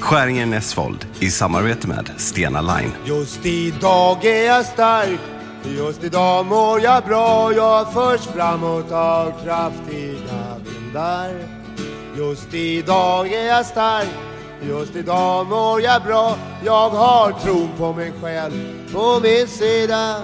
Skäringen 0.00 0.50
Näsvold 0.50 1.06
i 1.20 1.30
samarbete 1.30 1.88
med 1.88 2.10
Stena 2.16 2.60
Line. 2.60 2.92
Just 3.04 3.46
idag 3.46 4.24
är 4.24 4.46
jag 4.46 4.66
stark 4.66 5.20
Just 5.64 6.04
idag 6.04 6.46
mår 6.46 6.80
jag 6.80 7.04
bra. 7.04 7.52
Jag 7.52 7.92
förs 7.92 8.20
framåt 8.20 8.92
av 8.92 9.32
kraftiga 9.44 10.56
vindar. 10.64 11.30
Just 12.16 12.54
idag 12.54 13.32
är 13.32 13.46
jag 13.46 13.66
stark 13.66 14.08
Just 14.62 14.96
idag 14.96 15.46
mår 15.46 15.80
jag 15.80 16.02
bra. 16.02 16.36
Jag 16.64 16.90
har 16.90 17.32
tron 17.32 17.68
på 17.78 17.92
mig 17.92 18.12
själv 18.22 18.52
på 18.92 19.20
min 19.22 19.48
sida. 19.48 20.16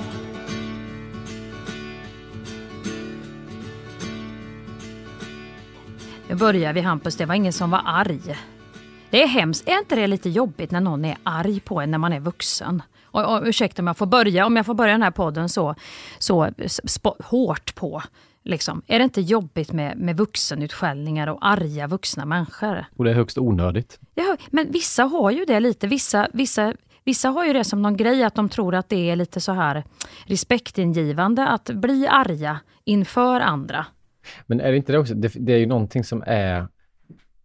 Nu 6.29 6.35
börjar 6.35 6.73
vi 6.73 6.81
Hampus, 6.81 7.17
det 7.17 7.27
var 7.27 7.35
ingen 7.35 7.53
som 7.53 7.71
var 7.71 7.83
arg. 7.85 8.37
Det 9.15 9.23
är 9.23 9.27
hemskt. 9.27 9.69
Är 9.69 9.79
inte 9.79 9.97
det 9.97 10.07
lite 10.07 10.29
jobbigt 10.29 10.71
när 10.71 10.81
någon 10.81 11.05
är 11.05 11.17
arg 11.23 11.61
på 11.61 11.81
en 11.81 11.91
när 11.91 11.99
man 11.99 12.13
är 12.13 12.21
vuxen? 12.21 12.83
Och, 13.05 13.35
och, 13.35 13.43
ursäkta 13.45 13.83
om 13.83 13.87
jag 13.87 13.97
får 13.97 14.07
börja, 14.07 14.47
om 14.47 14.57
jag 14.57 14.67
får 14.67 14.75
börja 14.75 14.93
den 14.93 15.03
här 15.03 15.11
podden 15.11 15.49
så, 15.49 15.75
så 16.19 16.47
sp- 16.47 17.23
hårt 17.25 17.75
på. 17.75 18.03
Liksom. 18.45 18.83
Är 18.87 18.99
det 18.99 19.05
inte 19.05 19.21
jobbigt 19.21 19.73
med, 19.73 19.99
med 19.99 20.17
vuxenutskällningar 20.17 21.27
och 21.27 21.47
arga 21.47 21.87
vuxna 21.87 22.25
människor? 22.25 22.85
Och 22.97 23.05
det 23.05 23.11
är 23.11 23.15
högst 23.15 23.39
onödigt. 23.39 23.99
Ja, 24.15 24.37
men 24.51 24.71
vissa 24.71 25.05
har 25.05 25.31
ju 25.31 25.45
det 25.45 25.61
lite. 25.61 25.87
Vissa, 25.87 26.29
vissa, 26.33 26.75
vissa 27.05 27.29
har 27.29 27.47
ju 27.47 27.53
det 27.53 27.65
som 27.65 27.83
någon 27.83 27.97
grej 27.97 28.25
att 28.25 28.35
de 28.35 28.49
tror 28.49 28.75
att 28.75 28.89
det 28.89 29.11
är 29.11 29.17
lite 29.17 29.41
så 29.41 29.53
här 29.53 29.85
respektingivande 30.27 31.49
att 31.49 31.71
bli 31.71 32.07
arga 32.07 32.61
inför 32.85 33.41
andra. 33.41 33.87
Men 34.47 34.61
är 34.61 34.71
det 34.71 34.77
inte 34.77 34.93
det 34.93 34.99
också, 34.99 35.15
det, 35.15 35.33
det 35.35 35.53
är 35.53 35.59
ju 35.59 35.67
någonting 35.67 36.05
som 36.05 36.25
är 36.27 36.67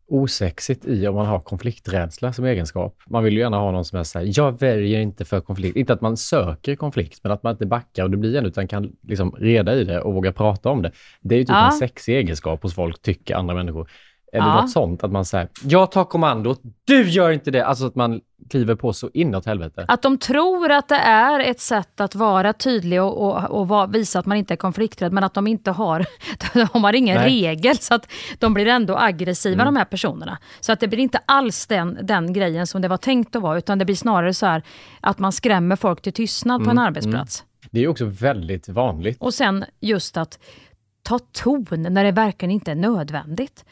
osexigt 0.09 0.85
i 0.85 1.07
om 1.07 1.15
man 1.15 1.25
har 1.25 1.39
konflikträdsla 1.39 2.33
som 2.33 2.45
egenskap. 2.45 2.95
Man 3.07 3.23
vill 3.23 3.33
ju 3.33 3.39
gärna 3.39 3.57
ha 3.57 3.71
någon 3.71 3.85
som 3.85 3.99
är 3.99 4.03
så 4.03 4.19
här, 4.19 4.31
jag 4.35 4.59
väljer 4.59 4.99
inte 4.99 5.25
för 5.25 5.41
konflikt. 5.41 5.77
Inte 5.77 5.93
att 5.93 6.01
man 6.01 6.17
söker 6.17 6.75
konflikt, 6.75 7.19
men 7.23 7.31
att 7.31 7.43
man 7.43 7.51
inte 7.51 7.65
backar 7.65 8.03
och 8.03 8.11
det 8.11 8.17
blir 8.17 8.35
en, 8.35 8.45
utan 8.45 8.67
kan 8.67 8.91
liksom 9.01 9.31
reda 9.31 9.75
i 9.75 9.83
det 9.83 10.01
och 10.01 10.13
våga 10.13 10.31
prata 10.31 10.69
om 10.69 10.81
det. 10.81 10.91
Det 11.21 11.35
är 11.35 11.39
ju 11.39 11.43
typ 11.43 11.49
Ja. 11.49 11.65
en 11.65 11.71
sexig 11.71 12.15
egenskap 12.17 12.63
hos 12.63 12.75
folk, 12.75 13.01
tycker 13.01 13.35
andra 13.35 13.55
människor. 13.55 13.89
Det 14.31 14.37
Ja. 14.37 14.61
något 14.61 14.69
sånt? 14.71 15.03
Att 15.03 15.11
man 15.11 15.25
säger, 15.25 15.49
jag 15.63 15.91
tar 15.91 16.03
kommandot, 16.03 16.61
du 16.85 17.09
gör 17.09 17.31
inte 17.31 17.51
det. 17.51 17.65
Alltså 17.65 17.85
att 17.85 17.95
man 17.95 18.21
kliver 18.49 18.75
på 18.75 18.93
så 18.93 19.09
inåt 19.13 19.45
helvete. 19.45 19.85
Att 19.87 20.01
de 20.01 20.17
tror 20.17 20.71
att 20.71 20.87
det 20.87 20.95
är 20.95 21.39
ett 21.39 21.59
sätt 21.59 22.01
att 22.01 22.15
vara 22.15 22.53
tydlig 22.53 23.01
och, 23.01 23.17
och, 23.51 23.71
och 23.71 23.95
visa 23.95 24.19
att 24.19 24.25
man 24.25 24.37
inte 24.37 24.53
är 24.53 24.55
konflikträdd, 24.55 25.13
men 25.13 25.23
att 25.23 25.33
de 25.33 25.47
inte 25.47 25.71
har, 25.71 26.05
de 26.73 26.83
har 26.83 26.93
ingen 26.93 27.17
Nej. 27.17 27.25
regel. 27.29 27.77
Så 27.77 27.93
att 27.93 28.11
de 28.39 28.53
blir 28.53 28.67
ändå 28.67 28.97
aggressiva 28.97 29.61
Mm. 29.61 29.73
de 29.73 29.77
här 29.79 29.85
personerna. 29.85 30.37
Så 30.59 30.71
att 30.71 30.79
det 30.79 30.87
blir 30.87 30.99
inte 30.99 31.19
alls 31.25 31.67
den, 31.67 31.97
den 32.03 32.33
grejen 32.33 32.67
som 32.67 32.81
det 32.81 32.87
var 32.87 32.97
tänkt 32.97 33.35
att 33.35 33.41
vara, 33.41 33.57
utan 33.57 33.77
det 33.79 33.85
blir 33.85 33.95
snarare 33.95 34.33
så 34.33 34.45
här 34.45 34.63
att 35.01 35.19
man 35.19 35.31
skrämmer 35.31 35.75
folk 35.75 36.01
till 36.01 36.13
tystnad 36.13 36.59
på 36.63 36.69
en 36.69 36.77
Mm, 36.77 36.83
arbetsplats. 36.85 37.43
Det 37.71 37.83
är 37.83 37.87
också 37.87 38.05
väldigt 38.05 38.69
vanligt. 38.69 39.17
Och 39.21 39.33
sen 39.33 39.65
just 39.79 40.17
att 40.17 40.39
ta 41.03 41.19
ton 41.19 41.65
när 41.71 42.03
det 42.03 42.11
verkligen 42.11 42.51
inte 42.51 42.71
är 42.71 42.75
nödvändigt. 42.75 43.65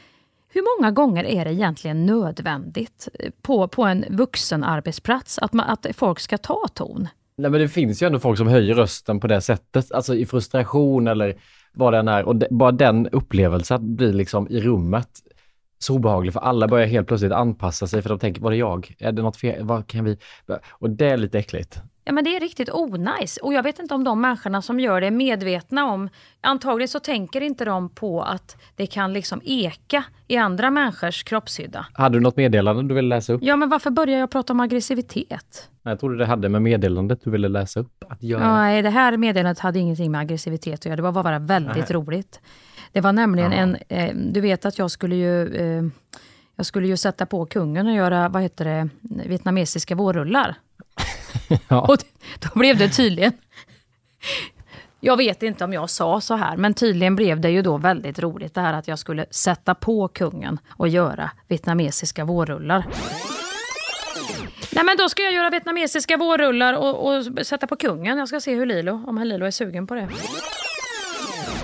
Hur 0.49 0.79
många 0.79 0.91
gånger 0.91 1.23
är 1.23 1.45
det 1.45 1.53
egentligen 1.53 2.05
nödvändigt 2.05 3.07
eh, 3.19 3.31
på, 3.41 3.67
på 3.67 3.83
en 3.83 4.05
vuxen 4.09 4.63
arbetsplats 4.63 5.39
att, 5.39 5.53
man, 5.53 5.69
att 5.69 5.87
folk 5.93 6.19
ska 6.19 6.37
ta 6.37 6.67
ton? 6.73 7.07
Nej, 7.37 7.51
men 7.51 7.61
det 7.61 7.67
finns 7.67 8.03
ju 8.03 8.07
ändå 8.07 8.19
folk 8.19 8.37
som 8.37 8.47
höjer 8.47 8.75
rösten 8.75 9.19
på 9.19 9.27
det 9.27 9.41
sättet, 9.41 9.91
alltså 9.91 10.15
i 10.15 10.25
frustration 10.25 11.07
eller 11.07 11.35
vad 11.73 11.93
det 11.93 11.99
än 11.99 12.07
är. 12.07 12.23
Och 12.23 12.35
det, 12.35 12.47
bara 12.51 12.71
den 12.71 13.07
upplevelsen 13.07 13.95
blir 13.95 14.13
liksom 14.13 14.47
i 14.49 14.61
rummet 14.61 15.09
så 15.79 15.95
obehaglig, 15.95 16.33
för 16.33 16.39
alla 16.39 16.67
börjar 16.67 16.87
helt 16.87 17.07
plötsligt 17.07 17.31
anpassa 17.31 17.87
sig 17.87 18.01
för 18.01 18.09
de 18.09 18.19
tänker, 18.19 18.41
var 18.41 18.51
det 18.51 18.57
jag? 18.57 18.95
Är 18.99 19.11
det 19.11 19.21
något 19.21 19.37
fel? 19.37 19.63
Vad 19.65 19.87
kan 19.87 20.05
vi? 20.05 20.17
Och 20.69 20.89
det 20.89 21.09
är 21.09 21.17
lite 21.17 21.39
äckligt. 21.39 21.81
Ja 22.07 22.13
men 22.13 22.23
det 22.23 22.35
är 22.35 22.39
riktigt 22.39 22.69
onajs. 22.73 23.37
Och 23.37 23.53
jag 23.53 23.63
vet 23.63 23.79
inte 23.79 23.93
om 23.93 24.03
de 24.03 24.21
människorna 24.21 24.61
som 24.61 24.79
gör 24.79 25.01
det 25.01 25.07
är 25.07 25.11
medvetna 25.11 25.85
om, 25.85 26.09
antagligen 26.41 26.87
så 26.87 26.99
tänker 26.99 27.41
inte 27.41 27.65
de 27.65 27.89
på 27.89 28.21
att 28.21 28.57
det 28.75 28.87
kan 28.87 29.13
liksom 29.13 29.41
eka 29.45 30.03
i 30.27 30.37
andra 30.37 30.71
människors 30.71 31.23
kroppshydda. 31.23 31.85
Hade 31.93 32.17
du 32.17 32.19
något 32.21 32.37
meddelande 32.37 32.83
du 32.83 32.93
ville 32.95 33.07
läsa 33.15 33.33
upp? 33.33 33.43
Ja 33.43 33.55
men 33.55 33.69
varför 33.69 33.89
börjar 33.91 34.19
jag 34.19 34.29
prata 34.31 34.53
om 34.53 34.59
aggressivitet? 34.59 35.69
Jag 35.83 35.99
trodde 35.99 36.17
det 36.17 36.25
hade 36.25 36.49
med 36.49 36.61
meddelandet 36.61 37.19
du 37.23 37.29
ville 37.29 37.47
läsa 37.47 37.79
upp 37.79 38.03
att 38.09 38.23
göra. 38.23 38.53
Nej, 38.55 38.81
det 38.81 38.89
här 38.89 39.17
meddelandet 39.17 39.59
hade 39.59 39.79
ingenting 39.79 40.11
med 40.11 40.21
aggressivitet 40.21 40.73
att 40.79 40.85
göra. 40.85 40.95
Det 40.95 41.01
var 41.01 41.11
bara 41.23 41.39
väldigt 41.39 41.75
Nej. 41.75 41.93
roligt. 41.93 42.39
Det 42.91 43.01
var 43.01 43.13
nämligen 43.13 43.51
Ja. 43.51 43.57
en, 43.57 43.77
eh, 43.89 44.15
du 44.33 44.41
vet 44.41 44.65
att 44.65 44.77
jag 44.77 44.91
skulle 44.91 45.15
ju, 45.15 45.55
eh, 45.55 45.83
jag 46.55 46.65
skulle 46.65 46.87
ju 46.87 46.97
sätta 46.97 47.25
på 47.25 47.45
kungen 47.45 47.87
och 47.87 47.93
göra, 47.93 48.29
vad 48.29 48.41
heter 48.41 48.65
det, 48.65 48.89
vietnamesiska 49.29 49.95
vårrullar. 49.95 50.55
Ja. 51.67 51.81
Och 51.81 51.97
då 52.39 52.59
blev 52.59 52.77
det 52.77 52.89
tydligen, 52.89 53.33
jag 54.99 55.17
vet 55.17 55.43
inte 55.43 55.63
om 55.63 55.73
jag 55.73 55.89
sa 55.89 56.21
så 56.21 56.35
här, 56.35 56.57
men 56.57 56.73
tydligen 56.73 57.15
blev 57.15 57.41
det 57.41 57.49
ju 57.49 57.61
då 57.61 57.77
väldigt 57.77 58.19
roligt 58.19 58.53
det 58.53 58.61
här 58.61 58.73
att 58.73 58.87
jag 58.87 58.99
skulle 58.99 59.25
sätta 59.31 59.75
på 59.75 60.07
kungen 60.07 60.59
och 60.69 60.87
göra 60.87 61.31
vietnamesiska 61.47 62.25
vårrullar. 62.25 62.85
Nej 64.71 64.83
men 64.83 64.97
då 64.97 65.09
ska 65.09 65.23
jag 65.23 65.33
göra 65.33 65.49
vietnamesiska 65.49 66.17
vårrullar 66.17 66.73
och, 66.73 67.07
och 67.07 67.47
sätta 67.47 67.67
på 67.67 67.75
kungen. 67.75 68.17
Jag 68.17 68.27
ska 68.27 68.39
se 68.39 68.55
hur 68.55 68.65
Lilo, 68.65 69.03
om 69.07 69.17
herr 69.17 69.25
Lilo 69.25 69.45
är 69.45 69.51
sugen 69.51 69.87
på 69.87 69.95
det. 69.95 70.09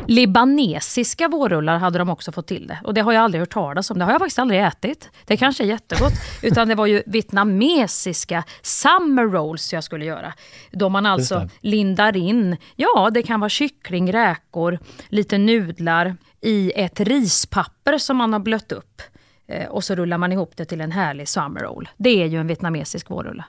Libanesiska 0.07 1.27
vårrullar 1.27 1.77
hade 1.77 1.97
de 1.97 2.09
också 2.09 2.31
fått 2.31 2.47
till 2.47 2.67
det. 2.67 2.79
Och 2.83 2.93
det 2.93 3.01
har 3.01 3.13
jag 3.13 3.23
aldrig 3.23 3.41
hört 3.41 3.53
talas 3.53 3.91
om. 3.91 3.99
Det 3.99 4.05
har 4.05 4.11
jag 4.11 4.21
faktiskt 4.21 4.39
aldrig 4.39 4.63
ätit. 4.63 5.09
Det 5.25 5.37
kanske 5.37 5.63
är 5.63 5.67
jättegott. 5.67 6.13
Utan 6.41 6.67
det 6.67 6.75
var 6.75 6.85
ju 6.85 7.03
vietnamesiska 7.05 8.43
summer 8.61 9.23
rolls 9.23 9.73
jag 9.73 9.83
skulle 9.83 10.05
göra. 10.05 10.33
Då 10.71 10.89
man 10.89 11.05
alltså 11.05 11.49
lindar 11.61 12.17
in, 12.17 12.57
ja 12.75 13.09
det 13.13 13.23
kan 13.23 13.39
vara 13.39 13.49
kyckling, 13.49 14.13
räkor, 14.13 14.79
lite 15.07 15.37
nudlar 15.37 16.15
i 16.41 16.71
ett 16.75 16.99
rispapper 16.99 17.97
som 17.97 18.17
man 18.17 18.33
har 18.33 18.39
blött 18.39 18.71
upp. 18.71 19.01
Eh, 19.47 19.67
och 19.67 19.83
så 19.83 19.95
rullar 19.95 20.17
man 20.17 20.31
ihop 20.31 20.51
det 20.55 20.65
till 20.65 20.81
en 20.81 20.91
härlig 20.91 21.27
summer 21.27 21.61
roll. 21.61 21.89
Det 21.97 22.23
är 22.23 22.25
ju 22.25 22.39
en 22.39 22.47
vietnamesisk 22.47 23.09
vårrulle. 23.09 23.45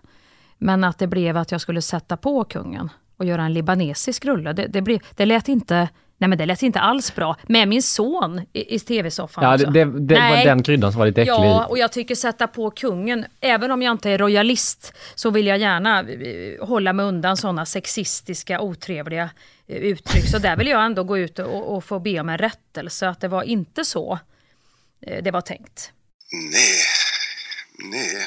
Men 0.59 0.85
att 0.85 0.99
det 0.99 1.07
blev 1.07 1.37
att 1.37 1.53
jag 1.53 1.61
skulle 1.61 1.83
sätta 1.83 2.17
på 2.17 2.45
kungen 2.45 2.91
och 3.17 3.25
göra 3.25 3.45
en 3.45 3.53
libanesisk 3.53 4.25
rulle, 4.25 4.53
det, 4.53 4.67
det, 4.67 4.83
blev, 4.83 5.01
det 5.17 5.27
lät 5.27 5.49
inte 5.49 5.89
Nej 6.25 6.29
men 6.29 6.39
det 6.39 6.47
lät 6.47 6.63
inte 6.63 6.81
alls 6.81 7.15
bra. 7.15 7.37
Med 7.43 7.69
min 7.69 7.83
son 7.83 8.41
i, 8.53 8.75
i 8.75 8.79
tv-soffan 8.79 9.45
Ja, 9.45 9.55
också. 9.55 9.67
det, 9.67 9.85
det, 9.85 10.01
det 10.01 10.15
var 10.15 10.21
Nej. 10.21 10.45
den 10.45 10.63
kryddan 10.63 10.93
som 10.93 10.99
var 10.99 11.07
lite 11.07 11.23
äcklig. 11.23 11.35
Ja, 11.35 11.67
och 11.67 11.79
jag 11.79 11.93
tycker 11.93 12.15
sätta 12.15 12.47
på 12.47 12.71
kungen, 12.71 13.27
även 13.41 13.71
om 13.71 13.83
jag 13.83 13.93
inte 13.93 14.11
är 14.11 14.19
royalist, 14.19 14.95
så 15.15 15.31
vill 15.31 15.47
jag 15.47 15.59
gärna 15.59 16.01
eh, 16.01 16.67
hålla 16.67 16.93
mig 16.93 17.07
undan 17.07 17.37
sådana 17.37 17.67
sexistiska, 17.67 18.61
otrevliga 18.61 19.31
eh, 19.67 19.77
uttryck. 19.77 20.29
Så 20.29 20.39
där 20.39 20.57
vill 20.57 20.67
jag 20.67 20.85
ändå 20.85 21.05
gå 21.05 21.19
ut 21.19 21.39
och, 21.39 21.77
och 21.77 21.85
få 21.85 21.99
be 21.99 22.21
om 22.21 22.29
en 22.29 22.39
rättelse, 22.39 23.09
att 23.09 23.21
det 23.21 23.29
var 23.29 23.43
inte 23.43 23.85
så 23.85 24.19
eh, 25.01 25.23
det 25.23 25.31
var 25.31 25.41
tänkt. 25.41 25.93
Nej, 26.33 26.81
nej. 27.91 28.27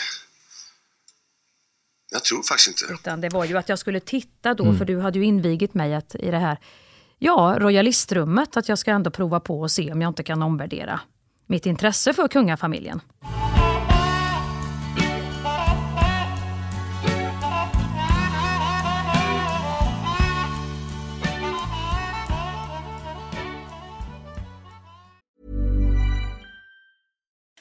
Jag 2.11 2.23
tror 2.23 2.43
faktiskt 2.43 2.67
inte. 2.67 2.93
Utan 2.93 3.21
det 3.21 3.29
var 3.29 3.45
ju 3.45 3.57
att 3.57 3.69
jag 3.69 3.79
skulle 3.79 3.99
titta 3.99 4.53
då, 4.53 4.73
för 4.73 4.85
du 4.85 4.99
hade 4.99 5.19
ju 5.19 5.25
invigit 5.25 5.73
mig 5.73 5.95
att, 5.95 6.15
i 6.15 6.31
det 6.31 6.37
här, 6.37 6.57
ja, 7.19 7.57
royalistrummet, 7.59 8.57
att 8.57 8.69
jag 8.69 8.78
ska 8.78 8.91
ändå 8.91 9.11
prova 9.11 9.39
på 9.39 9.61
och 9.61 9.72
se 9.72 9.91
om 9.91 10.01
jag 10.01 10.09
inte 10.09 10.23
kan 10.23 10.41
omvärdera 10.41 11.00
mitt 11.47 11.66
intresse 11.66 12.13
för 12.13 12.28
kungafamiljen. 12.28 13.01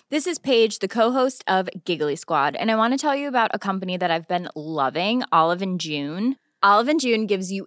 This 0.09 0.27
is 0.27 0.39
Paige, 0.39 0.79
the 0.79 0.89
co-host 0.89 1.43
of 1.49 1.69
Giggly 1.85 2.17
Squad, 2.17 2.57
and 2.57 2.71
I 2.71 2.77
want 2.77 2.95
to 2.95 2.99
tell 2.99 3.17
you 3.17 3.29
about 3.29 3.51
a 3.53 3.59
company 3.59 3.99
that 3.99 4.11
I've 4.11 4.29
been 4.29 4.49
loving, 4.55 5.25
Olive 5.33 5.63
and 5.63 5.81
June. 5.81 6.37
Olive 6.63 6.89
and 6.89 7.01
June 7.01 7.27
gives 7.27 7.51
you 7.51 7.67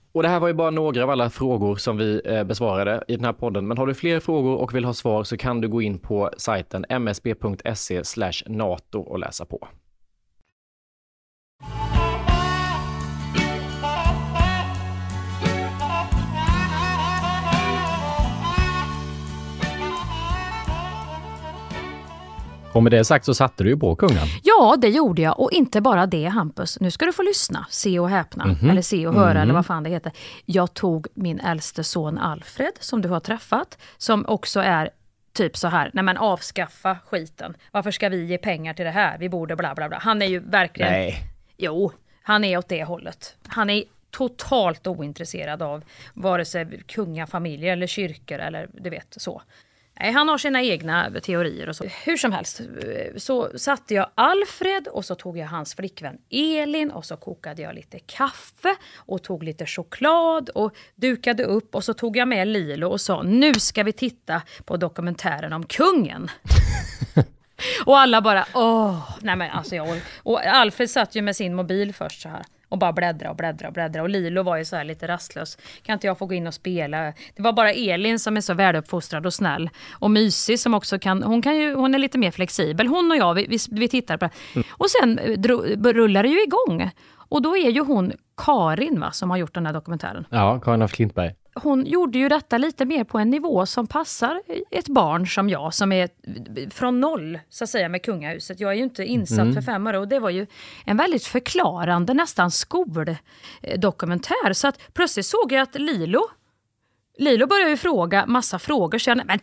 Och 0.13 0.23
det 0.23 0.29
här 0.29 0.39
var 0.39 0.47
ju 0.47 0.53
bara 0.53 0.69
några 0.69 1.03
av 1.03 1.09
alla 1.09 1.29
frågor 1.29 1.75
som 1.75 1.97
vi 1.97 2.21
eh, 2.25 2.43
besvarade 2.43 3.03
i 3.07 3.15
den 3.15 3.25
här 3.25 3.33
podden. 3.33 3.67
Men 3.67 3.77
har 3.77 3.87
du 3.87 3.93
fler 3.93 4.19
frågor 4.19 4.55
och 4.55 4.75
vill 4.75 4.85
ha 4.85 4.93
svar 4.93 5.23
så 5.23 5.37
kan 5.37 5.61
du 5.61 5.67
gå 5.67 5.81
in 5.81 5.99
på 5.99 6.29
sajten 6.37 6.85
msb.se 6.89 8.03
nato 8.47 8.99
och 8.99 9.19
läsa 9.19 9.45
på. 9.45 9.67
Och 22.73 22.83
med 22.83 22.91
det 22.91 23.05
sagt 23.05 23.25
så 23.25 23.33
satte 23.33 23.63
du 23.63 23.69
ju 23.69 23.77
på 23.77 23.95
kungen. 23.95 24.27
Ja, 24.43 24.75
det 24.77 24.89
gjorde 24.89 25.21
jag. 25.21 25.39
Och 25.39 25.51
inte 25.51 25.81
bara 25.81 26.05
det 26.05 26.25
Hampus. 26.25 26.79
Nu 26.79 26.91
ska 26.91 27.05
du 27.05 27.13
få 27.13 27.23
lyssna, 27.23 27.65
se 27.69 27.99
och 27.99 28.09
häpna. 28.09 28.55
Eller 28.69 28.81
se 28.81 29.07
och 29.07 29.13
höra 29.13 29.41
eller 29.41 29.53
vad 29.53 29.65
fan 29.65 29.83
det 29.83 29.89
heter. 29.89 30.11
Jag 30.45 30.73
tog 30.73 31.07
min 31.13 31.39
äldste 31.39 31.83
son 31.83 32.17
Alfred, 32.17 32.71
som 32.79 33.01
du 33.01 33.09
har 33.09 33.19
träffat, 33.19 33.77
som 33.97 34.25
också 34.27 34.59
är 34.59 34.89
typ 35.33 35.57
så 35.57 35.67
här, 35.67 35.91
nej 35.93 36.03
men 36.03 36.17
avskaffa 36.17 36.97
skiten. 37.05 37.53
Varför 37.71 37.91
ska 37.91 38.09
vi 38.09 38.25
ge 38.25 38.37
pengar 38.37 38.73
till 38.73 38.85
det 38.85 38.91
här? 38.91 39.17
Vi 39.17 39.29
borde 39.29 39.55
bla 39.55 39.75
bla 39.75 39.89
bla. 39.89 39.97
Han 40.01 40.21
är 40.21 40.25
ju 40.25 40.39
verkligen... 40.39 40.91
Nej. 40.91 41.23
Jo, 41.57 41.91
han 42.23 42.43
är 42.43 42.57
åt 42.57 42.69
det 42.69 42.83
hållet. 42.83 43.35
Han 43.47 43.69
är 43.69 43.83
totalt 44.11 44.87
ointresserad 44.87 45.61
av 45.61 45.83
vare 46.13 46.45
sig 46.45 46.83
kungafamiljer 46.87 47.73
eller 47.73 47.87
kyrkor 47.87 48.39
eller 48.39 48.69
du 48.73 48.89
vet 48.89 49.07
så. 49.17 49.41
Nej, 50.01 50.11
han 50.11 50.29
har 50.29 50.37
sina 50.37 50.61
egna 50.61 51.11
teorier 51.23 51.69
och 51.69 51.75
så. 51.75 51.83
Hur 52.05 52.17
som 52.17 52.31
helst 52.31 52.61
så 53.17 53.59
satte 53.59 53.93
jag 53.93 54.09
Alfred 54.15 54.87
och 54.87 55.05
så 55.05 55.15
tog 55.15 55.37
jag 55.37 55.47
hans 55.47 55.75
flickvän 55.75 56.17
Elin 56.29 56.91
och 56.91 57.05
så 57.05 57.17
kokade 57.17 57.61
jag 57.61 57.75
lite 57.75 57.99
kaffe 57.99 58.75
och 58.95 59.23
tog 59.23 59.43
lite 59.43 59.65
choklad 59.65 60.49
och 60.49 60.75
dukade 60.95 61.43
upp 61.43 61.75
och 61.75 61.83
så 61.83 61.93
tog 61.93 62.17
jag 62.17 62.27
med 62.27 62.47
Lilo 62.47 62.87
och 62.87 63.01
sa 63.01 63.23
nu 63.23 63.53
ska 63.53 63.83
vi 63.83 63.93
titta 63.93 64.41
på 64.65 64.77
dokumentären 64.77 65.53
om 65.53 65.65
kungen. 65.65 66.29
och 67.85 67.99
alla 67.99 68.21
bara 68.21 68.45
åh, 68.53 69.17
nej 69.21 69.35
men 69.35 69.51
alltså 69.51 69.75
jag 69.75 70.01
Och 70.23 70.45
Alfred 70.45 70.89
satt 70.89 71.15
ju 71.15 71.21
med 71.21 71.35
sin 71.35 71.55
mobil 71.55 71.93
först 71.93 72.21
så 72.21 72.29
här 72.29 72.43
och 72.71 72.77
bara 72.77 72.93
bläddra 72.93 73.29
och 73.29 73.35
bläddra 73.35 73.67
och 73.67 73.73
bläddra. 73.73 74.01
Och 74.01 74.09
Lilo 74.09 74.43
var 74.43 74.57
ju 74.57 74.65
så 74.65 74.75
här 74.75 74.83
lite 74.83 75.07
rastlös. 75.07 75.57
Kan 75.83 75.93
inte 75.93 76.07
jag 76.07 76.17
få 76.17 76.25
gå 76.25 76.33
in 76.33 76.47
och 76.47 76.53
spela? 76.53 77.13
Det 77.35 77.41
var 77.41 77.53
bara 77.53 77.71
Elin 77.71 78.19
som 78.19 78.37
är 78.37 78.41
så 78.41 78.53
väluppfostrad 78.53 79.25
och 79.25 79.33
snäll. 79.33 79.69
Och 79.91 80.11
mysig 80.11 80.59
som 80.59 80.73
också 80.73 80.99
kan, 80.99 81.23
hon, 81.23 81.41
kan 81.41 81.57
ju, 81.57 81.73
hon 81.73 81.95
är 81.95 81.99
lite 81.99 82.17
mer 82.17 82.31
flexibel. 82.31 82.87
Hon 82.87 83.11
och 83.11 83.17
jag, 83.17 83.33
vi, 83.33 83.47
vi, 83.49 83.57
vi 83.71 83.87
tittar 83.87 84.17
på 84.17 84.25
det. 84.25 84.63
Och 84.69 84.89
sen 84.89 85.19
dro, 85.37 85.61
rullar 85.93 86.23
det 86.23 86.29
ju 86.29 86.43
igång. 86.43 86.91
Och 87.31 87.41
då 87.41 87.57
är 87.57 87.69
ju 87.69 87.81
hon 87.81 88.11
Karin 88.37 88.99
va, 88.99 89.11
som 89.11 89.29
har 89.29 89.37
gjort 89.37 89.53
den 89.53 89.65
här 89.65 89.73
dokumentären. 89.73 90.25
Ja, 90.29 90.59
Karin 90.59 90.81
af 90.81 90.91
Klintberg. 90.91 91.35
Hon 91.55 91.85
gjorde 91.85 92.17
ju 92.17 92.29
detta 92.29 92.57
lite 92.57 92.85
mer 92.85 93.03
på 93.03 93.19
en 93.19 93.29
nivå 93.29 93.65
som 93.65 93.87
passar 93.87 94.41
ett 94.71 94.87
barn 94.87 95.27
som 95.27 95.49
jag, 95.49 95.73
som 95.73 95.91
är 95.91 96.09
från 96.69 96.99
noll 96.99 97.39
så 97.49 97.63
att 97.63 97.69
säga 97.69 97.89
med 97.89 98.03
kungahuset. 98.03 98.59
Jag 98.59 98.71
är 98.71 98.75
ju 98.75 98.83
inte 98.83 99.05
insatt 99.05 99.53
för 99.53 99.61
fem 99.61 99.87
år 99.87 99.93
och 99.93 100.07
det 100.07 100.19
var 100.19 100.29
ju 100.29 100.47
en 100.85 100.97
väldigt 100.97 101.25
förklarande, 101.25 102.13
nästan 102.13 102.51
skoldokumentär. 102.51 104.53
Så 104.53 104.67
att 104.67 104.79
plötsligt 104.93 105.25
såg 105.25 105.51
jag 105.51 105.61
att 105.61 105.75
Lilo 105.75 106.21
Lilo 107.17 107.47
börjar 107.47 107.69
ju 107.69 107.77
fråga 107.77 108.25
massa 108.25 108.59
frågor 108.59 108.97
så 108.97 109.09
jag 109.09 109.25
men 109.25 109.39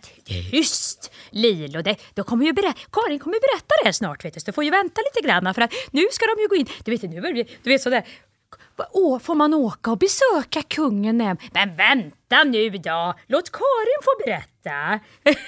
tyst 0.50 1.12
Lilo, 1.30 1.82
det, 1.82 1.96
då 2.14 2.24
kommer 2.24 2.44
ju 2.46 2.52
berä- 2.52 2.74
Karin 2.92 3.18
kommer 3.18 3.36
ju 3.36 3.40
berätta 3.40 3.74
det 3.82 3.84
här 3.84 3.92
snart 3.92 4.24
vet 4.24 4.34
du, 4.34 4.40
så 4.40 4.46
du 4.46 4.52
får 4.52 4.64
ju 4.64 4.70
vänta 4.70 5.00
lite 5.14 5.28
grann 5.28 5.54
för 5.54 5.62
att 5.62 5.72
nu 5.90 6.06
ska 6.12 6.26
de 6.26 6.42
ju 6.42 6.48
gå 6.48 6.54
in, 6.56 6.66
du 6.84 6.90
vet, 6.90 7.02
nu 7.02 7.44
du 7.62 7.70
vet 7.70 7.82
sådär, 7.82 8.06
Åh, 8.92 9.18
får 9.18 9.34
man 9.34 9.54
åka 9.54 9.90
och 9.90 9.98
besöka 9.98 10.62
kungen? 10.62 11.16
Men 11.52 11.76
vänta 11.76 12.17
nu 12.30 12.70
då, 12.70 13.14
låt 13.26 13.52
Karin 13.52 14.00
få 14.04 14.24
berätta. 14.24 15.00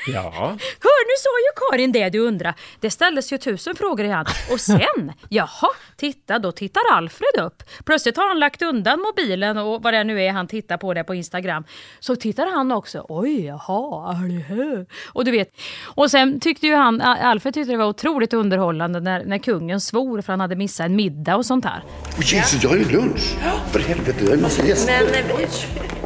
Ja. 0.06 0.30
Hör, 0.80 1.06
nu 1.06 1.16
sa 1.18 1.30
ju 1.38 1.52
Karin 1.70 1.92
det 1.92 2.08
du 2.08 2.18
undrar. 2.18 2.54
Det 2.80 2.90
ställdes 2.90 3.32
ju 3.32 3.38
tusen 3.38 3.76
frågor 3.76 4.06
i. 4.06 4.24
Och 4.52 4.60
sen, 4.60 5.12
jaha, 5.28 5.70
titta, 5.96 6.38
då 6.38 6.52
tittar 6.52 6.82
Alfred 6.92 7.44
upp. 7.44 7.62
Plötsligt 7.84 8.16
har 8.16 8.28
han 8.28 8.38
lagt 8.38 8.62
undan 8.62 9.00
mobilen 9.00 9.58
och 9.58 9.82
vad 9.82 9.94
det 9.94 10.04
nu 10.04 10.22
är 10.22 10.32
han 10.32 10.46
tittar 10.46 10.76
på 10.76 10.94
det 10.94 11.04
på 11.04 11.14
Instagram. 11.14 11.64
Så 12.00 12.16
tittar 12.16 12.46
han 12.46 12.72
också. 12.72 13.06
Oj, 13.08 13.44
jaha, 13.44 14.16
och 15.06 15.24
du 15.24 15.30
vet. 15.30 15.52
Och 15.84 16.10
sen 16.10 16.40
tyckte 16.40 16.66
ju 16.66 16.74
han, 16.74 17.00
Alfred 17.00 17.54
tyckte 17.54 17.72
det 17.72 17.78
var 17.78 17.86
otroligt 17.86 18.32
underhållande 18.32 19.00
när, 19.00 19.24
när 19.24 19.38
kungen 19.38 19.80
svor 19.80 20.20
för 20.20 20.32
han 20.32 20.40
hade 20.40 20.56
missat 20.56 20.86
en 20.86 20.96
middag 20.96 21.36
och 21.36 21.46
sånt 21.46 21.64
här. 21.64 21.82
Oh, 22.18 22.34
Jesus, 22.34 22.62
jag 22.62 22.70
har 22.70 22.76
ju 22.76 22.84
lunch. 22.84 23.36
För 23.72 23.80
helvete, 23.80 24.18
jag 24.20 24.26
har 24.26 24.34
en 24.34 24.42
massa 24.42 24.66
gäster. 24.66 24.92
Men 25.12 25.99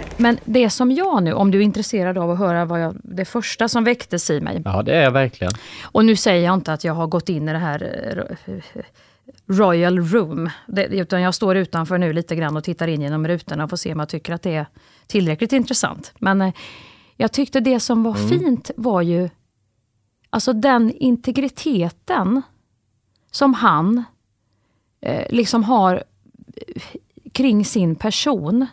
det 0.45 0.71
som 0.71 0.93
jag 0.93 1.23
nu, 1.23 1.33
om 1.33 1.51
du 1.51 1.59
är 1.59 1.63
intresserad 1.63 2.19
av 2.19 2.31
att 2.31 2.39
höra 2.39 2.65
vad 2.65 2.83
jag, 2.83 2.97
det 3.03 3.25
första 3.25 3.69
som 3.69 3.85
väcktes 3.85 4.31
i 4.31 4.41
mig. 4.41 4.63
Ja, 4.65 4.83
det 4.83 4.95
är 4.95 5.03
jag 5.03 5.11
verkligen. 5.11 5.53
Och 5.83 6.05
nu 6.05 6.17
säger 6.17 6.45
jag 6.45 6.55
inte 6.55 6.73
att 6.73 6.85
jag 6.85 6.95
har 6.95 7.07
gått 7.07 7.29
in 7.29 7.49
i 7.49 7.53
det 7.53 7.59
här 7.59 8.07
eh, 8.47 8.55
Royal 9.47 9.99
Room. 9.99 10.51
Det, 10.67 10.87
utan 10.87 11.23
jag 11.23 11.35
står 11.35 11.57
utanför 11.57 11.99
nu 11.99 12.13
lite 12.13 12.37
grann 12.37 12.57
och 12.57 12.65
tittar 12.65 12.89
in 12.89 13.01
genom 13.01 13.29
rutorna 13.29 13.65
och 13.65 13.71
får 13.71 13.77
se 13.77 13.93
om 13.93 13.99
jag 13.99 14.09
tycker 14.09 14.33
att 14.33 14.43
det 14.43 14.55
är 14.55 14.67
tillräckligt 15.07 15.53
intressant. 15.53 16.13
Men 16.19 16.43
eh, 16.43 16.55
jag 17.17 17.33
tyckte 17.33 17.61
det 17.61 17.81
som 17.81 18.03
var 18.03 18.17
mm. 18.17 18.29
fint 18.29 18.71
var 18.77 19.03
ju 19.03 19.29
alltså 20.31 20.53
den 20.53 20.91
integriteten 20.91 22.43
som 23.31 23.55
han 23.55 24.05
eh, 25.01 25.27
liksom 25.31 25.65
har 25.65 26.05
eh, 26.57 26.83
kring 27.33 27.65
sin 27.65 27.97
person 27.97 28.67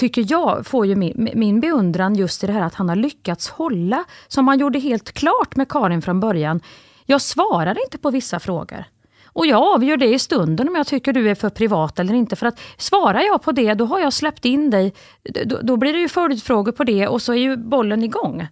tycker 0.00 0.24
jag, 0.28 0.66
får 0.66 0.86
ju 0.86 0.96
min, 0.96 1.30
min 1.34 1.60
beundran 1.60 2.14
just 2.14 2.44
i 2.44 2.46
det 2.46 2.52
här 2.52 2.62
att 2.62 2.74
han 2.74 2.88
har 2.88 2.96
lyckats 2.96 3.48
hålla, 3.48 4.04
som 4.28 4.48
han 4.48 4.58
gjorde 4.58 4.78
helt 4.78 5.12
klart 5.12 5.56
med 5.56 5.68
Karin 5.68 6.02
från 6.02 6.20
början. 6.20 6.60
Jag 7.06 7.20
svarar 7.20 7.82
inte 7.84 7.98
på 7.98 8.10
vissa 8.10 8.40
frågor. 8.40 8.84
Och 9.24 9.46
jag 9.46 9.62
avgör 9.74 9.96
det 9.96 10.14
i 10.14 10.18
stunden 10.18 10.68
om 10.68 10.74
jag 10.74 10.86
tycker 10.86 11.12
du 11.12 11.30
är 11.30 11.34
för 11.34 11.50
privat 11.50 11.98
eller 11.98 12.14
inte. 12.14 12.36
För 12.36 12.46
att 12.46 12.60
svarar 12.76 13.20
jag 13.20 13.42
på 13.42 13.52
det, 13.52 13.74
då 13.74 13.84
har 13.84 14.00
jag 14.00 14.12
släppt 14.12 14.44
in 14.44 14.70
dig. 14.70 14.94
Då, 15.44 15.58
då 15.62 15.76
blir 15.76 15.92
det 15.92 15.98
ju 15.98 16.08
följdfrågor 16.08 16.72
på 16.72 16.84
det 16.84 17.08
och 17.08 17.22
så 17.22 17.32
är 17.32 17.36
ju 17.36 17.56
bollen 17.56 18.02
igång 18.02 18.48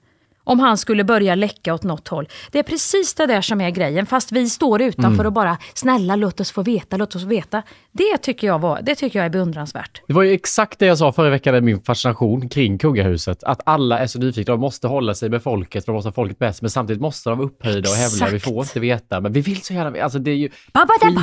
om 0.48 0.60
han 0.60 0.78
skulle 0.78 1.04
börja 1.04 1.34
läcka 1.34 1.74
åt 1.74 1.82
något 1.82 2.08
håll. 2.08 2.28
Det 2.50 2.58
är 2.58 2.62
precis 2.62 3.14
det 3.14 3.26
där 3.26 3.40
som 3.40 3.60
är 3.60 3.70
grejen, 3.70 4.06
fast 4.06 4.32
vi 4.32 4.50
står 4.50 4.82
utanför 4.82 5.14
mm. 5.14 5.26
och 5.26 5.32
bara 5.32 5.58
snälla 5.74 6.16
låt 6.16 6.40
oss 6.40 6.52
få 6.52 6.62
veta, 6.62 6.96
låt 6.96 7.14
oss 7.14 7.22
få 7.22 7.28
veta. 7.28 7.62
Det 7.98 8.18
tycker 8.18 8.46
jag, 8.46 8.58
var, 8.58 8.80
det 8.82 8.94
tycker 8.94 9.18
jag 9.18 9.26
är 9.26 9.30
beundransvärt. 9.30 10.02
Det 10.06 10.14
var 10.14 10.22
ju 10.22 10.32
exakt 10.32 10.78
det 10.78 10.86
jag 10.86 10.98
sa 10.98 11.12
förra 11.12 11.30
veckan, 11.30 11.64
min 11.64 11.80
fascination 11.80 12.48
kring 12.48 12.78
kungahuset. 12.78 13.44
Att 13.44 13.60
alla 13.66 13.98
är 13.98 14.06
så 14.06 14.18
nyfikna, 14.18 14.52
de 14.52 14.60
måste 14.60 14.86
hålla 14.86 15.14
sig 15.14 15.30
med 15.30 15.42
folket, 15.42 15.84
för 15.84 15.92
de 15.92 15.96
måste 15.96 16.08
ha 16.08 16.12
folket 16.12 16.38
bäst, 16.38 16.62
men 16.62 16.70
samtidigt 16.70 17.02
måste 17.02 17.30
de 17.30 17.38
vara 17.38 17.48
upphöjda 17.48 17.90
och 17.90 17.96
hävda. 17.96 18.28
Vi 18.32 18.40
får 18.40 18.62
inte 18.62 18.80
veta, 18.80 19.20
men 19.20 19.32
vi 19.32 19.40
vill 19.40 19.62
så 19.62 19.74
gärna 19.74 20.02
Alltså 20.02 20.18
det 20.18 20.30
är 20.30 20.34
ju 20.34 20.48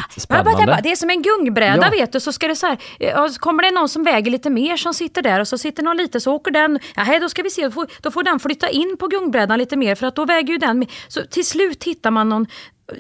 skitspännande. 0.10 0.80
Det 0.84 0.92
är 0.92 0.96
som 0.96 1.10
en 1.10 1.22
gungbräda 1.22 1.86
ja. 1.86 1.90
vet 1.90 2.12
du, 2.12 2.20
så 2.20 2.32
ska 2.32 2.48
det 2.48 2.56
så 2.56 2.68
här, 2.68 3.28
så 3.28 3.40
kommer 3.40 3.64
det 3.64 3.72
någon 3.72 3.90
som 3.90 4.04
väger 4.04 4.32
lite 4.32 4.50
mer 4.50 4.78
som 4.78 4.94
sitter 4.94 5.22
där 5.22 5.40
och 5.40 5.48
så 5.48 5.58
sitter 5.58 5.84
någon 5.84 5.98
lite, 5.98 6.20
så 6.20 6.34
åker 6.34 6.52
den, 6.52 6.80
ja, 6.96 7.20
då 7.20 7.30
ska 7.30 7.44
vi 7.44 7.50
se, 7.50 7.64
då 7.64 7.72
får, 7.72 7.88
då 8.02 8.12
får 8.12 8.24
den 8.24 8.40
flytta 8.40 8.70
in 8.70 8.98
på 9.00 9.08
gungbrädan 9.08 9.60
lite 9.60 9.76
mer 9.76 9.96
för 9.96 10.08
att 10.08 10.16
då 10.16 10.26
väger 10.26 10.54
ju 10.54 10.58
den. 10.58 10.86
Så 11.08 11.22
till 11.22 11.46
slut 11.46 11.84
hittar 11.84 12.12
man 12.12 12.30
någon 12.30 12.48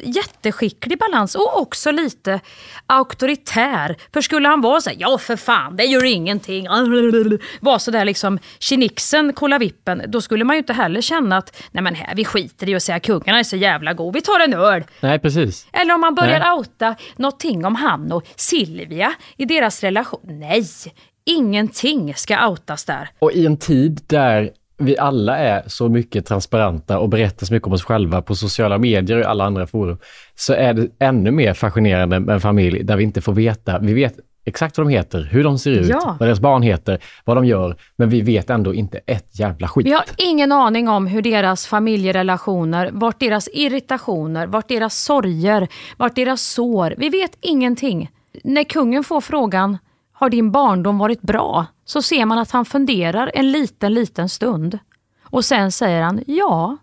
jätteskicklig 0.03 0.99
balans 0.99 1.35
och 1.35 1.61
också 1.61 1.91
lite 1.91 2.39
auktoritär. 2.87 3.95
För 4.13 4.21
skulle 4.21 4.47
han 4.47 4.61
vara 4.61 4.81
så 4.81 4.89
här, 4.89 4.97
ja 4.99 5.17
för 5.17 5.35
fan, 5.35 5.75
det 5.75 5.83
gör 5.83 6.03
ingenting, 6.03 6.67
vara 7.59 7.79
så 7.79 7.91
där 7.91 8.05
liksom 8.05 8.39
kinixen, 8.59 9.33
kolla 9.33 9.57
vippen, 9.57 10.01
då 10.07 10.21
skulle 10.21 10.43
man 10.43 10.55
ju 10.55 10.57
inte 10.57 10.73
heller 10.73 11.01
känna 11.01 11.37
att 11.37 11.63
nej 11.71 11.83
men 11.83 11.95
här, 11.95 12.15
vi 12.15 12.25
skiter 12.25 12.69
i 12.69 12.75
att 12.75 12.83
säga 12.83 12.99
kungarna 12.99 13.39
är 13.39 13.43
så 13.43 13.55
jävla 13.55 13.93
god, 13.93 14.13
vi 14.13 14.21
tar 14.21 14.39
en 14.39 14.53
öl. 14.53 14.83
Nej, 14.99 15.19
precis. 15.19 15.67
Eller 15.73 15.93
om 15.93 16.01
man 16.01 16.15
börjar 16.15 16.39
nej. 16.39 16.51
outa 16.51 16.95
någonting 17.15 17.65
om 17.65 17.75
han 17.75 18.11
och 18.11 18.23
Silvia 18.35 19.13
i 19.37 19.45
deras 19.45 19.83
relation. 19.83 20.21
Nej, 20.23 20.65
ingenting 21.25 22.13
ska 22.15 22.47
outas 22.47 22.85
där. 22.85 23.09
Och 23.19 23.31
i 23.31 23.45
en 23.45 23.57
tid 23.57 24.01
där 24.07 24.51
vi 24.77 24.97
alla 24.97 25.37
är 25.37 25.63
så 25.67 25.89
mycket 25.89 26.25
transparenta 26.25 26.99
och 26.99 27.09
berättar 27.09 27.45
så 27.45 27.53
mycket 27.53 27.67
om 27.67 27.73
oss 27.73 27.83
själva 27.83 28.21
på 28.21 28.35
sociala 28.35 28.77
medier 28.77 29.17
och 29.17 29.23
i 29.23 29.25
alla 29.25 29.43
andra 29.45 29.67
forum, 29.67 29.97
så 30.35 30.53
är 30.53 30.73
det 30.73 30.87
ännu 30.99 31.31
mer 31.31 31.53
fascinerande 31.53 32.19
med 32.19 32.33
en 32.33 32.41
familj 32.41 32.83
där 32.83 32.97
vi 32.97 33.03
inte 33.03 33.21
får 33.21 33.33
veta. 33.33 33.79
Vi 33.79 33.93
vet 33.93 34.15
exakt 34.45 34.77
vad 34.77 34.87
de 34.87 34.93
heter, 34.93 35.27
hur 35.31 35.43
de 35.43 35.59
ser 35.59 35.71
ut, 35.71 35.87
ja. 35.87 36.17
vad 36.19 36.29
deras 36.29 36.39
barn 36.39 36.61
heter, 36.61 36.99
vad 37.25 37.37
de 37.37 37.45
gör, 37.45 37.75
men 37.95 38.09
vi 38.09 38.21
vet 38.21 38.49
ändå 38.49 38.73
inte 38.73 38.97
ett 39.05 39.39
jävla 39.39 39.67
skit. 39.67 39.85
Vi 39.85 39.91
har 39.91 40.05
ingen 40.17 40.51
aning 40.51 40.89
om 40.89 41.07
hur 41.07 41.21
deras 41.21 41.67
familjerelationer, 41.67 42.89
vart 42.93 43.19
deras 43.19 43.49
irritationer, 43.53 44.47
vart 44.47 44.67
deras 44.67 44.97
sorger, 44.97 45.67
vart 45.97 46.15
deras 46.15 46.41
sår. 46.41 46.93
Vi 46.97 47.09
vet 47.09 47.37
ingenting. 47.41 48.09
När 48.43 48.63
kungen 48.63 49.03
får 49.03 49.21
frågan, 49.21 49.77
har 50.15 50.29
din 50.29 50.51
barndom 50.51 50.97
varit 50.97 51.21
bra? 51.21 51.65
Så 51.85 52.01
ser 52.01 52.25
man 52.25 52.39
att 52.39 52.51
han 52.51 52.65
funderar 52.65 53.31
en 53.33 53.51
liten, 53.51 53.93
liten 53.93 54.29
stund. 54.29 54.79
Och 55.23 55.45
sen 55.45 55.71
säger 55.71 56.01
han, 56.01 56.23
ja, 56.27 56.77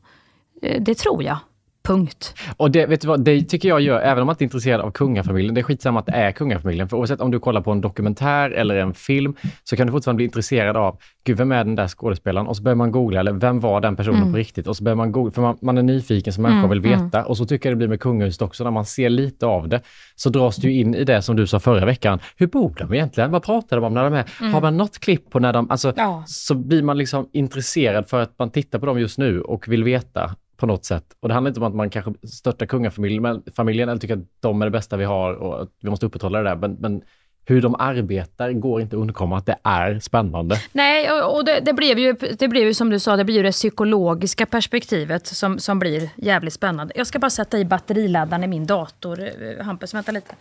eh, 0.63 0.83
det 0.83 0.95
tror 0.95 1.23
jag. 1.23 1.39
Punkt. 1.83 2.35
Och 2.57 2.71
det, 2.71 2.87
vet 2.87 3.01
du 3.01 3.09
vad, 3.09 3.25
det 3.25 3.43
tycker 3.43 3.69
jag 3.69 3.81
gör, 3.81 4.01
även 4.01 4.21
om 4.21 4.27
man 4.27 4.35
inte 4.35 4.45
är 4.45 4.47
intresserad 4.47 4.81
av 4.81 4.91
kungafamiljen, 4.91 5.55
det 5.55 5.61
är 5.61 5.63
skitsamma 5.63 6.01
att 6.01 6.07
det 6.07 6.13
är 6.13 6.33
kungafamiljen. 6.33 6.89
För 6.89 6.97
oavsett 6.97 7.21
om 7.21 7.31
du 7.31 7.41
kollar 7.41 7.61
på 7.61 7.71
en 7.71 7.81
dokumentär 7.81 8.51
eller 8.51 8.77
en 8.77 8.95
film, 8.95 9.35
så 9.65 9.77
kan 9.77 9.87
du 9.87 9.93
fortfarande 9.93 10.17
bli 10.17 10.25
intresserad 10.25 10.77
av, 10.77 10.99
gud, 11.25 11.37
vem 11.37 11.53
är 11.53 11.65
den 11.65 11.75
där 11.75 11.89
skådespelaren? 11.89 12.47
Och 12.47 12.57
så 12.57 12.63
börjar 12.63 12.77
man 12.77 12.93
googla, 12.93 13.21
eller 13.21 13.33
vem 13.33 13.61
var 13.61 13.81
den 13.81 13.97
personen 13.97 14.21
mm. 14.21 14.33
på 14.33 14.39
riktigt? 14.39 14.67
Och 14.67 14.77
så 14.77 14.85
börjar 14.85 14.97
man 14.97 15.13
googla, 15.13 15.31
för 15.31 15.43
man, 15.43 15.59
man 15.63 15.79
är 15.79 15.83
nyfiken 15.83 16.33
som 16.33 16.43
människa 16.43 16.59
och 16.59 16.73
mm, 16.73 16.83
vill 16.83 16.93
veta. 16.93 17.19
Mm. 17.19 17.29
Och 17.29 17.37
så 17.37 17.47
tycker 17.47 17.69
jag 17.69 17.75
det 17.75 17.79
blir 17.79 17.89
med 17.89 18.01
kungahuset 18.01 18.43
också, 18.43 18.65
när 18.65 18.71
man 18.71 18.85
ser 18.85 19.11
lite 19.11 19.47
av 19.47 19.69
det, 19.69 19.81
så 20.17 20.31
dras 20.31 20.57
du 20.57 20.73
in 20.73 20.95
i 20.95 21.05
det 21.05 21.23
som 21.23 21.37
du 21.37 21.47
sa 21.47 21.61
förra 21.61 21.87
veckan. 21.87 22.19
Hur 22.37 22.47
bor 22.47 22.75
de 22.79 22.95
egentligen? 22.95 23.31
Vad 23.31 23.43
pratar 23.43 23.77
de 23.77 23.85
om 23.85 23.95
när 23.95 24.05
de 24.05 24.15
är? 24.15 24.25
Mm. 24.41 24.55
Har 24.55 24.61
man 24.61 24.77
något 24.77 24.99
klipp 24.99 25.31
på 25.31 25.39
när 25.39 25.53
de, 25.53 25.71
alltså, 25.71 25.93
ja. 25.97 26.25
så 26.27 26.55
blir 26.55 26.83
man 26.83 26.99
liksom 26.99 27.29
intresserad 27.33 28.09
för 28.09 28.21
att 28.21 28.39
man 28.39 28.51
tittar 28.51 28.79
på 28.79 28.87
dem 28.87 29.01
just 29.01 29.19
nu 29.19 29.41
och 29.41 29.69
vill 29.69 29.85
veta 29.85 30.37
på 30.63 30.67
något 30.67 30.85
sätt. 30.85 31.05
Och 31.21 31.29
det 31.29 31.35
handlar 31.35 31.51
inte 31.51 31.61
om 31.61 31.67
att 31.67 31.75
man 31.75 31.91
kanske 31.91 32.13
störtar 32.27 32.67
kungafamiljen 32.67 33.43
familjen 33.57 33.89
eller 33.89 34.01
tycker 34.01 34.17
att 34.17 34.41
de 34.41 34.63
är 34.63 34.67
det 34.67 34.71
bästa 34.71 34.97
vi 34.97 35.05
har 35.05 35.33
och 35.35 35.63
att 35.63 35.69
vi 35.83 35.91
måste 35.91 36.07
upprätthålla 36.07 36.43
det 36.43 36.49
där. 36.49 36.57
Men, 36.57 36.73
men 36.81 37.03
hur 37.47 37.63
de 37.63 37.75
arbetar 37.79 38.53
går 38.53 38.81
inte 38.81 38.97
att 38.97 39.01
undkomma 39.01 39.37
att 39.39 39.47
det 39.47 39.57
är 39.63 39.99
spännande. 39.99 40.57
Nej, 40.73 41.13
och, 41.13 41.37
och 41.37 41.45
det, 41.45 41.61
det, 41.61 41.73
blev 41.73 41.99
ju, 41.99 42.13
det 42.39 42.49
blev 42.49 42.67
ju 42.67 42.75
som 42.75 42.91
du 42.91 42.99
sa, 42.99 43.17
det 43.17 43.25
blir 43.25 43.35
ju 43.35 43.43
det 43.43 43.53
psykologiska 43.53 44.47
perspektivet 44.47 45.27
som, 45.27 45.59
som 45.59 45.79
blir 45.79 46.11
jävligt 46.17 46.55
spännande. 46.55 46.93
Jag 46.97 47.07
ska 47.07 47.19
bara 47.19 47.31
sätta 47.31 47.59
i 47.59 47.65
batteriladdaren 47.65 48.45
i 48.45 48.47
min 48.47 48.67
dator. 48.67 49.21
Eh, 49.23 49.65
Hampus, 49.65 49.95
vänta 49.95 50.13
lite. 50.13 50.35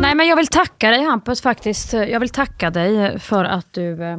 Nej, 0.00 0.14
men 0.14 0.26
jag 0.26 0.36
vill 0.36 0.46
tacka 0.46 0.90
dig 0.90 1.02
Hampus 1.02 1.42
faktiskt. 1.42 1.92
Jag 1.92 2.20
vill 2.20 2.28
tacka 2.28 2.70
dig 2.70 3.18
för 3.18 3.44
att 3.44 3.72
du 3.72 4.02
eh, 4.02 4.18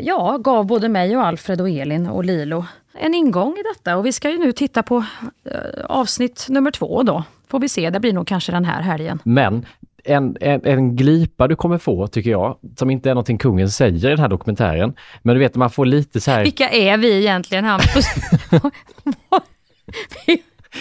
ja, 0.00 0.38
gav 0.38 0.66
både 0.66 0.88
mig 0.88 1.16
och 1.16 1.26
Alfred 1.26 1.60
och 1.60 1.68
Elin 1.68 2.06
och 2.06 2.24
Lilo 2.24 2.64
en 3.00 3.14
ingång 3.14 3.52
i 3.52 3.62
detta. 3.74 3.96
Och 3.96 4.06
vi 4.06 4.12
ska 4.12 4.30
ju 4.30 4.38
nu 4.38 4.52
titta 4.52 4.82
på 4.82 5.04
eh, 5.44 5.84
avsnitt 5.84 6.46
nummer 6.48 6.70
två 6.70 7.02
då. 7.02 7.24
Får 7.48 7.60
vi 7.60 7.68
se, 7.68 7.90
det 7.90 8.00
blir 8.00 8.12
nog 8.12 8.26
kanske 8.26 8.52
den 8.52 8.64
här 8.64 8.82
helgen. 8.82 9.20
Men 9.24 9.66
en, 10.04 10.36
en, 10.40 10.64
en 10.64 10.96
glipa 10.96 11.48
du 11.48 11.56
kommer 11.56 11.78
få, 11.78 12.06
tycker 12.06 12.30
jag, 12.30 12.58
som 12.76 12.90
inte 12.90 13.10
är 13.10 13.14
någonting 13.14 13.38
kungen 13.38 13.70
säger 13.70 14.06
i 14.06 14.10
den 14.10 14.18
här 14.18 14.28
dokumentären. 14.28 14.94
Men 15.22 15.34
du 15.34 15.40
vet, 15.40 15.54
man 15.54 15.70
får 15.70 15.86
lite 15.86 16.20
så 16.20 16.30
här... 16.30 16.44
Vilka 16.44 16.68
är 16.68 16.96
vi 16.96 17.18
egentligen 17.18 17.64
Hampus? 17.64 18.04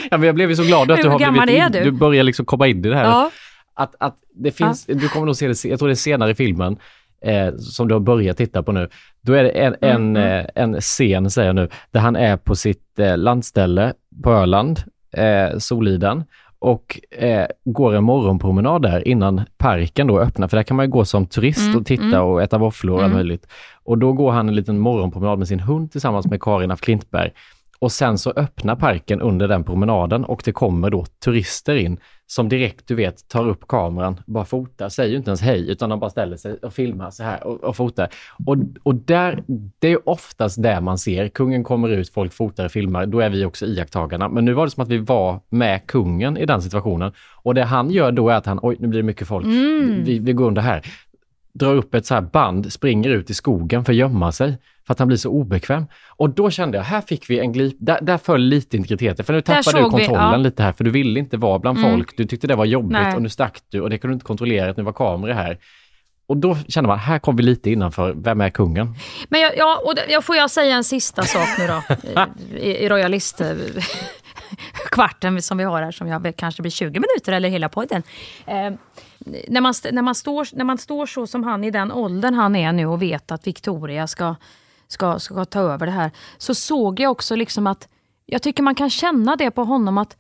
Ja, 0.10 0.18
men 0.18 0.24
jag 0.24 0.36
blev 0.36 0.50
ju 0.50 0.56
så 0.56 0.64
glad 0.64 0.92
att 0.92 1.02
du 1.02 1.10
har 1.10 1.32
blivit 1.32 1.50
in, 1.50 1.72
du? 1.72 1.84
du 1.84 1.92
börjar 1.92 2.24
liksom 2.24 2.46
komma 2.46 2.68
in 2.68 2.86
i 2.86 2.90
det 2.90 2.96
här. 2.96 3.04
ja. 3.04 3.32
Att, 3.74 3.96
att 4.00 4.16
det 4.36 4.52
finns, 4.52 4.86
du 4.86 5.10
kommer 5.10 5.26
nog 5.26 5.36
se 5.36 5.48
det, 5.48 5.66
jag 5.66 5.80
tror 5.80 5.88
det 5.88 5.94
är 5.94 5.96
senare 5.96 6.32
i 6.32 6.36
filmen, 6.36 6.78
eh, 7.22 7.56
som 7.56 7.88
du 7.88 7.96
har 7.96 8.00
börjat 8.00 8.38
titta 8.38 8.64
på 8.64 8.72
nu. 8.72 8.90
Då 9.22 9.34
är 9.34 9.44
det 9.44 9.50
en, 9.50 9.76
en, 9.82 10.16
Mm, 10.18 10.40
eh, 10.40 10.46
en 10.56 10.82
scen, 10.82 11.30
säger 11.30 11.48
jag 11.48 11.56
nu, 11.56 11.70
där 11.92 12.00
han 12.00 12.16
är 12.16 12.38
på 12.38 12.56
sitt 12.56 13.00
eh, 13.00 13.18
landställe 13.18 13.94
på 14.24 14.32
Öland, 14.32 14.82
eh, 15.14 15.58
Soliden, 15.58 16.24
och 16.60 17.00
eh, 17.12 17.46
går 17.66 17.96
en 17.96 18.04
morgonpromenad 18.04 18.82
där 18.82 19.08
innan 19.08 19.42
parken 19.58 20.08
då 20.08 20.20
öppnar, 20.20 20.48
för 20.48 20.58
där 20.58 20.64
kan 20.64 20.78
man 20.78 20.86
ju 20.86 20.92
gå 20.92 21.06
som 21.06 21.26
turist 21.26 21.68
Mm, 21.68 21.80
och 21.80 21.86
titta 21.86 22.04
mm. 22.04 22.22
och 22.24 22.42
äta 22.42 22.58
våfflor 22.58 22.94
och 22.94 23.00
allt 23.00 23.06
Mm. 23.06 23.18
möjligt. 23.18 23.48
Och 23.84 23.98
då 23.98 24.14
går 24.14 24.32
han 24.32 24.50
en 24.50 24.56
liten 24.56 24.80
morgonpromenad 24.80 25.40
med 25.40 25.48
sin 25.48 25.60
hund 25.60 25.92
tillsammans 25.92 26.26
med 26.28 26.42
Karin 26.42 26.72
af 26.72 26.82
Klintberg. 26.82 27.32
Och 27.80 27.92
sen 27.92 28.18
så 28.18 28.32
öppnar 28.36 28.76
parken 28.76 29.22
under 29.22 29.48
den 29.48 29.64
promenaden 29.64 30.26
och 30.26 30.42
det 30.46 30.52
kommer 30.52 30.90
då 30.90 31.06
turister 31.26 31.76
in 31.76 31.98
som 32.28 32.50
direkt, 32.50 32.88
du 32.88 32.96
vet, 32.96 33.28
tar 33.28 33.48
upp 33.48 33.68
kameran, 33.68 34.20
bara 34.26 34.46
fotar, 34.46 34.90
säger 34.90 35.12
ju 35.12 35.18
inte 35.18 35.30
ens 35.30 35.42
hej, 35.42 35.70
utan 35.70 35.90
de 35.90 36.00
bara 36.00 36.10
ställer 36.10 36.38
sig 36.38 36.54
och 36.54 36.74
filmar 36.74 37.12
så 37.12 37.24
här 37.24 37.48
och, 37.48 37.64
och 37.64 37.76
fotar. 37.76 38.10
Och, 38.46 38.58
och 38.84 38.96
där, 38.96 39.44
det 39.80 39.88
är 39.88 40.10
oftast 40.10 40.64
det 40.64 40.82
man 40.82 40.98
ser. 40.98 41.28
Kungen 41.28 41.64
kommer 41.64 41.90
ut, 41.90 42.10
folk 42.10 42.34
fotar 42.34 42.66
och 42.66 42.72
filmar, 42.72 43.06
då 43.06 43.20
är 43.20 43.30
vi 43.30 43.46
också 43.46 43.66
iakttagarna. 43.66 44.30
Men 44.30 44.46
nu 44.46 44.54
var 44.54 44.66
det 44.66 44.72
som 44.72 44.84
att 44.84 44.90
vi 44.90 44.98
var 44.98 45.40
med 45.50 45.88
kungen 45.88 46.38
i 46.38 46.46
den 46.46 46.62
situationen. 46.62 47.12
Och 47.44 47.56
det 47.56 47.64
han 47.64 47.92
gör 47.92 48.12
då 48.12 48.30
är 48.30 48.36
att 48.36 48.46
han, 48.46 48.60
oj, 48.62 48.76
nu 48.80 48.88
blir 48.88 49.00
det 49.00 49.06
mycket 49.06 49.28
folk, 49.28 49.46
vi, 49.46 50.20
vi 50.20 50.34
går 50.34 50.48
under 50.48 50.62
här 50.62 50.82
drar 51.58 51.76
upp 51.76 51.94
ett 51.96 52.06
så 52.06 52.14
här 52.14 52.22
band, 52.22 52.74
springer 52.74 53.10
ut 53.10 53.30
i 53.30 53.34
skogen 53.34 53.86
för 53.86 53.94
att 53.94 53.98
gömma 53.98 54.32
sig, 54.32 54.58
för 54.88 54.94
att 54.94 55.00
han 55.00 55.08
blir 55.08 55.18
så 55.18 55.30
obekväm. 55.30 55.86
Och 56.08 56.30
då 56.30 56.50
kände 56.50 56.78
jag, 56.78 56.86
här 56.86 57.02
fick 57.02 57.30
vi 57.30 57.40
en 57.40 57.52
glip, 57.54 57.76
där, 57.80 58.00
där 58.02 58.18
föll 58.18 58.42
lite 58.42 58.78
integriteten, 58.78 59.26
för 59.26 59.34
nu 59.34 59.42
tappade 59.42 59.78
du 59.78 59.84
såg 59.84 59.84
vi, 59.84 60.06
kontrollen 60.06 60.32
ja. 60.32 60.38
lite 60.38 60.64
här, 60.64 60.72
för 60.72 60.84
du 60.84 60.92
ville 60.92 61.20
inte 61.20 61.38
vara 61.38 61.60
bland 61.60 61.78
Mm. 61.78 61.92
folk, 61.92 62.18
du 62.18 62.26
tyckte 62.26 62.48
det 62.48 62.56
var 62.56 62.66
jobbigt 62.66 62.92
Nej. 62.92 63.16
och 63.16 63.22
nu 63.22 63.30
stack 63.30 63.60
du 63.70 63.82
och 63.82 63.90
det 63.90 63.98
kunde 63.98 64.12
du 64.12 64.16
inte 64.16 64.26
kontrollera, 64.26 64.72
att 64.72 64.78
nu 64.78 64.84
var 64.84 64.94
kameror 64.94 65.34
här. 65.34 65.58
Och 66.28 66.38
då 66.38 66.58
kände 66.68 66.88
man, 66.88 67.00
här 67.00 67.20
kom 67.20 67.36
vi 67.36 67.44
lite 67.44 67.72
innanför, 67.72 68.14
vem 68.18 68.42
är 68.42 68.50
kungen? 68.50 68.96
Men 69.30 69.42
jag, 69.42 69.58
ja, 69.58 69.82
och 69.86 69.94
jag 70.10 70.24
får 70.24 70.36
jag 70.36 70.52
säga 70.52 70.76
en 70.76 70.84
sista 70.84 71.24
sak 71.24 71.48
nu 71.58 71.68
då, 71.68 71.82
i, 72.58 72.78
i 72.78 72.90
royalist 72.90 73.42
eh, 73.42 73.48
kvarten 74.92 75.42
som 75.42 75.58
vi 75.58 75.64
har 75.64 75.82
här, 75.82 75.92
som 75.92 76.08
jag 76.08 76.36
kanske 76.38 76.62
blir 76.62 76.72
20 76.72 76.88
minuter 76.88 77.32
eller 77.32 77.50
hela 77.50 77.70
podden. 77.70 78.04
Eh, 78.46 78.72
när, 79.48 79.62
man, 79.62 79.74
när, 79.92 80.02
man 80.02 80.16
står, 80.16 80.48
när 80.54 80.66
man 80.66 80.78
står 80.78 81.06
så 81.06 81.28
som 81.28 81.44
han 81.44 81.64
i 81.64 81.72
den 81.72 81.92
åldern 81.92 82.34
han 82.34 82.56
är 82.56 82.72
nu 82.72 82.86
och 82.86 83.02
vet 83.02 83.32
att 83.32 83.48
Victoria 83.48 84.08
ska, 84.08 84.36
ska, 84.88 85.20
ska 85.20 85.46
ta 85.46 85.60
över 85.60 85.86
det 85.86 85.92
här, 85.92 86.12
så 86.38 86.56
såg 86.56 87.00
jag 87.00 87.12
också 87.12 87.36
liksom 87.36 87.68
att 87.68 87.88
jag 88.26 88.42
tycker 88.42 88.64
man 88.64 88.76
kan 88.76 88.90
känna 88.90 89.36
det 89.36 89.52
på 89.52 89.64
honom 89.64 89.98
att 89.98 90.18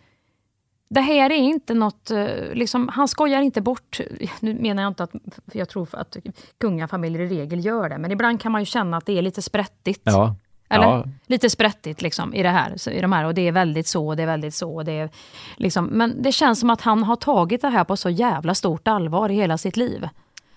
det 0.89 1.01
här 1.01 1.29
är 1.29 1.35
inte 1.35 1.73
något, 1.73 2.11
eh, 2.11 2.27
liksom, 2.53 2.87
han 2.87 3.07
skojar 3.07 3.41
inte 3.41 3.61
bort, 3.61 3.99
nu 4.39 4.53
menar 4.53 4.83
jag 4.83 4.89
inte 4.89 5.03
att, 5.03 5.11
för 5.51 5.59
jag 5.59 5.69
tror 5.69 5.87
att 5.91 6.17
kungafamiljer 6.57 7.21
i 7.21 7.27
regel 7.27 7.65
gör 7.65 7.89
det, 7.89 7.97
men 7.97 8.11
ibland 8.11 8.41
kan 8.41 8.51
man 8.51 8.61
ju 8.61 8.65
känna 8.65 8.97
att 8.97 9.05
det 9.05 9.17
är 9.17 9.21
lite 9.21 9.41
sprättigt. 9.41 10.01
Ja. 10.03 10.35
Eller? 10.69 10.83
Ja, 10.85 11.03
Lite 11.27 11.49
sprättigt 11.49 12.01
liksom, 12.01 12.33
i, 12.33 12.43
det 12.43 12.49
här, 12.49 12.73
så- 12.77 12.89
i 12.91 13.01
de 13.01 13.11
här. 13.11 13.23
Och 13.25 13.33
det 13.33 13.47
är 13.47 13.51
väldigt 13.51 13.87
så, 13.87 14.07
och 14.07 14.15
det 14.15 14.23
är 14.23 14.27
väldigt 14.27 14.55
så. 14.55 14.75
och 14.75 14.85
Det 14.85 14.91
är, 14.91 15.09
liksom, 15.55 15.85
men 15.85 16.21
det 16.21 16.31
känns 16.31 16.59
som 16.59 16.69
att 16.69 16.81
han 16.81 17.03
har 17.03 17.15
tagit 17.15 17.61
det 17.61 17.69
här 17.69 17.83
på 17.83 17.97
så 17.97 18.09
jävla 18.09 18.55
stort 18.55 18.87
allvar 18.87 19.29
i 19.29 19.35
hela 19.35 19.57
sitt 19.57 19.77
liv. 19.77 20.09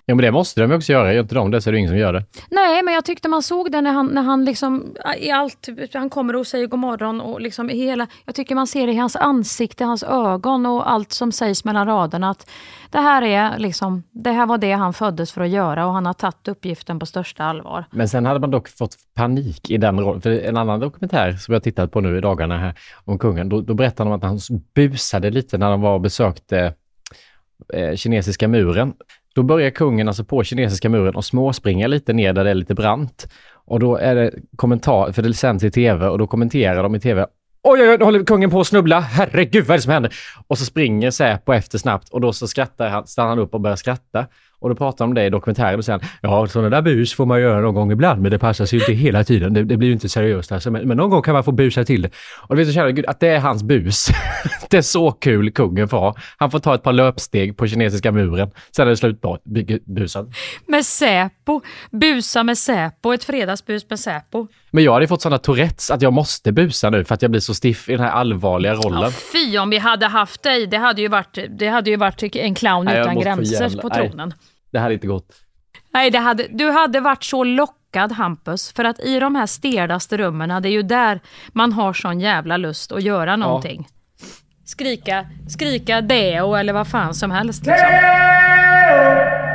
Ja, 0.05 0.15
men 0.15 0.25
det 0.25 0.31
måste 0.31 0.61
de 0.61 0.73
också 0.73 0.93
göra. 0.93 1.15
Gör 1.15 1.23
inte 1.23 1.35
de 1.35 1.51
det 1.51 1.61
så 1.61 1.71
är 1.71 1.73
det 1.73 1.79
ingen 1.79 1.91
som 1.91 1.99
gör 1.99 2.13
det. 2.13 2.25
Nej, 2.51 2.83
men 2.83 2.95
jag 2.95 3.05
tyckte 3.05 3.29
man 3.29 3.43
såg 3.43 3.73
det 3.73 3.81
när 3.81 3.93
han, 3.93 4.07
när 4.07 4.23
han 4.23 4.45
liksom, 4.45 4.95
i 5.19 5.31
allt, 5.31 5.69
han 5.95 6.11
kommer 6.11 6.37
och 6.37 6.47
säger 6.47 6.67
god 6.67 6.79
morgon 6.79 7.21
och 7.21 7.41
liksom 7.41 7.71
i 7.71 7.77
hela, 7.77 8.07
jag 8.25 8.35
tycker 8.35 8.55
man 8.55 8.67
ser 8.67 8.87
det 8.87 8.93
i 8.93 8.97
hans 8.97 9.17
ansikte, 9.17 9.85
hans 9.85 10.03
ögon 10.03 10.67
och 10.67 10.91
allt 10.91 11.13
som 11.13 11.33
sägs 11.33 11.65
mellan 11.65 11.87
raderna 11.87 12.31
att 12.31 12.51
det 12.91 12.99
här 12.99 13.23
är 13.23 13.59
liksom, 13.59 14.03
det 14.11 14.31
här 14.31 14.47
var 14.47 14.59
det 14.59 14.73
han 14.73 14.93
föddes 14.93 15.33
för 15.33 15.41
att 15.41 15.49
göra 15.49 15.87
och 15.87 15.93
han 15.93 16.07
har 16.07 16.13
tagit 16.13 16.49
uppgiften 16.49 16.99
på 16.99 17.07
största 17.07 17.45
allvar. 17.45 17.85
Men 17.91 18.09
sen 18.09 18.27
hade 18.27 18.41
man 18.41 18.51
dock 18.51 18.69
fått 18.69 18.97
panik 19.15 19.71
i 19.71 19.77
den 19.77 20.01
rollen. 20.01 20.21
För 20.21 20.31
en 20.31 20.57
annan 20.57 20.81
dokumentär 20.81 21.33
som 21.33 21.55
jag 21.55 21.63
tittat 21.63 21.93
på 21.93 22.01
nu 22.01 22.19
i 22.19 22.21
dagarna 22.21 22.59
här 22.59 22.75
om 23.05 23.19
kungen, 23.19 23.49
då, 23.49 23.61
då 23.61 23.75
berättade 23.75 24.11
de 24.11 24.17
att 24.17 24.23
han 24.23 24.39
busade 24.75 25.31
lite 25.31 25.59
när 25.59 25.71
de 25.71 25.81
var 25.81 25.95
och 25.95 26.01
besökte 26.01 26.75
eh, 27.75 27.95
kinesiska 27.97 28.49
muren. 28.49 28.93
Då 29.35 29.43
börjar 29.43 29.71
kungen 29.71 30.09
alltså 30.09 30.25
på 30.25 30.45
kinesiska 30.45 30.89
muren 30.89 31.15
och 31.15 31.25
småspringa 31.25 31.87
lite 31.87 32.13
ner 32.13 32.33
där 32.33 32.45
det 32.45 32.51
är 32.51 32.55
lite 32.55 32.75
brant. 32.75 33.29
Och 33.53 33.81
då 33.81 33.97
är 33.97 34.15
det 34.15 34.33
kommentar, 34.57 35.13
för 35.13 35.23
det 35.23 35.35
sänds 35.35 35.65
i 35.65 35.71
tv 35.71 36.09
och 36.09 36.19
då 36.19 36.27
kommenterar 36.27 36.83
de 36.83 36.95
i 36.95 37.01
tv 37.01 37.27
Oj, 37.63 37.83
oj, 37.83 37.89
oj, 37.89 37.99
nu 37.99 38.05
håller 38.05 38.25
kungen 38.25 38.51
på 38.51 38.61
att 38.61 38.67
snubbla. 38.67 39.01
Herregud, 39.01 39.65
vad 39.65 39.75
är 39.75 39.79
det 39.79 39.83
som 39.83 39.93
händer? 39.93 40.15
Och 40.47 40.59
så 40.59 40.65
springer 40.65 41.11
Säpo 41.11 41.53
efter 41.53 41.79
snabbt 41.79 42.09
och 42.09 42.21
då 42.21 42.33
så 42.33 42.49
skrattar 42.49 42.89
han, 42.89 43.07
stannar 43.07 43.29
han 43.29 43.39
upp 43.39 43.55
och 43.55 43.61
börjar 43.61 43.77
skratta. 43.77 44.27
Och 44.61 44.69
då 44.69 44.75
pratar 44.75 45.05
de 45.05 45.11
om 45.11 45.15
det 45.15 45.25
i 45.25 45.31
dokumentären 45.31 45.79
och 45.79 45.85
säger 45.85 46.01
ja, 46.21 46.47
sådana 46.47 46.71
där 46.71 46.83
bus 46.83 47.15
får 47.15 47.27
man 47.27 47.41
göra 47.41 47.61
någon 47.61 47.75
gång 47.75 47.93
ibland, 47.93 48.23
men 48.23 48.31
det 48.31 48.39
passar 48.39 48.67
sig 48.67 48.79
ju 48.79 48.85
inte 48.85 48.93
hela 48.93 49.25
tiden. 49.25 49.55
Det, 49.55 49.65
det 49.65 49.77
blir 49.77 49.89
ju 49.89 49.95
inte 49.95 50.09
seriöst 50.09 50.53
alltså, 50.53 50.71
men, 50.71 50.89
men 50.89 50.97
någon 50.97 51.11
gång 51.11 51.23
kan 51.23 51.35
man 51.35 51.45
få 51.45 51.53
busa 51.53 51.85
till 51.85 52.03
det. 52.03 52.11
Och 52.41 52.57
du 52.57 52.59
vet, 52.63 52.69
så 52.69 52.75
känner 52.75 52.87
jag, 52.87 52.97
gud, 52.97 53.07
att 53.07 53.21
det 53.21 53.29
är 53.29 53.41
hans 53.41 53.63
bus. 53.63 54.09
det 54.71 54.77
är 54.77 54.83
så 54.83 55.11
kul 55.11 55.51
kungen 55.51 55.89
får 55.89 55.99
ha. 55.99 56.17
Han 56.37 56.51
får 56.51 56.59
ta 56.59 56.75
ett 56.75 56.83
par 56.83 56.93
löpsteg 56.93 57.57
på 57.57 57.67
kinesiska 57.67 58.13
muren, 58.13 58.51
sen 58.77 58.87
är 58.87 58.91
det 58.91 58.97
slut 58.97 59.21
på 59.21 59.39
bu- 59.45 59.83
busen. 59.85 60.33
Med 60.67 60.85
Säpo, 60.87 61.61
busa 61.91 62.43
med 62.43 62.59
Säpo, 62.59 63.13
ett 63.13 63.25
fredagsbus 63.25 63.91
med 63.91 64.01
Säpo. 64.01 64.47
Men 64.71 64.85
jag 64.85 64.93
hade 64.93 65.07
fått 65.07 65.23
sådana 65.23 65.39
Tourettes 65.39 65.91
att 65.91 66.03
jag 66.03 66.13
måste 66.13 66.53
busa 66.53 66.91
nu 66.91 67.05
för 67.05 67.15
att 67.15 67.23
jag 67.23 67.31
blir 67.31 67.41
så 67.41 67.55
stiff 67.55 67.89
i 67.89 67.93
den 67.93 68.01
här 68.01 68.11
allvarliga 68.11 68.75
rollen. 68.75 69.03
Ja, 69.03 69.11
fy 69.33 69.59
om 69.59 69.71
vi 69.71 69.79
hade 69.79 70.07
haft 70.07 70.43
dig, 70.43 70.67
det 70.67 70.77
hade 70.77 71.03
ju 71.03 71.09
varit, 71.09 71.39
det 71.59 71.69
hade 71.69 71.91
ju 71.91 71.97
varit 71.97 72.37
en 72.37 72.55
clown 72.55 72.85
Nej, 72.85 73.01
utan 73.01 73.21
gränser 73.21 73.81
på 73.81 73.89
nej. 73.89 74.13
Det 74.73 74.79
hade 74.79 74.95
inte 74.95 75.07
gått. 75.07 75.33
Nej, 75.93 76.11
det 76.11 76.19
hade, 76.19 76.47
du 76.51 76.71
hade 76.71 77.01
varit 77.01 77.25
så 77.25 77.45
lockad 77.45 78.13
Hampus, 78.13 78.73
för 78.73 78.85
att 78.85 79.01
i 79.01 79.21
de 79.21 79.35
här 79.35 79.47
steldaste 79.47 80.17
rummen, 80.17 80.63
det 80.63 80.69
är 80.69 80.73
ju 80.73 80.83
där 80.83 81.21
man 81.53 81.73
har 81.73 81.93
sån 81.93 82.21
jävla 82.21 82.57
lust 82.57 82.93
att 82.93 83.03
göra 83.03 83.37
någonting. 83.37 83.89
Skrika, 84.65 85.27
skrika 85.49 86.01
deo 86.01 86.55
eller 86.55 86.73
vad 86.73 86.89
fan 86.89 87.15
som 87.15 87.31
helst. 87.31 87.67
Liksom. 87.67 87.89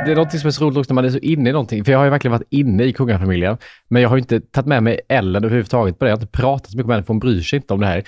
Det 0.06 0.12
är 0.12 0.16
något 0.16 0.40
som 0.40 0.48
är 0.48 0.50
så 0.50 0.64
roligt 0.64 0.78
också 0.78 0.92
när 0.92 0.94
man 0.94 1.04
är 1.04 1.10
så 1.10 1.18
inne 1.18 1.50
i 1.50 1.52
någonting. 1.52 1.84
För 1.84 1.92
jag 1.92 1.98
har 1.98 2.04
ju 2.04 2.10
verkligen 2.10 2.32
varit 2.32 2.48
inne 2.50 2.84
i 2.84 2.92
kungafamiljen. 2.92 3.58
Men 3.88 4.02
jag 4.02 4.08
har 4.08 4.16
ju 4.16 4.20
inte 4.20 4.40
tagit 4.40 4.66
med 4.66 4.82
mig 4.82 5.00
Ellen 5.08 5.44
överhuvudtaget 5.44 5.98
på 5.98 6.04
det. 6.04 6.10
Jag 6.10 6.16
har 6.16 6.22
inte 6.22 6.38
pratat 6.38 6.70
så 6.70 6.76
mycket 6.76 6.86
med 6.86 6.96
henne 6.96 7.04
för 7.04 7.12
hon 7.12 7.18
bryr 7.18 7.40
sig 7.40 7.56
inte 7.56 7.74
om 7.74 7.80
det 7.80 7.86
här. 7.86 8.04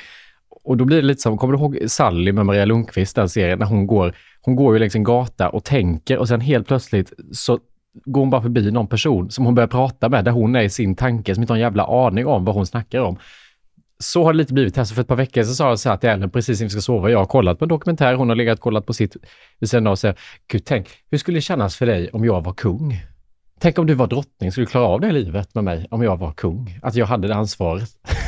Och 0.69 0.77
då 0.77 0.85
blir 0.85 0.97
det 0.97 1.07
lite 1.07 1.23
som, 1.23 1.39
kommer 1.39 1.55
du 1.55 1.59
ihåg 1.59 1.79
Sally 1.87 2.33
med 2.33 2.47
Maria 2.47 2.65
Lundqvist, 2.65 3.17
den 3.17 3.29
serien, 3.29 3.59
när 3.59 3.67
hon 3.67 3.87
går, 3.87 4.15
hon 4.41 4.57
går 4.57 4.75
ju 4.75 4.79
längs 4.79 4.95
en 4.95 5.05
gata 5.05 5.49
och 5.49 5.65
tänker 5.65 6.19
och 6.19 6.29
sen 6.29 6.41
helt 6.41 6.67
plötsligt 6.67 7.13
så 7.33 7.59
går 8.05 8.21
hon 8.21 8.31
bara 8.31 8.43
förbi 8.43 8.71
någon 8.71 8.87
person 8.87 9.31
som 9.31 9.45
hon 9.45 9.55
börjar 9.55 9.69
prata 9.69 10.09
med, 10.09 10.25
där 10.25 10.33
hon 10.33 10.57
är 10.57 10.63
i 10.63 10.71
sin 10.71 10.97
tanke, 10.97 11.35
som 11.35 11.43
inte 11.43 11.53
har 11.53 11.57
en 11.57 11.63
jävla 11.63 12.07
aning 12.07 12.27
om 12.27 12.45
vad 12.45 12.55
hon 12.55 12.67
snackar 12.67 13.01
om. 13.01 13.19
Så 13.99 14.25
har 14.25 14.33
det 14.33 14.37
lite 14.37 14.55
blivit 14.55 14.77
här. 14.77 14.85
Så 14.85 14.95
för 14.95 15.03
ett 15.03 15.09
par 15.09 15.17
veckor 15.17 15.43
sedan 15.43 15.55
sa 15.55 15.69
jag 15.69 15.79
så 15.79 15.89
här 15.89 15.97
till 15.97 16.09
Ellen 16.09 16.31
precis 16.31 16.61
innan 16.61 16.67
vi 16.67 16.71
ska 16.71 16.81
sova. 16.81 17.11
Jag 17.11 17.19
har 17.19 17.27
kollat 17.27 17.59
på 17.59 17.65
en 17.65 17.69
dokumentär, 17.69 18.15
hon 18.15 18.29
har 18.29 18.37
legat 18.37 18.59
och 18.59 18.63
kollat 18.63 18.87
på 18.87 18.93
sitt 18.93 19.17
vid 19.59 19.71
sidan 19.71 19.87
av 19.87 19.91
och 19.91 19.99
säger, 19.99 20.19
Gud 20.49 20.65
tänk, 20.65 20.89
hur 21.11 21.19
skulle 21.19 21.37
det 21.37 21.43
kännas 21.43 21.77
för 21.77 21.87
dig 21.87 22.11
om 22.13 22.25
jag 22.25 22.45
var 22.45 22.53
kung? 22.53 23.01
Tänk 23.61 23.79
om 23.79 23.87
du 23.87 23.95
var 23.95 24.07
drottning, 24.07 24.53
skulle 24.53 24.67
du 24.67 24.71
klara 24.71 24.87
av 24.87 25.01
det 25.01 25.13
livet 25.13 25.55
med 25.55 25.65
mig 25.65 25.87
om 25.91 26.03
jag 26.03 26.17
var 26.17 26.33
kung? 26.33 26.79
Att 26.83 26.95
jag 26.95 27.07
hade 27.07 27.29
det 27.29 27.35
ansvaret? 27.35 27.91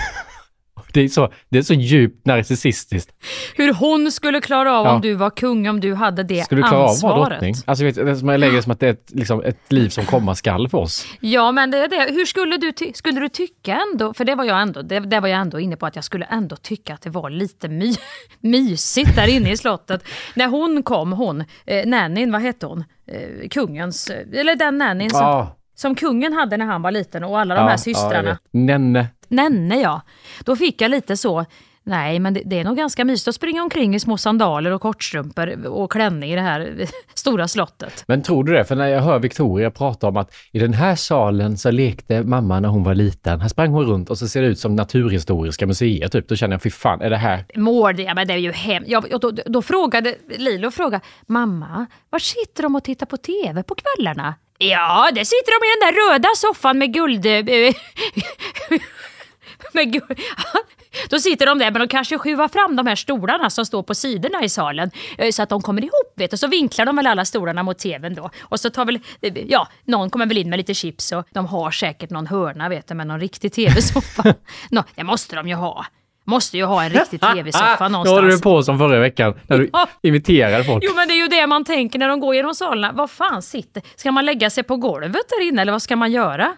Det 0.93 1.01
är 1.01 1.09
så, 1.09 1.33
det 1.49 1.59
är 1.59 1.63
så 1.63 1.75
djupt 1.75 2.27
narcissistiskt. 2.27 3.11
Hur 3.57 3.75
hon 3.75 4.13
skulle 4.13 4.41
klara 4.41 4.79
av 4.79 4.87
Ja. 4.87 4.95
om 4.95 5.01
du 5.01 5.15
var 5.15 5.31
kung, 5.31 5.69
om 5.69 5.81
du 5.81 5.95
hade 5.95 6.23
det 6.23 6.45
Skulle 6.45 6.63
du 6.63 6.69
klara 6.69 6.83
av 6.83 6.89
ansvaret. 6.89 7.29
drottning? 7.31 7.55
Alltså, 7.67 7.85
vet, 7.85 7.95
det 7.95 8.03
jag 8.33 8.41
lägger 8.41 8.57
det 8.57 8.63
som 8.63 8.73
att 8.73 8.81
det 8.81 8.87
är 8.87 8.91
ett, 8.93 9.11
liksom, 9.15 9.43
ett 9.45 9.73
liv 9.73 9.89
som 9.89 10.05
komma 10.05 10.35
skall 10.35 10.69
för 10.69 10.79
oss. 10.79 11.07
Ja, 11.21 11.53
men 11.53 11.71
det 11.71 11.79
är 11.79 11.89
det. 11.89 12.13
Hur 12.13 12.25
skulle 12.25 12.57
du, 12.57 12.73
skulle 12.95 13.21
du 13.21 13.29
tycka 13.29 13.81
ändå, 13.93 14.15
för 14.15 14.25
det 14.25 14.35
var 14.35 14.45
jag 14.45 14.63
ändå, 14.63 14.83
det, 14.83 15.01
det 15.01 15.21
var 15.21 15.29
jag 15.29 15.41
ändå 15.41 15.61
inne 15.61 15.77
på, 15.77 15.87
att 15.87 15.95
jag 15.97 16.05
skulle 16.05 16.25
ändå 16.25 16.57
tycka 16.57 16.95
att 16.95 17.03
det 17.03 17.11
var 17.11 17.31
lite 17.31 17.69
my, 17.69 17.95
mysigt 18.41 19.17
där 19.17 19.29
inne 19.29 19.53
i 19.53 19.57
slottet. 19.57 20.05
När 20.35 20.47
hon 20.49 20.83
kom, 20.83 21.13
hon, 21.13 21.45
eh, 21.67 21.87
nannyn, 21.87 22.33
vad 22.33 22.41
hette 22.43 22.67
hon? 22.67 22.85
Eh, 23.07 23.49
kungens, 23.49 24.11
eh, 24.11 24.41
eller 24.41 24.57
den 24.57 24.79
nannyn 24.79 25.11
som, 25.11 25.21
Ja. 25.21 25.57
som 25.75 25.95
kungen 25.95 26.33
hade 26.33 26.57
när 26.57 26.67
han 26.67 26.83
var 26.83 26.91
liten 26.91 27.25
och 27.25 27.41
alla 27.41 27.55
de 27.55 27.61
här 27.61 27.71
jag 27.71 27.81
systrarna. 27.81 28.31
vet. 28.31 28.39
Nenne. 28.53 29.07
Nenne 29.31 29.81
ja. 29.81 30.03
Då 30.45 30.57
fick 30.57 30.81
jag 30.81 30.91
lite 30.91 31.17
så, 31.17 31.45
nej 31.83 32.19
men 32.19 32.35
det, 32.35 32.43
det 32.45 32.59
är 32.59 32.65
nog 32.65 32.77
ganska 32.77 33.05
mysigt 33.05 33.29
att 33.29 33.35
springa 33.35 33.63
omkring 33.63 33.95
i 33.95 34.01
små 34.01 34.17
sandaler 34.17 34.71
och 34.71 34.81
kortstrumpor 34.81 35.67
och 35.67 35.93
klänning 35.93 36.31
i 36.31 36.35
det 36.35 36.41
här 36.41 36.87
stora 37.15 37.49
slottet. 37.49 38.05
Men 38.07 38.23
tror 38.23 38.45
du 38.45 38.53
det? 38.53 38.65
För 38.65 38.77
när 38.77 38.87
jag 38.87 39.01
hör 39.01 39.19
Victoria 39.19 39.71
prata 39.71 40.09
om 40.09 40.17
att 40.17 40.35
i 40.53 40.59
den 40.59 40.73
här 40.73 40.97
salen 40.97 41.59
så 41.59 41.71
lekte 41.71 42.23
mamma 42.23 42.61
när 42.61 42.69
hon 42.69 42.85
var 42.85 42.95
liten. 42.95 43.41
Här 43.41 43.49
sprang 43.49 43.71
hon 43.71 43.87
runt 43.87 44.11
och 44.11 44.19
så 44.19 44.29
ser 44.29 44.43
det 44.43 44.49
ut 44.49 44.59
som 44.59 44.77
Naturhistoriska 44.77 45.67
museet 45.67 46.13
typ. 46.13 46.29
Då 46.29 46.37
känner 46.37 46.55
jag, 46.55 46.63
fy 46.63 46.71
fan, 46.71 47.01
är 47.01 47.11
det 47.11 47.17
här... 47.17 47.45
Mår 47.55 47.93
det? 47.93 48.03
Ja, 48.03 48.15
men 48.15 48.29
det 48.29 48.35
är 48.35 48.39
ju 48.39 48.53
hem. 48.53 48.85
Jag, 48.87 49.13
och 49.13 49.21
då, 49.21 49.33
då 49.47 49.63
frågade 49.63 50.15
Lilo 50.29 50.71
frågade, 50.71 51.05
mamma, 51.27 51.87
var 52.11 52.19
sitter 52.19 52.63
de 52.63 52.75
och 52.75 52.85
tittar 52.85 53.07
på 53.07 53.17
TV 53.17 53.63
på 53.63 53.75
kvällarna? 53.75 54.35
Ja, 54.59 55.11
det 55.15 55.25
sitter 55.25 55.53
de 55.61 55.67
i 55.67 55.71
den 55.75 55.95
där 55.95 56.13
röda 56.13 56.29
soffan 56.37 56.79
med 56.79 56.95
guld... 56.95 57.27
med 59.75 59.93
guld. 59.93 60.19
Då 61.11 61.19
sitter 61.19 61.47
de 61.47 61.59
där, 61.59 61.71
men 61.71 61.81
de 61.81 61.89
kanske 61.89 62.19
skjuvar 62.19 62.49
fram 62.49 62.77
de 62.77 62.87
här 62.87 62.95
stolarna 62.97 63.51
som 63.51 63.67
står 63.67 63.83
på 63.83 63.95
sidorna 63.95 64.43
i 64.45 64.49
salen 64.49 64.91
eh, 65.19 65.31
så 65.31 65.43
att 65.43 65.49
de 65.49 65.63
kommer 65.63 65.83
ihop. 65.83 66.13
Vet 66.17 66.31
du. 66.31 66.37
Så 66.37 66.47
vinklar 66.47 66.87
de 66.87 66.97
väl 66.97 67.07
alla 67.07 67.25
stolarna 67.25 67.63
mot 67.63 67.79
TVn 67.79 68.15
då. 68.15 68.31
Och 68.43 68.61
så 68.61 68.71
tar 68.71 68.85
väl, 68.85 68.99
eh, 69.23 69.33
ja, 69.49 69.69
någon 69.85 70.11
kommer 70.11 70.27
väl 70.27 70.39
in 70.39 70.51
med 70.51 70.57
lite 70.57 70.75
chips 70.75 71.13
och 71.13 71.25
de 71.31 71.47
har 71.47 71.71
säkert 71.71 72.11
någon 72.11 72.27
hörna 72.27 72.69
vet 72.69 72.89
du, 72.89 72.95
med 72.95 73.07
någon 73.07 73.21
riktig 73.21 73.53
TV-soffa. 73.53 74.35
Nå, 74.71 74.85
det 74.95 75.05
måste 75.05 75.37
de 75.37 75.49
ju 75.49 75.55
ha. 75.55 75.87
Måste 76.25 76.57
ju 76.57 76.65
ha 76.65 76.83
en 76.85 76.91
riktig 76.91 77.21
TV-soffa 77.21 77.89
Nu 77.89 77.93
någonstans. 77.93 78.19
håller 78.21 78.31
du 78.31 78.41
på 78.41 78.63
som 78.63 78.79
förra 78.79 78.99
veckan 79.01 79.35
när 79.47 79.59
du 79.59 79.71
Ja. 79.73 79.89
imiterade 80.03 80.65
folk. 80.65 80.85
Jo 80.87 80.93
men 80.95 81.09
det 81.09 81.15
är 81.15 81.23
ju 81.23 81.29
det 81.29 81.47
man 81.47 81.65
tänker 81.65 81.99
när 81.99 82.09
de 82.09 82.21
går 82.21 82.35
genom 82.35 82.55
salarna. 82.55 82.93
Vad 82.93 83.11
fan 83.11 83.43
sitter... 83.43 83.83
Ska 83.97 84.13
man 84.13 84.25
lägga 84.27 84.51
sig 84.51 84.65
på 84.65 84.77
golvet 84.77 85.23
där 85.29 85.43
inne 85.49 85.63
eller 85.63 85.73
vad 85.73 85.83
ska 85.83 85.97
man 85.97 86.13
göra? 86.13 86.53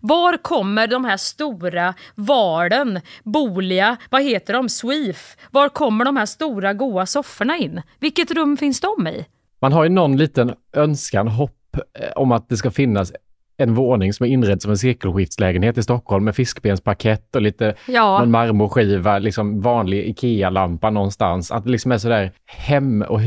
Var 0.00 0.36
kommer 0.36 0.86
de 0.86 1.04
här 1.04 1.16
stora 1.16 1.94
valen, 2.14 3.00
Bolia, 3.24 3.96
vad 4.10 4.22
heter 4.22 4.52
de, 4.52 4.68
Sweef? 4.68 5.36
Var 5.50 5.68
kommer 5.68 6.04
de 6.04 6.16
här 6.16 6.26
stora 6.26 6.72
goa 6.74 7.06
sofforna 7.06 7.56
in? 7.56 7.82
Vilket 8.00 8.30
rum 8.30 8.56
finns 8.56 8.80
de 8.80 9.06
i? 9.08 9.26
Man 9.60 9.72
har 9.72 9.84
ju 9.84 9.90
någon 9.90 10.16
liten 10.16 10.54
önskan, 10.72 11.28
hopp 11.28 11.76
eh, 11.98 12.08
om 12.16 12.32
att 12.32 12.48
det 12.48 12.56
ska 12.56 12.70
finnas 12.70 13.12
en 13.58 13.74
våning 13.74 14.12
som 14.12 14.26
är 14.26 14.30
inredd 14.30 14.62
som 14.62 14.70
en 14.70 14.78
sekelskiftslägenhet 14.78 15.78
i 15.78 15.82
Stockholm 15.82 16.24
med 16.24 16.36
fiskbensparkett 16.36 17.36
och 17.36 17.42
lite 17.42 17.74
Ja. 17.86 18.18
någon 18.18 18.30
marmorskiva, 18.30 19.18
liksom 19.18 19.60
vanlig 19.60 20.04
IKEA-lampa 20.08 20.90
någonstans. 20.90 21.50
Att 21.50 21.64
det 21.64 21.70
liksom 21.70 21.92
är 21.92 21.98
sådär 21.98 22.32
hem 22.46 23.02
och 23.02 23.20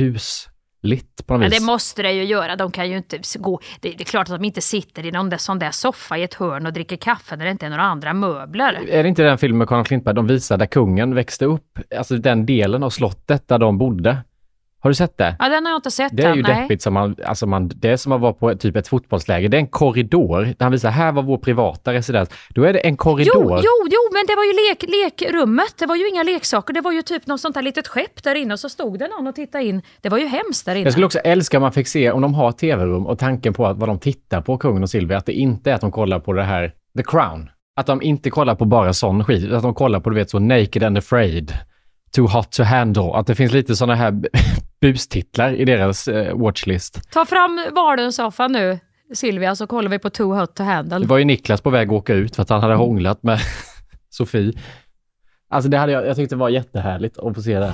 husligt 0.83 1.27
på 1.27 1.37
något 1.37 1.51
vis. 1.51 1.59
det 1.59 1.65
måste 1.65 2.01
det 2.01 2.11
ju 2.11 2.23
göra. 2.23 2.55
De 2.55 2.71
kan 2.71 2.89
ju 2.89 2.97
inte 2.97 3.19
gå... 3.39 3.59
Det, 3.79 3.89
det 3.89 4.03
är 4.03 4.05
klart 4.05 4.29
att 4.29 4.39
de 4.39 4.45
inte 4.45 4.61
sitter 4.61 5.05
i 5.05 5.11
någon 5.11 5.29
där, 5.29 5.37
sån 5.37 5.59
där 5.59 5.71
soffa 5.71 6.17
i 6.17 6.23
ett 6.23 6.33
hörn 6.33 6.65
och 6.65 6.73
dricker 6.73 6.95
kaffe 6.95 7.35
när 7.35 7.45
det 7.45 7.51
inte 7.51 7.65
är 7.65 7.69
några 7.69 7.83
andra 7.83 8.13
möbler. 8.13 8.79
Är 8.89 9.03
det 9.03 9.09
inte 9.09 9.23
den 9.23 9.37
filmen 9.37 9.57
med 9.57 9.67
Carl 9.67 9.85
Klintberg 9.85 10.15
de 10.15 10.27
visar 10.27 10.57
där 10.57 10.65
kungen 10.65 11.15
växte 11.15 11.45
upp? 11.45 11.79
Alltså 11.97 12.17
den 12.17 12.45
delen 12.45 12.83
av 12.83 12.89
slottet 12.89 13.47
där 13.47 13.57
de 13.57 13.77
bodde. 13.77 14.17
Har 14.81 14.89
du 14.89 14.95
sett 14.95 15.17
det? 15.17 15.35
Ja, 15.39 15.49
den 15.49 15.65
har 15.65 15.71
jag 15.71 15.77
inte 15.77 15.91
sett 15.91 16.17
Det 16.17 16.23
är 16.23 16.29
än, 16.29 16.35
ju 16.35 16.43
nej. 16.43 16.61
deppigt 16.61 16.81
som 16.81 16.93
man, 16.93 17.15
alltså 17.25 17.45
man, 17.47 17.71
det 17.75 17.89
är 17.89 17.97
som 17.97 18.11
att 18.11 18.21
vara 18.21 18.33
på 18.33 18.55
typ 18.55 18.75
ett 18.75 18.87
fotbollsläger. 18.87 19.49
Det 19.49 19.57
är 19.57 19.59
en 19.59 19.67
korridor 19.67 20.41
där 20.41 20.65
han 20.65 20.71
visar, 20.71 20.89
här 20.89 21.11
var 21.11 21.23
vår 21.23 21.37
privata 21.37 21.93
residens. 21.93 22.29
Då 22.49 22.63
är 22.63 22.73
det 22.73 22.79
en 22.79 22.97
korridor. 22.97 23.33
Jo, 23.35 23.61
jo, 23.63 23.87
jo, 23.91 23.99
men 24.13 24.25
det 24.27 24.35
var 24.35 24.43
ju 24.43 24.53
lek, 24.69 24.83
lekrummet. 25.03 25.77
Det 25.77 25.85
var 25.85 25.95
ju 25.95 26.09
inga 26.09 26.23
leksaker. 26.23 26.73
Det 26.73 26.81
var 26.81 26.91
ju 26.91 27.01
typ 27.01 27.27
något 27.27 27.41
sånt 27.41 27.55
här 27.55 27.63
litet 27.63 27.87
skepp 27.87 28.23
där 28.23 28.35
inne 28.35 28.53
och 28.53 28.59
så 28.59 28.69
stod 28.69 28.99
det 28.99 29.07
någon 29.07 29.27
och 29.27 29.35
tittade 29.35 29.63
in. 29.63 29.81
Det 30.01 30.09
var 30.09 30.17
ju 30.17 30.27
hemskt 30.27 30.65
där 30.65 30.75
inne. 30.75 30.83
Jag 30.83 30.91
skulle 30.93 31.05
också 31.05 31.19
älska 31.19 31.57
om 31.57 31.61
man 31.61 31.71
fick 31.71 31.87
se, 31.87 32.11
om 32.11 32.21
de 32.21 32.33
har 32.33 32.51
tv-rum 32.51 33.07
och 33.07 33.19
tanken 33.19 33.53
på 33.53 33.65
att 33.67 33.77
vad 33.77 33.89
de 33.89 33.99
tittar 33.99 34.41
på, 34.41 34.57
kungen 34.57 34.83
och 34.83 34.89
Silvia, 34.89 35.17
att 35.17 35.25
det 35.25 35.33
inte 35.33 35.71
är 35.71 35.75
att 35.75 35.81
de 35.81 35.91
kollar 35.91 36.19
på 36.19 36.33
det 36.33 36.43
här, 36.43 36.73
The 36.97 37.03
Crown. 37.03 37.49
Att 37.75 37.85
de 37.85 38.01
inte 38.01 38.29
kollar 38.29 38.55
på 38.55 38.65
bara 38.65 38.93
sån 38.93 39.23
skit, 39.23 39.51
att 39.51 39.63
de 39.63 39.73
kollar 39.73 39.99
på, 39.99 40.09
du 40.09 40.15
vet, 40.15 40.29
så 40.29 40.39
Naked 40.39 40.83
and 40.83 40.97
Afraid, 40.97 41.53
Too 42.11 42.27
Hot 42.27 42.51
to 42.51 42.63
Handle, 42.63 43.13
att 43.13 43.27
det 43.27 43.35
finns 43.35 43.51
lite 43.51 43.75
såna 43.75 43.95
här 43.95 44.13
bustitlar 44.81 45.53
i 45.53 45.65
deras 45.65 46.07
eh, 46.07 46.37
watchlist. 46.37 47.11
Ta 47.11 47.25
fram 47.25 47.65
Vardensoffan 47.71 48.51
nu, 48.51 48.79
Silvia, 49.13 49.55
så 49.55 49.67
kollar 49.67 49.89
vi 49.89 49.99
på 49.99 50.09
Too 50.09 50.39
Hot 50.39 50.55
to 50.55 50.63
Handle. 50.63 50.99
Det 50.99 51.05
var 51.07 51.17
ju 51.17 51.25
Niklas 51.25 51.61
på 51.61 51.69
väg 51.69 51.87
att 51.87 51.93
åka 51.93 52.13
ut 52.13 52.35
för 52.35 52.43
att 52.43 52.49
han 52.49 52.61
hade 52.61 52.75
hånglat 52.75 53.23
med 53.23 53.39
Sofie. 54.09 54.53
Alltså 55.49 55.69
det 55.69 55.77
hade 55.77 55.91
jag, 55.91 56.07
jag 56.07 56.15
tyckte 56.15 56.35
det 56.35 56.39
var 56.39 56.49
jättehärligt 56.49 57.17
att 57.19 57.35
få 57.35 57.41
se 57.41 57.59
det. 57.59 57.73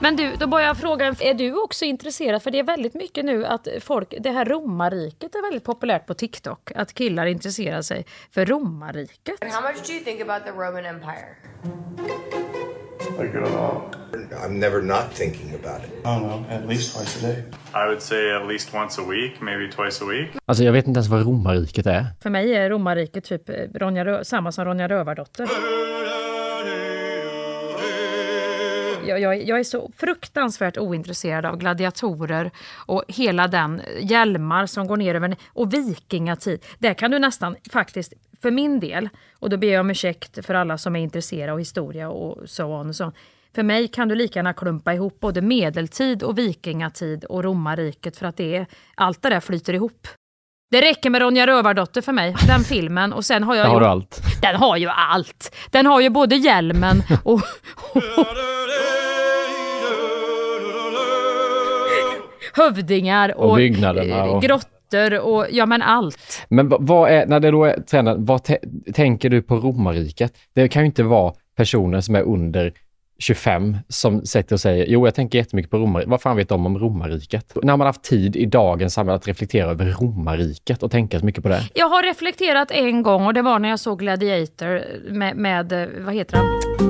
Men 0.00 0.16
du, 0.16 0.34
då 0.36 0.46
bara 0.46 0.62
jag 0.62 0.76
fråga, 0.76 1.14
är 1.20 1.34
du 1.34 1.62
också 1.62 1.84
intresserad? 1.84 2.42
För 2.42 2.50
det 2.50 2.58
är 2.58 2.62
väldigt 2.62 2.94
mycket 2.94 3.24
nu 3.24 3.46
att 3.46 3.68
folk, 3.80 4.14
det 4.20 4.30
här 4.30 4.44
romarriket 4.44 5.34
är 5.34 5.42
väldigt 5.42 5.64
populärt 5.64 6.06
på 6.06 6.14
TikTok. 6.14 6.72
Att 6.74 6.94
killar 6.94 7.26
intresserar 7.26 7.82
sig 7.82 8.06
för 8.30 8.46
romarriket. 8.46 9.34
How 9.40 9.62
much 9.62 9.86
do 9.86 9.92
you 9.92 10.04
think 10.04 10.20
about 10.20 10.44
the 10.44 10.50
Roman 10.50 10.84
Empire? 10.86 11.36
Like 13.18 13.38
it 13.38 13.44
at 13.44 13.54
all? 13.54 13.82
I'm 14.44 14.58
never 14.60 14.82
not 14.82 15.14
thinking 15.14 15.54
about 15.54 15.84
it. 15.84 15.92
I 15.92 16.08
don't 16.08 16.20
know, 16.20 16.44
at 16.50 16.68
least 16.68 16.96
twice 16.96 17.24
a 17.24 17.28
day. 17.28 17.44
I 17.74 17.88
would 17.88 18.02
say 18.02 18.32
at 18.32 18.48
least 18.48 18.74
once 18.74 19.02
a 19.02 19.04
week, 19.10 19.40
maybe 19.40 19.72
twice 19.72 20.04
a 20.04 20.06
week. 20.08 20.28
Alltså 20.44 20.64
jag 20.64 20.72
vet 20.72 20.86
inte 20.86 20.98
ens 20.98 21.08
vad 21.08 21.26
romarriket 21.26 21.86
är. 21.86 22.06
För 22.22 22.30
mig 22.30 22.54
är 22.54 22.70
romarriket 22.70 23.24
typ 23.24 23.50
Ronja 23.74 24.24
samma 24.24 24.52
som 24.52 24.64
Ronja 24.64 24.88
Rövardotter. 24.88 25.48
Jag, 29.08 29.20
jag, 29.20 29.48
jag 29.48 29.58
är 29.60 29.64
så 29.64 29.90
fruktansvärt 29.96 30.78
ointresserad 30.78 31.46
av 31.46 31.56
gladiatorer 31.56 32.50
och 32.86 33.04
hela 33.08 33.48
den 33.48 33.82
hjälmar 34.00 34.66
som 34.66 34.86
går 34.86 34.96
ner 34.96 35.14
över 35.14 35.36
och 35.48 35.74
vikingatid. 35.74 36.64
Där 36.78 36.94
kan 36.94 37.10
du 37.10 37.18
nästan 37.18 37.56
faktiskt, 37.72 38.12
för 38.42 38.50
min 38.50 38.80
del, 38.80 39.08
och 39.38 39.50
då 39.50 39.56
ber 39.56 39.68
jag 39.68 39.80
om 39.80 39.90
ursäkt 39.90 40.46
för 40.46 40.54
alla 40.54 40.78
som 40.78 40.96
är 40.96 41.00
intresserade 41.00 41.52
av 41.52 41.58
historia 41.58 42.08
och 42.10 42.48
så 42.48 42.64
on 42.64 42.88
och 42.88 42.96
så. 42.96 43.12
För 43.54 43.62
mig 43.62 43.88
kan 43.88 44.08
du 44.08 44.14
lika 44.14 44.38
gärna 44.38 44.52
klumpa 44.52 44.94
ihop 44.94 45.20
både 45.20 45.40
medeltid 45.42 46.22
och 46.22 46.38
vikingatid 46.38 47.24
och 47.24 47.44
romarriket 47.44 48.16
för 48.16 48.26
att 48.26 48.36
det 48.36 48.56
är, 48.56 48.66
allt 48.94 49.22
det 49.22 49.28
där 49.28 49.40
flyter 49.40 49.72
ihop. 49.74 50.08
Det 50.70 50.80
räcker 50.80 51.10
med 51.10 51.20
Ronja 51.22 51.46
Rövardotter 51.46 52.00
för 52.00 52.12
mig, 52.12 52.36
den 52.46 52.60
filmen. 52.60 53.12
Och 53.12 53.24
sen 53.24 53.42
har 53.44 53.54
jag 53.54 53.64
Där 53.66 53.70
har 53.70 53.80
ju- 53.80 53.84
du 53.84 53.86
allt. 53.86 54.20
Den 54.42 54.56
har 54.56 54.76
ju 54.76 54.88
allt. 54.88 55.54
Den 55.70 55.86
har 55.86 56.00
ju 56.00 56.10
både 56.10 56.36
hjälmen 56.36 57.02
och... 57.24 57.40
hövdingar 57.94 58.10
och, 58.16 58.20
Och 58.20 58.57
byggnaderna 63.56 64.16
eh, 64.16 64.24
och- 64.34 64.42
grottor 64.42 65.18
och 65.20 65.46
ja 65.50 65.66
men 65.66 65.82
allt. 65.82 66.46
Men 66.48 66.68
vad- 66.80 67.10
är, 67.10 67.26
när 67.26 67.40
det 67.40 67.50
då 67.50 67.64
är 67.64 67.80
trenden, 67.80 68.24
vad 68.24 68.40
tä- 68.40 68.92
tänker 68.94 69.30
du 69.30 69.42
på 69.42 69.56
romarriket? 69.56 70.32
Det 70.54 70.68
kan 70.68 70.82
ju 70.82 70.86
inte 70.86 71.02
vara 71.02 71.32
personer 71.56 72.00
som 72.00 72.14
är 72.14 72.22
under 72.22 72.72
25 73.20 73.76
som 73.88 74.24
sätter 74.26 74.54
och 74.56 74.60
säger 74.60 74.86
jo, 74.88 75.06
jag 75.06 75.14
tänker 75.14 75.38
jättemycket 75.38 75.70
på 75.70 75.78
romarriket. 75.78 76.10
Vad 76.10 76.20
fan 76.22 76.36
vet 76.36 76.48
de 76.48 76.66
om 76.66 76.78
romarriket? 76.78 77.52
När 77.62 77.76
man 77.76 77.86
haft 77.86 78.02
tid 78.02 78.36
i 78.36 78.46
dagens 78.46 78.94
samhälle 78.94 79.16
att 79.16 79.28
reflektera 79.28 79.70
över 79.70 79.86
romarriket 80.00 80.82
och 80.82 80.90
tänka 80.90 81.18
så 81.20 81.24
mycket 81.26 81.42
på 81.42 81.48
det? 81.48 81.62
Jag 81.74 81.88
har 81.88 82.02
reflekterat 82.02 82.70
en 82.70 83.02
gång 83.02 83.26
och 83.26 83.34
det 83.34 83.42
var 83.42 83.58
när 83.58 83.68
jag 83.68 83.78
såg 83.80 83.98
Gladiator 83.98 84.82
med, 85.12 85.36
med 85.36 85.88
vad 86.04 86.14
heter 86.14 86.36
han? 86.36 86.87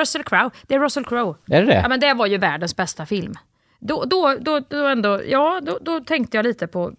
Russell 0.00 0.22
Crowe. 0.22 0.50
Det 0.66 0.74
är 0.74 0.80
Russell 0.80 1.04
Crowe. 1.04 1.34
Är 1.50 1.60
det 1.60 1.66
det? 1.66 1.80
Ja 1.82 1.88
men 1.88 2.00
det 2.00 2.14
var 2.14 2.26
ju 2.26 2.38
världens 2.38 2.76
bästa 2.76 3.06
film. 3.06 3.34
Då, 3.80 4.04
då, 4.04 4.36
då, 4.40 4.60
då 4.68 4.86
ändå, 4.86 5.20
ja 5.28 5.60
då, 5.62 5.78
då 5.80 6.00
tänkte 6.00 6.36
jag 6.36 6.44
lite 6.44 6.66
på 6.66 6.92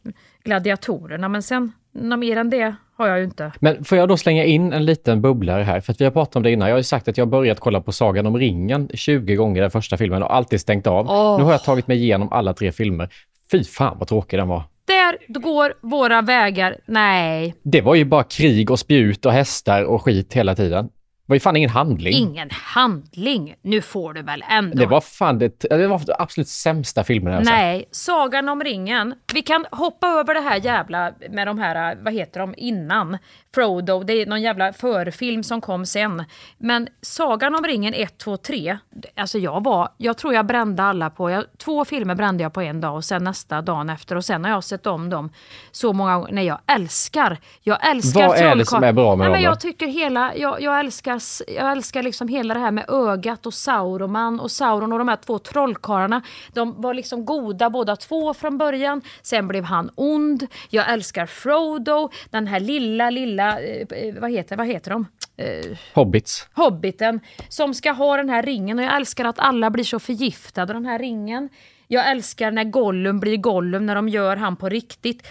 gladiatorerna 0.43 1.29
men 1.29 1.43
sen, 1.43 1.71
något 1.93 2.19
mer 2.19 2.38
än 2.38 2.49
det 2.49 2.75
har 2.97 3.08
jag 3.08 3.17
ju 3.17 3.23
inte. 3.23 3.51
Men 3.60 3.84
får 3.86 3.97
jag 3.97 4.10
då 4.10 4.17
slänga 4.17 4.43
in 4.43 4.73
en 4.73 4.86
liten 4.86 5.21
bubblare 5.21 5.63
här? 5.63 5.79
För 5.81 5.91
att 5.91 6.01
vi 6.01 6.05
har 6.05 6.12
pratat 6.12 6.36
om 6.36 6.43
det 6.43 6.51
innan. 6.51 6.67
Jag 6.67 6.75
har 6.75 6.79
ju 6.79 6.84
sagt 6.84 7.08
att 7.08 7.17
jag 7.17 7.25
har 7.25 7.31
börjat 7.31 7.60
kolla 7.60 7.81
på 7.81 7.91
Sagan 7.91 8.25
om 8.25 8.38
ringen 8.38 8.89
20 8.93 9.36
gånger 9.36 9.62
den 9.62 9.71
första 9.71 9.97
filmen 9.97 10.23
och 10.23 10.36
alltid 10.36 10.62
stängt 10.62 10.88
av. 10.88 11.10
Åh. 11.10 11.38
Nu 11.38 11.43
har 11.43 11.51
jag 11.51 11.63
tagit 11.63 11.88
mig 11.88 11.97
igenom 11.97 12.31
alla 12.31 12.53
tre 12.53 12.71
filmer. 12.71 13.10
Fy 13.51 13.63
fan 13.63 13.95
vad 13.99 14.08
tråkig 14.08 14.39
den 14.39 14.47
var. 14.47 14.63
Där 14.86 15.39
går 15.39 15.73
våra 15.81 16.21
vägar, 16.21 16.77
nej, 16.86 17.55
Det 17.63 17.81
var 17.81 17.95
ju 17.95 18.05
bara 18.05 18.23
krig 18.23 18.71
och 18.71 18.79
spjut 18.79 19.25
och 19.25 19.31
hästar 19.31 19.84
och 19.84 20.03
skit 20.03 20.34
hela 20.34 20.55
tiden. 20.55 20.89
Det 21.25 21.31
var 21.31 21.35
ju 21.35 21.39
fan 21.39 21.55
ingen 21.55 21.69
handling. 21.69 22.13
ingen 22.13 22.49
handling. 22.51 23.55
Nu 23.61 23.81
får 23.81 24.13
du 24.13 24.21
väl 24.21 24.43
ändå. 24.49 24.77
Det 24.77 24.85
var 24.85 25.01
fan 25.01 25.39
det, 25.39 25.59
det 25.59 25.88
var 25.88 26.01
absolut 26.19 26.47
sämsta 26.47 27.03
filmen 27.03 27.33
jag 27.33 27.45
sett. 27.45 27.53
Nej, 27.55 27.85
Sagan 27.91 28.49
om 28.49 28.63
ringen. 28.63 29.15
Vi 29.33 29.41
kan 29.41 29.65
hoppa 29.71 30.07
över 30.07 30.33
det 30.33 30.39
här 30.39 30.59
jävla 30.59 31.13
med 31.29 31.47
de 31.47 31.59
här, 31.59 31.97
vad 32.01 32.13
heter 32.13 32.39
de, 32.39 32.53
innan. 32.57 33.17
Frodo, 33.56 34.04
det 34.04 34.13
är 34.13 34.26
någon 34.26 34.41
jävla 34.41 34.74
förfilm 34.74 35.44
som 35.44 35.62
kom 35.62 35.86
sen. 35.86 36.24
Men 36.58 36.88
Sagan 37.02 37.56
om 37.56 37.63
ringen 37.63 37.94
1, 37.94 38.18
2, 38.18 38.38
3. 38.38 38.78
Alltså 39.15 39.38
jag 39.38 39.63
var, 39.63 39.89
jag 39.98 40.18
tror 40.18 40.34
jag 40.34 40.46
brände 40.46 40.84
alla 40.84 41.10
på, 41.10 41.30
jag, 41.30 41.44
två 41.58 41.86
filmer 41.86 42.15
brände 42.15 42.44
jag 42.44 42.54
på 42.54 42.62
en 42.62 42.82
dag 42.82 42.96
och 42.96 43.04
sen 43.04 43.24
nästa 43.24 43.62
dagen 43.62 43.89
efter. 43.89 44.15
Och 44.15 44.26
sen 44.26 44.44
har 44.44 44.52
jag 44.52 44.63
sett 44.63 44.88
om 44.88 45.10
dem 45.10 45.30
så 45.72 45.94
många 45.94 46.18
gånger. 46.18 46.32
Nej, 46.32 46.46
jag 46.46 46.60
älskar, 46.68 47.38
jag 47.62 47.89
älskar 47.89 48.28
Vad 48.28 48.38
är 48.38 48.56
det 48.56 48.65
som 48.65 48.84
är 48.84 48.94
bra 48.94 49.15
med 49.15 49.18
Nej, 49.18 49.26
dem 49.26 49.32
men? 49.32 49.41
Jag 49.41 49.60
tycker 49.60 49.88
hela, 49.88 50.36
jag, 50.36 50.62
jag 50.62 50.80
älskar, 50.80 51.22
jag 51.48 51.72
älskar 51.72 52.04
liksom 52.04 52.28
hela 52.28 52.54
det 52.54 52.60
här 52.60 52.72
med 52.72 52.86
ögat 52.89 53.46
och 53.46 53.54
Sauroman 53.54 54.39
och 54.39 54.52
Sauron 54.52 54.94
och 54.94 55.00
de 55.00 55.08
här 55.08 55.15
två 55.26 55.39
trollkarlarna. 55.39 56.22
De 56.54 56.82
var 56.82 56.94
liksom 56.94 57.26
goda 57.26 57.70
båda 57.70 57.96
två 57.96 58.34
från 58.34 58.58
början. 58.58 59.02
Sen 59.22 59.48
blev 59.48 59.63
han 59.63 59.89
ond. 59.96 60.48
Jag 60.70 60.94
älskar 60.94 61.26
Frodo, 61.26 62.10
den 62.30 62.48
här 62.48 62.60
lilla, 62.60 63.10
lilla, 63.10 63.44
eh, 63.49 64.13
vad 64.21 64.31
heter, 64.31 64.58
vad 64.58 64.67
heter 64.67 64.91
de? 64.91 65.08
Eh, 65.38 65.77
Hobbits. 65.93 66.47
Hobbiten 66.53 67.19
som 67.49 67.73
ska 67.73 67.91
ha 67.91 68.17
den 68.17 68.29
här 68.29 68.43
ringen 68.43 68.79
och 68.79 68.86
jag 68.86 68.95
älskar 68.95 69.25
att 69.25 69.39
alla 69.39 69.69
blir 69.69 69.84
så 69.84 69.99
förgiftade 69.99 70.73
av 70.73 70.81
den 70.81 70.86
här 70.86 70.99
ringen. 70.99 71.49
Jag 71.88 72.12
älskar 72.12 72.51
när 72.51 72.63
Gollum 72.63 73.19
blir 73.19 73.38
Gollum, 73.38 73.86
när 73.86 73.95
de 73.95 74.10
gör 74.10 74.36
han 74.36 74.55
på 74.55 74.69
riktigt. 74.69 75.27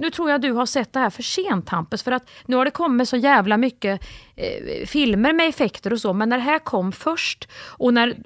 Nu 0.00 0.10
tror 0.10 0.30
jag 0.30 0.40
du 0.40 0.52
har 0.52 0.66
sett 0.66 0.92
det 0.92 1.00
här 1.00 1.10
för 1.10 1.22
sent 1.22 1.68
Hampus, 1.68 2.02
för 2.02 2.12
att 2.12 2.30
nu 2.46 2.56
har 2.56 2.64
det 2.64 2.70
kommit 2.70 3.08
så 3.08 3.16
jävla 3.16 3.56
mycket 3.56 4.00
eh, 4.36 4.86
filmer 4.86 5.32
med 5.32 5.48
effekter 5.48 5.92
och 5.92 6.00
så, 6.00 6.12
men 6.12 6.28
när 6.28 6.36
det 6.36 6.42
här 6.42 6.58
kom 6.58 6.92
först 6.92 7.48
och 7.54 7.94
när 7.94 8.16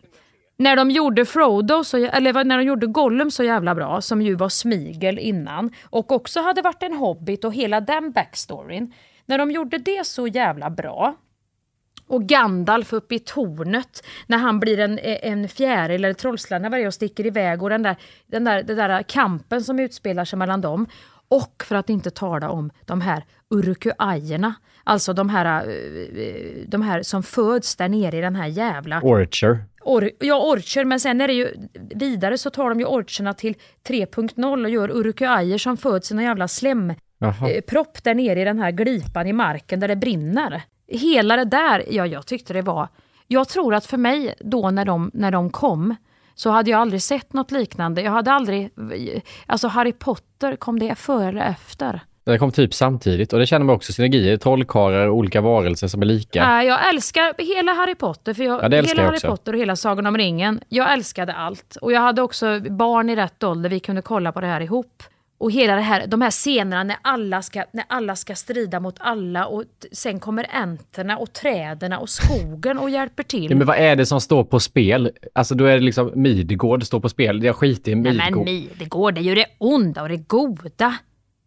när 0.56 0.76
de 0.76 0.90
gjorde 0.90 1.24
Frodo, 1.24 1.84
så, 1.84 1.96
eller 1.96 2.44
när 2.44 2.58
de 2.58 2.64
gjorde 2.64 2.86
Gollum 2.86 3.30
så 3.30 3.44
jävla 3.44 3.74
bra, 3.74 4.00
som 4.00 4.22
ju 4.22 4.34
var 4.34 4.48
smigel 4.48 5.18
innan, 5.18 5.70
och 5.84 6.12
också 6.12 6.40
hade 6.40 6.62
varit 6.62 6.82
en 6.82 6.94
hobbit 6.94 7.44
och 7.44 7.54
hela 7.54 7.80
den 7.80 8.12
backstoryn. 8.12 8.92
När 9.26 9.38
de 9.38 9.50
gjorde 9.50 9.78
det 9.78 10.06
så 10.06 10.26
jävla 10.26 10.70
bra, 10.70 11.14
Och 12.06 12.22
Gandalf 12.22 12.92
uppe 12.92 13.14
i 13.14 13.18
tornet 13.18 14.06
när 14.26 14.38
han 14.38 14.60
blir 14.60 14.78
en, 14.80 14.98
en 14.98 15.48
fjäril 15.48 16.04
eller 16.04 16.14
trollslända 16.14 16.68
varje 16.68 16.86
och 16.86 16.94
sticker 16.94 17.26
iväg 17.26 17.62
och 17.62 17.70
den 17.70 17.82
där, 17.82 17.96
den 18.26 18.44
där, 18.44 18.62
den 18.62 18.76
där 18.76 19.02
kampen 19.02 19.64
som 19.64 19.78
utspelar 19.78 20.24
sig 20.24 20.38
mellan 20.38 20.60
dem. 20.60 20.86
Och 21.28 21.64
för 21.66 21.76
att 21.76 21.90
inte 21.90 22.10
tala 22.10 22.50
om 22.50 22.70
de 22.84 23.00
här 23.00 23.24
urukuajerna. 23.50 24.54
Alltså 24.84 25.12
de 25.12 25.28
här, 25.28 25.68
eh, 25.68 26.68
de 26.68 26.82
här 26.82 27.02
som 27.02 27.22
föds 27.22 27.76
där 27.76 27.88
nere 27.88 28.16
i 28.16 28.20
den 28.20 28.36
här 28.36 28.46
jävla... 28.46 29.00
Orcher. 29.00 29.64
Or, 29.85 30.11
ja, 30.18 30.53
orcher, 30.53 30.85
men 30.85 31.01
sen 31.01 31.20
är 31.20 31.29
det 31.29 31.35
ju 31.35 31.68
vidare 31.94 32.38
så 32.38 32.51
tar 32.51 32.68
de 32.68 32.81
ju 32.81 32.87
orcherna 32.87 33.35
till 33.35 33.55
3.0 33.88 34.64
och 34.64 34.70
gör 34.70 34.90
urukuajer 34.90 35.59
som 35.59 35.77
föds 35.77 36.11
i 36.11 36.14
någon 36.14 36.25
jävla 36.25 36.49
slempropp 36.49 37.97
eh, 37.97 38.01
där 38.03 38.14
nere 38.14 38.40
i 38.40 38.44
den 38.44 38.59
här 38.59 38.70
glipan 38.70 39.27
i 39.27 39.33
marken 39.33 39.81
där 39.81 39.88
det 39.88 39.97
brinner. 39.97 40.62
Hela 40.88 41.37
det 41.37 41.44
där, 41.44 41.85
ja 41.90 42.07
jag 42.07 42.27
tyckte 42.27 42.53
det 42.53 42.62
var... 42.62 42.88
Jag 43.27 43.49
tror 43.49 43.75
att 43.75 43.87
för 43.87 43.97
mig 43.97 44.35
då 44.40 44.70
när 44.70 44.85
de, 44.85 45.11
när 45.14 45.31
de 45.31 45.51
kom 45.51 45.94
så 46.35 46.51
hade 46.51 46.70
jag 46.70 46.81
aldrig 46.81 47.03
sett 47.03 47.33
något 47.33 47.51
liknande. 47.51 48.03
Jag 48.03 48.12
hade 48.12 48.33
aldrig... 48.33 48.70
Alltså 49.47 49.68
Harry 49.68 49.92
Potter, 49.92 50.57
kom 50.57 50.79
det 50.79 50.94
före 50.94 51.29
eller 51.29 51.42
efter? 51.42 52.01
Det 52.24 52.38
kom 52.38 52.52
typ 52.52 52.74
samtidigt 52.74 53.32
och 53.32 53.38
det 53.38 53.46
känner 53.46 53.66
man 53.66 53.74
också 53.74 53.92
synergier, 53.92 54.37
trollkarlar 54.37 55.06
och 55.06 55.16
olika 55.16 55.40
varelser 55.40 55.88
som 55.88 56.02
är 56.02 56.06
lika. 56.06 56.48
Nej, 56.48 56.66
jag 56.66 56.88
älskar 56.88 57.34
hela 57.56 57.72
Harry 57.72 57.94
Potter, 57.94 58.34
för 58.34 58.44
jag, 58.44 58.62
ja, 58.62 58.68
hela 58.68 59.02
jag 59.02 59.04
Harry 59.04 59.20
Potter 59.20 59.52
och 59.52 59.58
hela 59.58 59.76
Sagan 59.76 60.06
om 60.06 60.16
ringen. 60.16 60.60
Jag 60.68 60.92
älskade 60.92 61.32
allt. 61.32 61.76
Och 61.80 61.92
jag 61.92 62.00
hade 62.00 62.22
också 62.22 62.60
barn 62.60 63.10
i 63.10 63.16
rätt 63.16 63.42
ålder, 63.42 63.70
vi 63.70 63.80
kunde 63.80 64.02
kolla 64.02 64.32
på 64.32 64.40
det 64.40 64.46
här 64.46 64.60
ihop. 64.60 65.02
Och 65.38 65.50
hela 65.50 65.74
det 65.74 65.80
här, 65.80 66.06
de 66.06 66.22
här 66.22 66.30
scenerna 66.30 66.84
när 66.84 66.96
alla, 67.02 67.42
ska, 67.42 67.64
när 67.72 67.84
alla 67.88 68.16
ska 68.16 68.34
strida 68.34 68.80
mot 68.80 68.96
alla 68.98 69.46
och 69.46 69.64
sen 69.92 70.20
kommer 70.20 70.46
änterna 70.62 71.18
och 71.18 71.32
träden 71.32 71.92
och 71.92 72.08
skogen 72.08 72.78
och 72.78 72.90
hjälper 72.90 73.22
till. 73.22 73.50
Ja, 73.50 73.56
men 73.56 73.66
vad 73.66 73.76
är 73.76 73.96
det 73.96 74.06
som 74.06 74.20
står 74.20 74.44
på 74.44 74.60
spel? 74.60 75.10
Alltså 75.32 75.54
då 75.54 75.64
är 75.64 75.74
det 75.74 75.80
liksom 75.80 76.10
Midgård 76.14 76.84
står 76.84 77.00
på 77.00 77.08
spel. 77.08 77.42
Jag 77.44 77.56
skiter 77.56 77.92
i 77.92 77.94
Midgård. 77.94 78.16
Nej 78.16 78.30
men 78.30 78.44
Midgård 78.78 79.18
är 79.18 79.22
ju 79.22 79.34
det 79.34 79.46
onda 79.58 80.02
och 80.02 80.08
det 80.08 80.16
goda. 80.16 80.94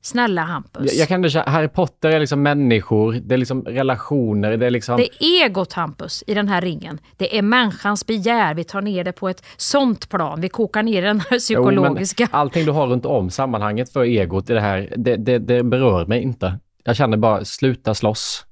Snälla 0.02 0.42
Hampus. 0.42 0.94
Jag, 0.94 1.02
jag 1.02 1.08
kan 1.08 1.26
inte 1.26 1.40
Harry 1.40 1.68
Potter 1.68 2.10
är 2.10 2.20
liksom 2.20 2.42
människor, 2.42 3.14
det 3.14 3.36
är 3.36 3.38
liksom 3.38 3.62
relationer, 3.64 4.58
det 4.58 4.66
är 4.66 4.70
liksom... 4.70 4.98
Det 4.98 5.24
är 5.24 5.46
egot 5.46 5.74
Hampus 5.74 6.24
i 6.28 6.34
den 6.34 6.48
här 6.48 6.62
ringen. 6.62 7.00
Det 7.18 7.38
är 7.38 7.42
människans 7.42 8.06
begär, 8.06 8.54
vi 8.54 8.64
tar 8.64 8.82
ner 8.82 9.04
det 9.04 9.12
på 9.12 9.30
ett 9.30 9.44
sånt 9.58 10.10
plan, 10.10 10.42
vi 10.42 10.50
kokar 10.50 10.84
ner 10.84 11.02
den 11.02 11.20
här 11.20 11.40
psykologiska... 11.40 12.28
Jo, 12.32 12.38
allting 12.38 12.66
du 12.66 12.72
har 12.72 12.88
runt 12.88 13.06
om 13.06 13.30
sammanhanget 13.30 13.94
för 13.94 14.04
egot 14.04 14.50
i 14.50 14.54
det 14.54 14.62
här, 14.62 14.94
det, 14.98 15.16
det, 15.16 15.38
det 15.38 15.64
berör 15.64 16.06
mig 16.06 16.22
inte. 16.22 16.60
Jag 16.84 16.96
känner 16.96 17.18
bara, 17.18 17.46
sluta 17.46 17.94
slåss. 17.94 18.44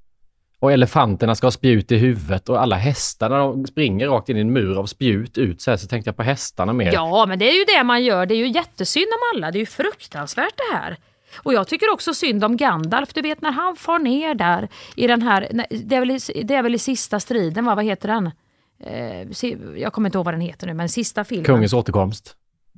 Och 0.60 0.72
elefanterna 0.72 1.36
ska 1.36 1.48
ha 1.48 1.52
spjut 1.52 1.92
i 1.92 1.98
huvudet 1.98 2.50
och 2.50 2.62
alla 2.62 2.76
hästarna 2.76 3.38
de 3.38 3.68
springer 3.68 4.08
rakt 4.08 4.30
in 4.30 4.38
i 4.38 4.42
en 4.42 4.54
mur 4.54 4.80
av 4.80 4.86
spjut 4.86 5.38
ut 5.38 5.62
så 5.62 5.72
här, 5.72 5.78
så 5.78 5.88
tänkte 5.88 6.08
jag 6.08 6.18
på 6.18 6.24
hästarna 6.24 6.74
mer. 6.74 6.94
Ja, 6.94 7.26
men 7.26 7.40
det 7.40 7.50
är 7.50 7.58
ju 7.60 7.66
det 7.78 7.84
man 7.84 8.04
gör. 8.04 8.26
Det 8.26 8.34
är 8.34 8.38
ju 8.38 8.48
jättesynd 8.48 9.08
om 9.08 9.38
alla. 9.38 9.52
Det 9.52 9.58
är 9.58 9.60
ju 9.60 9.66
fruktansvärt 9.66 10.54
det 10.58 10.76
här. 10.78 10.98
Och 11.38 11.54
jag 11.54 11.68
tycker 11.68 11.94
också 11.94 12.14
synd 12.14 12.44
om 12.44 12.58
Gandalf. 12.58 13.14
Du 13.14 13.22
vet 13.22 13.42
när 13.42 13.52
han 13.52 13.76
far 13.76 14.00
ner 14.00 14.36
där 14.36 14.70
i 14.96 15.08
den 15.08 15.22
här, 15.22 15.66
det 15.70 15.96
är 15.96 16.00
väl, 16.00 16.48
det 16.48 16.56
är 16.56 16.64
väl 16.64 16.76
i 16.76 16.80
sista 16.80 17.20
striden, 17.20 17.66
va? 17.66 17.76
vad 17.76 17.86
heter 17.86 18.08
den? 18.08 18.32
Eh, 18.80 19.28
jag 19.76 19.94
kommer 19.94 20.10
inte 20.10 20.18
ihåg 20.18 20.26
vad 20.26 20.34
den 20.34 20.42
heter 20.42 20.68
nu, 20.68 20.74
men 20.74 20.90
sista 20.90 21.24
filmen. 21.24 21.46
Kungens 21.46 21.74
återkomst. 21.74 22.36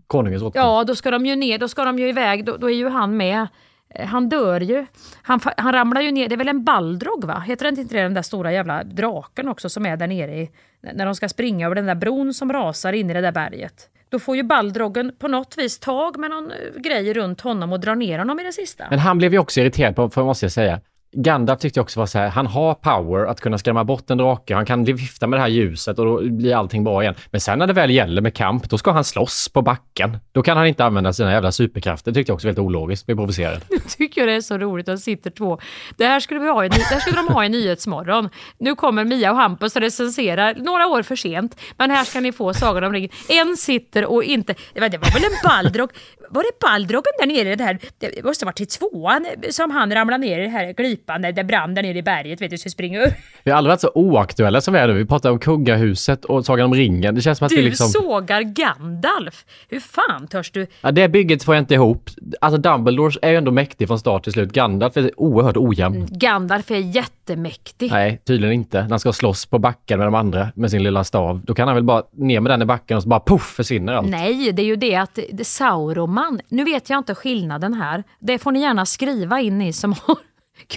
Konungens 0.07 0.43
återkomst. 0.43 0.65
Ja, 0.65 0.83
då 0.83 0.95
ska 0.95 1.11
de 1.11 1.25
ju 1.25 1.35
ner, 1.35 1.57
då 1.57 1.67
ska 1.67 1.85
de 1.85 1.99
ju 1.99 2.09
iväg, 2.09 2.45
då, 2.45 2.57
då 2.57 2.69
är 2.69 2.75
ju 2.75 2.89
han 2.89 3.17
med. 3.17 3.47
Eh, 3.89 4.07
han 4.07 4.29
dör 4.29 4.61
ju. 4.61 4.85
Han, 5.21 5.39
han 5.57 5.73
ramlar 5.73 6.01
ju 6.01 6.11
ner, 6.11 6.29
det 6.29 6.35
är 6.35 6.37
väl 6.37 6.47
en 6.47 6.63
baldrog 6.63 7.25
va? 7.25 7.39
Heter 7.39 7.71
det 7.71 7.81
inte 7.81 7.95
den 7.95 8.13
där 8.13 8.21
stora 8.21 8.51
jävla 8.51 8.83
draken 8.83 9.47
också 9.47 9.69
som 9.69 9.85
är 9.85 9.97
där 9.97 10.07
nere 10.07 10.37
i, 10.37 10.51
när 10.93 11.05
de 11.05 11.15
ska 11.15 11.29
springa 11.29 11.65
över 11.65 11.75
den 11.75 11.85
där 11.85 11.95
bron 11.95 12.33
som 12.33 12.53
rasar 12.53 12.93
in 12.93 13.09
i 13.09 13.13
det 13.13 13.21
där 13.21 13.31
berget? 13.31 13.89
Då 14.09 14.19
får 14.19 14.35
ju 14.35 14.43
Baldrogen 14.43 15.11
på 15.19 15.27
något 15.27 15.57
vis 15.57 15.79
tag 15.79 16.19
med 16.19 16.29
någon 16.29 16.51
eh, 16.51 16.81
grej 16.81 17.13
runt 17.13 17.41
honom 17.41 17.73
och 17.73 17.79
drar 17.79 17.95
ner 17.95 18.19
honom 18.19 18.39
i 18.39 18.43
det 18.43 18.53
sista. 18.53 18.87
Men 18.89 18.99
han 18.99 19.17
blev 19.17 19.33
ju 19.33 19.39
också 19.39 19.61
irriterad 19.61 19.95
på, 19.95 20.09
för 20.09 20.23
måste 20.23 20.45
jag 20.45 20.51
säga, 20.51 20.81
Gandalf 21.11 21.59
tyckte 21.59 21.77
jag 21.79 21.83
också 21.83 21.99
var 21.99 22.07
så 22.07 22.17
här, 22.17 22.29
han 22.29 22.47
har 22.47 22.73
power 22.73 23.25
att 23.25 23.41
kunna 23.41 23.57
skrämma 23.57 23.83
bort 23.83 24.09
en 24.09 24.17
drake. 24.17 24.55
Han 24.55 24.65
kan 24.65 24.83
vifta 24.83 25.27
med 25.27 25.39
det 25.39 25.41
här 25.41 25.49
ljuset 25.49 25.99
och 25.99 26.05
då 26.05 26.21
blir 26.21 26.55
allting 26.55 26.83
bra 26.83 27.01
igen. 27.01 27.15
Men 27.31 27.41
sen 27.41 27.59
när 27.59 27.67
det 27.67 27.73
väl 27.73 27.91
gäller 27.91 28.21
med 28.21 28.33
kamp, 28.33 28.69
då 28.69 28.77
ska 28.77 28.91
han 28.91 29.03
slåss 29.03 29.49
på 29.49 29.61
backen. 29.61 30.17
Då 30.31 30.43
kan 30.43 30.57
han 30.57 30.67
inte 30.67 30.85
använda 30.85 31.13
sina 31.13 31.31
jävla 31.31 31.51
superkrafter. 31.51 32.11
Det 32.11 32.15
tyckte 32.15 32.29
jag 32.29 32.35
också 32.35 32.47
var 32.47 32.49
väldigt 32.49 32.65
ologiskt. 32.65 33.05
blev 33.05 33.15
provocerad. 33.15 33.61
Nu 33.69 33.77
tycker 33.97 34.21
jag 34.21 34.27
det 34.27 34.33
är 34.33 34.41
så 34.41 34.57
roligt 34.57 34.89
att 34.89 34.99
sitter 34.99 35.29
två. 35.29 35.59
Det 35.97 36.05
här 36.05 36.19
skulle, 36.19 36.39
vi 36.39 36.49
ha 36.49 36.65
i, 36.65 36.69
det 36.69 36.75
här 36.75 36.99
skulle 36.99 37.15
de 37.15 37.27
ha 37.27 37.45
i 37.45 37.49
Nyhetsmorgon. 37.49 38.29
Nu 38.57 38.75
kommer 38.75 39.05
Mia 39.05 39.31
och 39.31 39.37
Hampus 39.37 39.75
och 39.75 39.81
recenserar 39.81 40.55
några 40.55 40.87
år 40.87 41.01
för 41.01 41.15
sent. 41.15 41.59
Men 41.77 41.91
här 41.91 42.03
ska 42.03 42.19
ni 42.19 42.31
få 42.31 42.53
Sagan 42.53 42.83
om 42.83 42.93
ringen. 42.93 43.09
En 43.29 43.57
sitter 43.57 44.05
och 44.05 44.23
inte... 44.23 44.55
Det 44.73 44.79
var, 44.79 44.89
väl 44.89 45.23
en 45.23 45.49
Baldrog? 45.49 45.89
Var 46.29 46.43
det 46.43 46.59
Baldrogen 46.59 47.13
där 47.19 47.27
nere? 47.27 47.55
Det, 47.55 47.63
här, 47.63 47.79
det 47.97 48.23
måste 48.23 48.45
ha 48.45 48.47
varit 48.47 48.55
till 48.55 48.67
tvåan 48.67 49.25
som 49.49 49.71
han 49.71 49.93
ramlade 49.93 50.25
ner 50.25 50.39
i 50.39 50.43
det 50.43 50.49
här 50.49 50.73
glipan 50.97 51.21
där 51.21 51.31
det 51.31 51.43
brann 51.43 51.73
där 51.73 51.83
nere 51.83 51.97
i 51.97 52.03
berget. 52.03 52.41
Vet 52.41 52.51
du, 52.51 52.57
så 52.57 52.69
springer 52.69 53.07
upp. 53.07 53.13
Vi 53.43 53.51
har 53.51 53.57
aldrig 53.57 53.71
varit 53.71 53.81
så 53.81 53.91
oaktuella 53.95 54.61
som 54.61 54.73
vi 54.73 54.79
är 54.79 54.87
nu. 54.87 54.93
Vi 54.93 55.05
pratar 55.05 55.31
om 55.31 55.39
kungahuset 55.39 56.25
och 56.25 56.45
Sagan 56.45 56.65
om 56.65 56.73
ringen. 56.73 57.15
Det 57.15 57.21
känns 57.21 57.37
som 57.37 57.45
att 57.45 57.49
du 57.49 57.55
vi 57.55 57.61
liksom... 57.61 57.87
sågar 57.87 58.41
Gandalf! 58.41 59.45
Hur 59.69 59.79
fan 59.79 60.27
törs 60.27 60.51
du? 60.51 60.67
Ja, 60.81 60.91
det 60.91 61.09
bygget 61.09 61.43
får 61.43 61.55
jag 61.55 61.61
inte 61.61 61.73
ihop. 61.73 62.09
Alltså 62.41 62.57
Dumbledore 62.57 63.19
är 63.21 63.29
ju 63.29 63.37
ändå 63.37 63.51
mäktig 63.51 63.87
från 63.87 63.99
start 63.99 64.23
till 64.23 64.33
slut. 64.33 64.51
Gandalf 64.51 64.97
är 64.97 65.19
oerhört 65.19 65.57
ojämn. 65.57 65.95
Mm, 65.95 66.07
Gandalf 66.11 66.71
är 66.71 66.75
jättemäktig. 66.75 67.91
Nej, 67.91 68.21
tydligen 68.25 68.53
inte. 68.53 68.81
När 68.81 68.89
han 68.89 68.99
ska 68.99 69.13
slåss 69.13 69.45
på 69.45 69.59
backen 69.59 69.99
med 69.99 70.07
de 70.07 70.15
andra 70.15 70.47
med 70.55 70.71
sin 70.71 70.83
lilla 70.83 71.03
stav. 71.03 71.41
Då 71.45 71.53
kan 71.53 71.67
han 71.67 71.75
väl 71.75 71.83
bara 71.83 72.03
ner 72.11 72.39
med 72.39 72.51
den 72.51 72.61
i 72.61 72.65
backen 72.65 72.97
och 72.97 73.03
så 73.03 73.09
bara 73.09 73.19
poff 73.19 73.53
försvinner 73.55 73.93
allt. 73.93 74.09
Nej, 74.09 74.51
det 74.51 74.61
är 74.61 74.65
ju 74.65 74.75
det 74.75 74.95
att 74.95 75.19
Sauroman, 75.43 76.41
nu 76.47 76.63
vet 76.63 76.89
jag 76.89 76.97
inte 76.97 77.15
skillnaden 77.15 77.73
här. 77.73 78.03
Det 78.19 78.39
får 78.39 78.51
ni 78.51 78.61
gärna 78.61 78.85
skriva 78.85 79.39
in 79.41 79.57
ni 79.57 79.73
som 79.73 79.95
har 80.03 80.17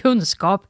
kunskap. 0.01 0.67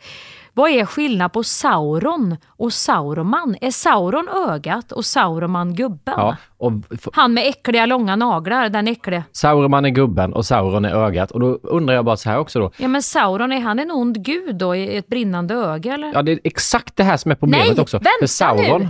Vad 0.54 0.72
är 0.72 0.86
skillnad 0.86 1.34
på 1.34 1.44
Sauron 1.44 2.38
och 2.48 2.74
Sauroman? 2.74 3.56
Är 3.62 3.72
Sauron 3.72 4.30
ögat 4.50 4.92
och 4.92 5.06
Sauroman 5.06 5.76
gubben? 5.76 6.14
Ja, 6.18 6.38
och 6.58 6.72
Han 7.14 7.34
med 7.34 7.48
äckliga 7.48 7.86
långa 7.86 8.16
naglar, 8.16 8.70
den 8.70 8.88
äckliga. 8.88 9.24
Sauroman 9.32 9.86
är 9.86 9.90
gubben 9.90 10.34
och 10.34 10.46
Sauron 10.46 10.86
är 10.86 10.96
ögat. 10.96 11.32
Och 11.32 11.40
då 11.40 11.60
undrar 11.64 11.96
jag 11.96 12.06
bara 12.06 12.18
så 12.18 12.30
här 12.30 12.40
också 12.40 12.60
då. 12.60 12.72
Ja 12.78 12.88
men 12.88 13.02
Sauron, 13.02 13.52
är 13.52 13.60
han 13.60 13.80
en 13.80 13.92
ond 13.92 14.26
gud 14.26 14.56
då 14.56 14.76
i 14.76 14.98
ett 14.98 15.08
brinnande 15.08 15.54
öga 15.54 15.94
eller? 15.94 16.12
Ja 16.14 16.22
det 16.22 16.32
är 16.32 16.40
exakt 16.44 16.96
det 16.96 17.04
här 17.04 17.18
som 17.18 17.32
är 17.32 17.36
problemet 17.36 17.68
Nej, 17.68 17.82
också. 17.82 17.98
vänta 17.98 18.10
För 18.20 18.28
Sauron, 18.28 18.82
nu! 18.82 18.90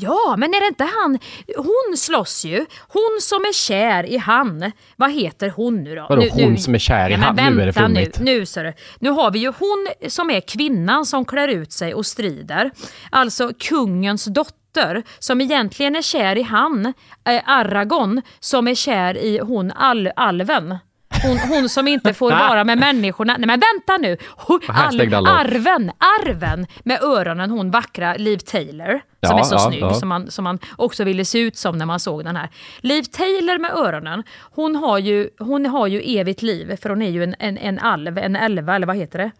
Ja, 0.00 0.34
men 0.38 0.54
är 0.54 0.60
det 0.60 0.66
inte 0.66 0.84
han? 0.84 1.18
Hon 1.56 1.96
slåss 1.96 2.44
ju. 2.44 2.66
Hon 2.88 3.18
som 3.20 3.44
är 3.44 3.52
kär 3.52 4.06
i 4.06 4.16
han. 4.16 4.72
Vad 4.96 5.12
heter 5.12 5.50
hon 5.56 5.84
nu 5.84 5.94
då? 5.94 6.06
Vadå 6.08 6.22
nu, 6.22 6.28
hon 6.30 6.52
nu... 6.52 6.56
som 6.56 6.74
är 6.74 6.78
kär 6.78 7.10
i 7.10 7.12
ja, 7.12 7.18
han? 7.18 7.36
Nu 7.36 7.62
är 7.62 7.66
det 7.66 7.72
flummigt. 7.72 8.20
Nu, 8.20 8.44
nu, 8.56 8.72
nu 8.98 9.10
har 9.10 9.30
vi 9.30 9.38
ju 9.38 9.52
hon 9.58 9.88
som 10.08 10.30
är 10.30 10.40
kvinnan 10.40 11.06
som 11.06 11.24
klär 11.24 11.48
ut 11.48 11.72
sig 11.72 11.94
och 11.94 12.06
strider. 12.06 12.70
Alltså 13.10 13.52
kungens 13.58 14.24
dotter 14.24 15.02
som 15.18 15.40
egentligen 15.40 15.96
är 15.96 16.02
kär 16.02 16.38
i 16.38 16.42
han, 16.42 16.86
äh, 17.28 17.42
Aragorn, 17.46 18.22
som 18.40 18.68
är 18.68 18.74
kär 18.74 19.16
i 19.16 19.38
hon 19.38 19.72
al 19.72 20.10
alven. 20.16 20.78
Hon, 21.22 21.38
hon 21.38 21.68
som 21.68 21.88
inte 21.88 22.14
får 22.14 22.30
vara 22.48 22.64
med 22.64 22.78
människorna. 22.78 23.36
Nej 23.38 23.46
men 23.46 23.60
vänta 23.60 23.96
nu! 23.96 24.16
Hon, 24.36 24.60
all, 24.68 25.00
arven, 25.26 25.90
arven 26.20 26.66
med 26.82 27.02
öronen, 27.02 27.50
hon 27.50 27.70
vackra 27.70 28.14
Liv 28.14 28.38
Taylor 28.38 29.00
som 29.26 29.36
ja, 29.36 29.40
är 29.40 29.44
så 29.44 29.54
ja, 29.54 29.58
snygg, 29.58 29.82
ja. 29.82 29.94
Som, 29.94 30.08
man, 30.08 30.30
som 30.30 30.44
man 30.44 30.58
också 30.76 31.04
ville 31.04 31.24
se 31.24 31.38
ut 31.38 31.56
som 31.56 31.78
när 31.78 31.86
man 31.86 32.00
såg 32.00 32.24
den 32.24 32.36
här. 32.36 32.48
Liv 32.80 33.02
Taylor 33.02 33.58
med 33.58 33.70
öronen, 33.70 34.22
hon 34.40 34.76
har 34.76 34.98
ju, 34.98 35.30
hon 35.38 35.66
har 35.66 35.86
ju 35.86 36.00
evigt 36.00 36.42
liv, 36.42 36.76
för 36.76 36.90
hon 36.90 37.02
är 37.02 37.10
ju 37.10 37.22
en, 37.22 37.34
en, 37.38 37.58
en 37.58 37.78
alv, 37.78 38.18
en 38.18 38.36
elva 38.36 38.76
eller 38.76 38.86
vad 38.86 38.96
heter 38.96 39.18
det? 39.18 39.30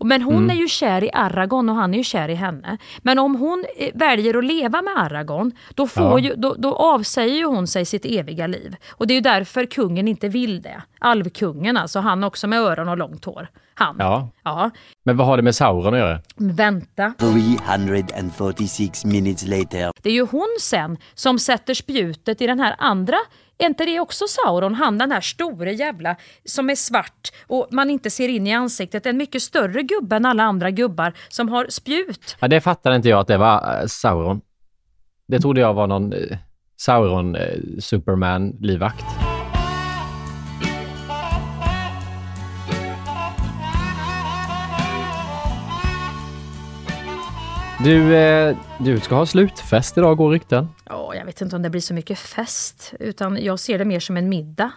Men 0.00 0.22
hon 0.22 0.36
mm. 0.36 0.50
är 0.50 0.54
ju 0.54 0.68
kär 0.68 1.04
i 1.04 1.10
Aragorn 1.12 1.68
och 1.68 1.76
han 1.76 1.94
är 1.94 1.98
ju 1.98 2.04
kär 2.04 2.28
i 2.28 2.34
henne. 2.34 2.78
Men 2.98 3.18
om 3.18 3.36
hon 3.36 3.64
eh, 3.76 3.90
väljer 3.94 4.38
att 4.38 4.44
leva 4.44 4.82
med 4.82 4.98
Aragorn, 4.98 5.52
då, 5.74 5.86
får 5.86 6.20
ju, 6.20 6.34
då, 6.34 6.54
då 6.58 6.74
avsäger 6.74 7.34
ju 7.34 7.44
hon 7.44 7.66
sig 7.66 7.84
sitt 7.84 8.04
eviga 8.04 8.46
liv. 8.46 8.76
Och 8.90 9.06
det 9.06 9.12
är 9.12 9.16
ju 9.16 9.20
därför 9.20 9.66
kungen 9.66 10.08
inte 10.08 10.28
vill 10.28 10.62
det. 10.62 10.82
Alvkungen 10.98 11.76
alltså, 11.76 12.00
han 12.00 12.24
också 12.24 12.46
med 12.46 12.60
öron 12.60 12.88
och 12.88 12.98
långt 12.98 13.24
hår. 13.24 13.48
Han. 13.78 13.96
Ja. 13.98 14.30
ja. 14.44 14.70
Men 15.04 15.16
vad 15.16 15.26
har 15.26 15.36
det 15.36 15.42
med 15.42 15.54
Sauron 15.54 15.94
att 15.94 16.00
göra? 16.00 16.20
Vänta. 16.36 17.14
346 17.18 19.04
minutes 19.04 19.46
later. 19.46 19.92
Det 20.02 20.08
är 20.08 20.14
ju 20.14 20.26
hon 20.26 20.56
sen 20.60 20.96
som 21.14 21.38
sätter 21.38 21.74
spjutet 21.74 22.40
i 22.40 22.46
den 22.46 22.60
här 22.60 22.74
andra 22.78 23.16
är 23.58 23.66
inte 23.66 23.84
det 23.84 24.00
också 24.00 24.24
Sauron? 24.28 24.74
Han 24.74 24.98
den 24.98 25.12
här 25.12 25.20
store 25.20 25.72
jävla 25.72 26.16
som 26.44 26.70
är 26.70 26.74
svart 26.74 27.28
och 27.46 27.68
man 27.70 27.90
inte 27.90 28.10
ser 28.10 28.28
in 28.28 28.46
i 28.46 28.54
ansiktet. 28.54 29.06
En 29.06 29.16
mycket 29.16 29.42
större 29.42 29.82
gubbe 29.82 30.16
än 30.16 30.24
alla 30.24 30.42
andra 30.42 30.70
gubbar 30.70 31.12
som 31.28 31.48
har 31.48 31.66
spjut. 31.68 32.36
Ja, 32.40 32.48
det 32.48 32.60
fattade 32.60 32.96
inte 32.96 33.08
jag 33.08 33.20
att 33.20 33.26
det 33.26 33.38
var 33.38 33.80
uh, 33.80 33.86
Sauron. 33.86 34.40
Det 35.28 35.40
trodde 35.40 35.60
jag 35.60 35.74
var 35.74 35.86
någon 35.86 36.12
uh, 36.12 36.38
Du, 47.84 48.16
eh, 48.16 48.56
du 48.78 49.00
ska 49.00 49.14
ha 49.14 49.26
slutfest 49.26 49.98
idag, 49.98 50.16
går 50.16 50.30
rykten. 50.30 50.68
Ja, 50.84 51.14
jag 51.14 51.24
vet 51.24 51.40
inte 51.40 51.56
om 51.56 51.62
det 51.62 51.70
blir 51.70 51.80
så 51.80 51.94
mycket 51.94 52.18
fest, 52.18 52.94
utan 53.00 53.44
jag 53.44 53.58
ser 53.58 53.78
det 53.78 53.84
mer 53.84 54.00
som 54.00 54.16
en 54.16 54.28
middag. 54.28 54.70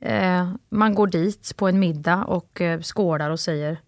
Eh, 0.00 0.52
man 0.68 0.94
går 0.94 1.06
dit 1.06 1.52
på 1.56 1.68
en 1.68 1.78
middag 1.78 2.24
och 2.24 2.60
eh, 2.60 2.80
skålar 2.80 3.30
och 3.30 3.40
säger 3.40 3.78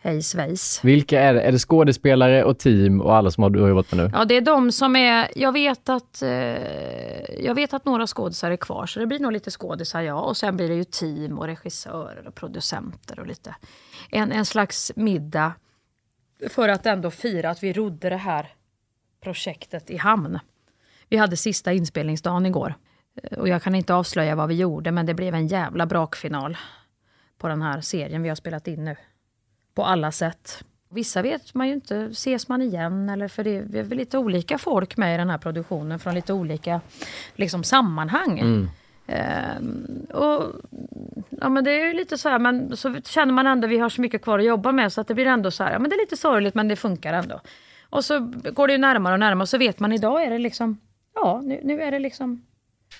hej 0.00 0.22
svejs. 0.22 0.80
Vilka 0.82 1.20
är 1.20 1.34
det? 1.34 1.40
Är 1.40 1.52
det 1.52 1.58
skådespelare 1.58 2.44
och 2.44 2.58
team 2.58 3.00
och 3.00 3.16
alla 3.16 3.30
som 3.30 3.42
har, 3.42 3.50
du 3.50 3.60
har 3.60 3.68
jobbat 3.68 3.92
med 3.92 4.04
nu? 4.04 4.10
Ja, 4.14 4.24
det 4.24 4.36
är 4.36 4.40
de 4.40 4.72
som 4.72 4.96
är... 4.96 5.28
Jag 5.36 5.52
vet 5.52 5.88
att, 5.88 6.22
eh, 6.22 6.30
jag 7.44 7.54
vet 7.54 7.74
att 7.74 7.84
några 7.84 8.06
skådisar 8.06 8.50
är 8.50 8.56
kvar, 8.56 8.86
så 8.86 9.00
det 9.00 9.06
blir 9.06 9.18
nog 9.18 9.32
lite 9.32 9.50
skådisar, 9.50 10.02
ja. 10.02 10.20
Och 10.20 10.36
sen 10.36 10.56
blir 10.56 10.68
det 10.68 10.74
ju 10.74 10.84
team 10.84 11.38
och 11.38 11.46
regissörer 11.46 12.26
och 12.28 12.34
producenter 12.34 13.20
och 13.20 13.26
lite... 13.26 13.54
En, 14.10 14.32
en 14.32 14.44
slags 14.44 14.92
middag 14.96 15.52
för 16.48 16.68
att 16.68 16.86
ändå 16.86 17.10
fira 17.10 17.50
att 17.50 17.62
vi 17.62 17.72
rodde 17.72 18.08
det 18.08 18.16
här 18.16 18.48
projektet 19.20 19.90
i 19.90 19.96
hamn. 19.96 20.38
Vi 21.08 21.16
hade 21.16 21.36
sista 21.36 21.72
inspelningsdagen 21.72 22.46
igår. 22.46 22.74
Eh, 23.22 23.38
och 23.38 23.48
jag 23.48 23.62
kan 23.62 23.74
inte 23.74 23.94
avslöja 23.94 24.34
vad 24.34 24.48
vi 24.48 24.54
gjorde, 24.54 24.90
men 24.90 25.06
det 25.06 25.14
blev 25.14 25.34
en 25.34 25.46
jävla 25.46 25.86
brakfinal 25.86 26.56
på 27.38 27.48
den 27.48 27.62
här 27.62 27.80
serien 27.80 28.22
vi 28.22 28.28
har 28.28 28.36
spelat 28.36 28.68
in 28.68 28.84
nu. 28.84 28.96
På 29.74 29.84
alla 29.84 30.12
sätt. 30.12 30.64
Vissa 30.90 31.22
vet 31.22 31.54
man 31.54 31.68
ju 31.68 31.74
inte, 31.74 31.96
ses 31.96 32.48
man 32.48 32.62
igen? 32.62 33.08
Eller 33.08 33.28
för 33.28 33.44
det 33.44 33.56
är 33.56 33.82
väl 33.82 33.98
lite 33.98 34.18
olika 34.18 34.58
folk 34.58 34.96
med 34.96 35.14
i 35.14 35.18
den 35.18 35.30
här 35.30 35.38
produktionen 35.38 35.98
från 35.98 36.14
lite 36.14 36.32
olika 36.32 36.80
liksom, 37.34 37.64
sammanhang. 37.64 38.38
Mm. 38.38 38.68
Ehm, 39.06 40.06
och, 40.10 40.52
ja, 41.30 41.48
men 41.48 41.64
det 41.64 41.70
är 41.70 41.94
lite 41.94 42.18
så 42.18 42.28
här, 42.28 42.38
men 42.38 42.76
så 42.76 42.94
känner 43.04 43.32
man 43.32 43.46
ändå 43.46 43.66
att 43.66 43.70
vi 43.70 43.78
har 43.78 43.88
så 43.88 44.00
mycket 44.00 44.22
kvar 44.22 44.38
att 44.38 44.44
jobba 44.44 44.72
med 44.72 44.92
så 44.92 45.00
att 45.00 45.08
det 45.08 45.14
blir 45.14 45.26
ändå 45.26 45.50
så 45.50 45.64
här, 45.64 45.72
ja, 45.72 45.78
men 45.78 45.90
det 45.90 45.96
är 45.96 46.00
lite 46.00 46.16
sorgligt 46.16 46.54
men 46.54 46.68
det 46.68 46.76
funkar 46.76 47.12
ändå. 47.12 47.40
Och 47.90 48.04
så 48.04 48.32
går 48.52 48.66
det 48.66 48.72
ju 48.72 48.78
närmare 48.78 49.12
och 49.12 49.20
närmare 49.20 49.42
och 49.42 49.48
så 49.48 49.58
vet 49.58 49.80
man 49.80 49.92
idag 49.92 50.24
är 50.24 50.30
det 50.30 50.38
liksom, 50.38 50.80
ja 51.14 51.40
nu, 51.44 51.60
nu 51.62 51.82
är 51.82 51.90
det 51.90 51.98
liksom 51.98 52.42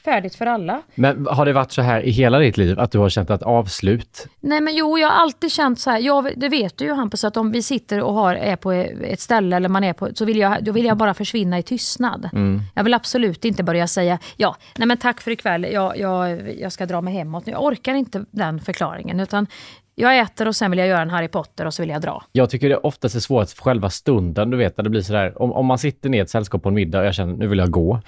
färdigt 0.05 0.35
för 0.35 0.47
alla. 0.47 0.83
Men 0.95 1.27
har 1.27 1.47
det 1.47 1.53
varit 1.53 1.73
så 1.73 1.83
här 1.83 2.01
i 2.03 2.11
hela 2.11 2.39
ditt 2.39 2.57
liv, 2.57 2.81
att 2.81 2.93
du 2.93 2.99
har 2.99 3.09
känt 3.09 3.31
ett 3.31 3.43
avslut? 3.43 4.27
Nej 4.41 4.61
men 4.61 4.75
jo, 4.77 4.99
jag 4.99 5.09
har 5.09 5.23
alltid 5.23 5.53
känt 5.53 5.81
så 5.81 5.91
här, 5.91 5.99
jag, 5.99 6.33
det 6.37 6.49
vet 6.49 6.77
du 6.77 6.85
ju 6.85 6.93
Hampus, 6.93 7.25
att 7.25 7.37
om 7.37 7.53
vi 7.53 7.63
sitter 7.63 8.01
och 8.03 8.15
har, 8.15 8.35
är 8.35 8.57
på 8.57 8.73
ett 8.73 9.21
ställe 9.21 9.57
eller 9.57 9.69
man 9.69 9.85
är 9.85 9.93
på, 9.93 10.09
så 10.15 10.25
vill 10.25 10.39
jag, 10.39 10.65
då 10.65 10.73
vill 10.73 10.85
jag 10.85 10.97
bara 10.97 11.15
försvinna 11.15 11.59
i 11.59 11.63
tystnad. 11.63 12.29
Mm. 12.33 12.61
Jag 12.75 12.85
vill 12.85 12.95
absolut 12.95 13.45
inte 13.45 13.63
börja 13.63 13.87
säga, 13.87 14.19
ja, 14.37 14.57
nej 14.77 14.89
men 14.89 14.97
tack 14.97 15.21
för 15.21 15.31
ikväll, 15.31 15.67
jag, 15.73 15.99
jag, 15.99 16.41
jag 16.61 16.73
ska 16.73 16.87
dra 16.87 17.01
mig 17.01 17.15
hemåt 17.15 17.47
nu. 17.47 17.53
Jag 17.53 17.65
orkar 17.65 17.95
inte 17.95 18.25
den 18.31 18.61
förklaringen, 18.61 19.21
utan 19.21 19.47
jag 19.95 20.19
äter 20.19 20.49
och 20.49 20.57
sen 20.57 20.71
vill 20.71 20.79
jag 20.79 20.89
göra 20.89 21.03
en 21.03 21.11
Harry 21.11 21.29
Potter 21.29 21.67
och 21.67 21.75
så 21.75 21.83
vill 21.83 21.91
jag 21.91 22.03
dra. 22.03 22.25
Jag 22.33 22.51
tycker 22.51 22.69
det 22.69 22.77
oftast 22.77 23.15
är 23.15 23.21
svårt 23.21 23.51
för 23.51 23.63
själva 23.63 23.91
stunden, 23.91 24.51
du 24.51 24.57
vet, 24.57 24.77
när 24.77 24.85
det 24.85 24.91
blir 24.91 25.03
sådär, 25.03 25.43
om, 25.43 25.53
om 25.53 25.67
man 25.67 25.79
sitter 25.79 26.09
ner 26.09 26.19
i 26.19 26.21
ett 26.21 26.31
sällskap 26.31 26.63
på 26.63 26.69
en 26.69 26.75
middag 26.75 27.01
och 27.01 27.07
jag 27.07 27.15
känner, 27.15 27.33
nu 27.33 27.47
vill 27.47 27.59
jag 27.59 27.71
gå. 27.71 28.01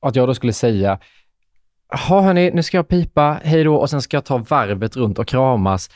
Att 0.00 0.16
jag 0.16 0.28
då 0.28 0.34
skulle 0.34 0.52
säga, 0.52 0.98
Jaha 1.88 2.20
hörni, 2.20 2.50
nu 2.54 2.62
ska 2.62 2.76
jag 2.76 2.88
pipa, 2.88 3.40
hej 3.44 3.64
då, 3.64 3.76
och 3.76 3.90
sen 3.90 4.02
ska 4.02 4.16
jag 4.16 4.24
ta 4.24 4.38
varvet 4.38 4.96
runt 4.96 5.18
och 5.18 5.26
kramas. 5.26 5.90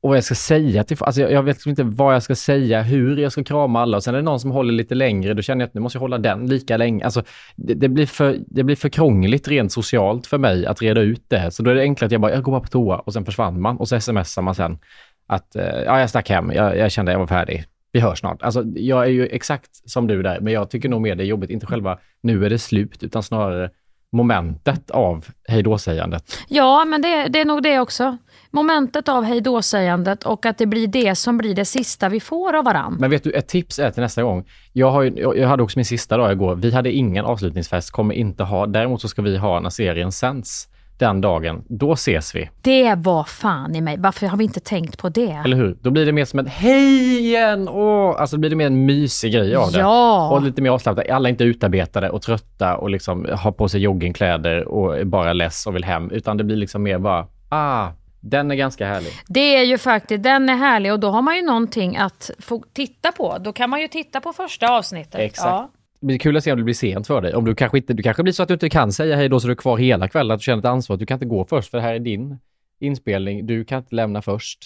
Och 0.00 0.08
vad 0.08 0.16
jag 0.16 0.24
ska 0.24 0.34
säga 0.34 0.84
till 0.84 0.96
alltså 1.00 1.20
jag, 1.20 1.32
jag 1.32 1.42
vet 1.42 1.56
liksom 1.56 1.70
inte 1.70 1.82
vad 1.82 2.14
jag 2.14 2.22
ska 2.22 2.34
säga, 2.34 2.82
hur 2.82 3.16
jag 3.16 3.32
ska 3.32 3.44
krama 3.44 3.80
alla 3.80 3.96
och 3.96 4.04
sen 4.04 4.14
är 4.14 4.18
det 4.18 4.24
någon 4.24 4.40
som 4.40 4.50
håller 4.50 4.72
lite 4.72 4.94
längre, 4.94 5.34
då 5.34 5.42
känner 5.42 5.62
jag 5.62 5.68
att 5.68 5.74
nu 5.74 5.80
måste 5.80 5.96
jag 5.96 6.00
hålla 6.00 6.18
den 6.18 6.46
lika 6.46 6.76
länge. 6.76 7.04
Alltså, 7.04 7.22
det, 7.56 7.74
det, 7.74 7.88
blir 7.88 8.06
för, 8.06 8.38
det 8.46 8.62
blir 8.62 8.76
för 8.76 8.88
krångligt 8.88 9.48
rent 9.48 9.72
socialt 9.72 10.26
för 10.26 10.38
mig 10.38 10.66
att 10.66 10.82
reda 10.82 11.00
ut 11.00 11.24
det. 11.28 11.50
Så 11.50 11.62
då 11.62 11.70
är 11.70 11.74
det 11.74 11.82
enklare 11.82 12.06
att 12.06 12.12
jag 12.12 12.20
bara, 12.20 12.32
jag 12.32 12.42
går 12.42 12.52
bara 12.52 12.60
på 12.60 12.68
toa 12.68 12.98
och 12.98 13.12
sen 13.12 13.24
försvann 13.24 13.60
man 13.60 13.76
och 13.76 13.88
så 13.88 14.00
smsar 14.00 14.42
man 14.42 14.54
sen 14.54 14.78
att 15.26 15.56
eh, 15.56 15.64
ja, 15.64 16.00
jag 16.00 16.10
stack 16.10 16.28
hem, 16.28 16.52
jag, 16.52 16.78
jag 16.78 16.92
kände 16.92 17.12
att 17.12 17.14
jag 17.14 17.20
var 17.20 17.26
färdig. 17.26 17.64
Vi 17.92 18.00
hörs 18.00 18.18
snart. 18.18 18.42
Alltså, 18.42 18.64
jag 18.74 19.04
är 19.04 19.10
ju 19.10 19.26
exakt 19.26 19.90
som 19.90 20.06
du 20.06 20.22
där, 20.22 20.40
men 20.40 20.52
jag 20.52 20.70
tycker 20.70 20.88
nog 20.88 21.00
mer 21.00 21.14
det 21.14 21.24
är 21.24 21.26
jobbigt, 21.26 21.50
inte 21.50 21.66
själva 21.66 21.98
nu 22.20 22.46
är 22.46 22.50
det 22.50 22.58
slut, 22.58 23.02
utan 23.02 23.22
snarare 23.22 23.70
momentet 24.12 24.90
av 24.90 25.26
hejdå-sägandet. 25.48 26.38
Ja, 26.48 26.84
men 26.84 27.02
det, 27.02 27.28
det, 27.28 27.40
är 27.40 27.44
nog 27.44 27.62
det 27.62 27.80
också. 27.80 28.16
Momentet 28.50 29.08
av 29.08 29.24
hejdå-sägandet 29.24 30.24
och 30.24 30.46
att 30.46 30.58
det 30.58 30.66
blir 30.66 30.86
det 30.86 31.14
som 31.14 31.38
blir 31.38 31.54
det 31.54 31.64
sista 31.64 32.08
vi 32.08 32.20
får 32.20 32.56
av 32.56 32.64
varandra. 32.64 33.00
Men 33.00 33.10
vet 33.10 33.24
du, 33.24 33.30
ett 33.30 33.48
tips 33.48 33.78
är 33.78 33.90
till 33.90 34.02
nästa 34.02 34.22
gång. 34.22 34.44
Jag, 34.72 34.90
har 34.90 35.02
ju, 35.02 35.32
jag 35.36 35.48
hade 35.48 35.62
också 35.62 35.78
min 35.78 35.84
sista 35.84 36.16
dag 36.16 36.32
igår. 36.32 36.54
Vi 36.54 36.70
hade 36.70 36.92
ingen 36.92 37.24
avslutningsfest, 37.24 37.90
kommer 37.90 38.14
inte 38.14 38.44
ha. 38.44 38.66
Däremot 38.66 39.00
så 39.00 39.08
ska 39.08 39.22
vi 39.22 39.36
ha 39.36 39.60
när 39.60 39.70
serien 39.70 40.12
sänds 40.12 40.68
den 40.98 41.20
dagen, 41.20 41.64
då 41.68 41.92
ses 41.92 42.34
vi. 42.34 42.50
Det 42.62 42.94
var 42.94 43.24
fan 43.24 43.76
i 43.76 43.80
mig. 43.80 43.96
Varför 43.98 44.26
har 44.26 44.36
vi 44.36 44.44
inte 44.44 44.60
tänkt 44.60 44.98
på 44.98 45.08
det? 45.08 45.42
Eller 45.44 45.56
hur? 45.56 45.78
Då 45.80 45.90
blir 45.90 46.06
det 46.06 46.12
mer 46.12 46.24
som 46.24 46.38
ett 46.38 46.48
hej 46.48 47.18
igen! 47.18 47.68
Åh! 47.68 48.14
Alltså 48.18 48.38
blir 48.38 48.50
det 48.50 48.56
mer 48.56 48.66
en 48.66 48.86
mysig 48.86 49.32
grej 49.32 49.56
av 49.56 49.72
det. 49.72 49.78
Ja! 49.78 50.30
Och 50.30 50.42
lite 50.42 50.62
mer 50.62 50.70
avslappnat. 50.70 51.08
Alla 51.10 51.28
är 51.28 51.30
inte 51.30 51.44
utarbetade 51.44 52.10
och 52.10 52.22
trötta 52.22 52.76
och 52.76 52.90
liksom 52.90 53.26
har 53.32 53.52
på 53.52 53.68
sig 53.68 53.80
joggingkläder 53.80 54.68
och 54.68 54.98
är 54.98 55.04
bara 55.04 55.32
less 55.32 55.66
och 55.66 55.74
vill 55.74 55.84
hem. 55.84 56.10
Utan 56.10 56.36
det 56.36 56.44
blir 56.44 56.56
liksom 56.56 56.82
mer 56.82 56.98
bara, 56.98 57.26
ah, 57.48 57.88
den 58.20 58.50
är 58.50 58.54
ganska 58.54 58.86
härlig. 58.86 59.12
Det 59.28 59.56
är 59.56 59.62
ju 59.62 59.78
faktiskt, 59.78 60.22
den 60.22 60.48
är 60.48 60.56
härlig 60.56 60.92
och 60.92 61.00
då 61.00 61.10
har 61.10 61.22
man 61.22 61.36
ju 61.36 61.42
någonting 61.42 61.96
att 61.96 62.30
få 62.38 62.62
titta 62.72 63.12
på. 63.12 63.38
Då 63.38 63.52
kan 63.52 63.70
man 63.70 63.80
ju 63.80 63.88
titta 63.88 64.20
på 64.20 64.32
första 64.32 64.68
avsnittet. 64.68 65.20
Exakt. 65.20 65.46
Ja. 65.46 65.70
Det 66.02 66.06
blir 66.06 66.18
kul 66.18 66.36
att 66.36 66.44
se 66.44 66.52
om 66.52 66.58
det 66.58 66.64
blir 66.64 66.74
sent 66.74 67.06
för 67.06 67.20
dig. 67.20 67.34
Om 67.34 67.44
du 67.44 67.54
kanske 67.54 67.78
inte, 67.78 67.92
du 67.92 68.02
kanske 68.02 68.22
blir 68.22 68.32
så 68.32 68.42
att 68.42 68.48
du 68.48 68.54
inte 68.54 68.68
kan 68.68 68.92
säga 68.92 69.16
hej 69.16 69.28
då 69.28 69.40
så 69.40 69.46
du 69.46 69.52
är 69.52 69.56
kvar 69.56 69.78
hela 69.78 70.08
kvällen, 70.08 70.34
att 70.34 70.40
du 70.40 70.44
känner 70.44 70.58
ett 70.58 70.64
ansvar. 70.64 70.96
Du 70.96 71.06
kan 71.06 71.14
inte 71.14 71.26
gå 71.26 71.44
först 71.44 71.70
för 71.70 71.78
det 71.78 71.84
här 71.84 71.94
är 71.94 71.98
din 71.98 72.38
inspelning. 72.80 73.46
Du 73.46 73.64
kan 73.64 73.78
inte 73.78 73.94
lämna 73.94 74.22
först. 74.22 74.64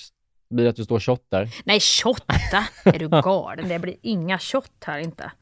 Det 0.48 0.54
blir 0.54 0.68
att 0.68 0.76
du 0.76 0.84
står 0.84 0.96
och 0.96 1.02
shottar. 1.02 1.48
Nej, 1.64 1.80
shotta! 1.80 2.64
är 2.84 2.98
du 2.98 3.08
galen? 3.22 3.68
Det 3.68 3.78
blir 3.78 3.94
inga 4.02 4.38
shot 4.38 4.84
här 4.84 4.98
inte. 4.98 5.32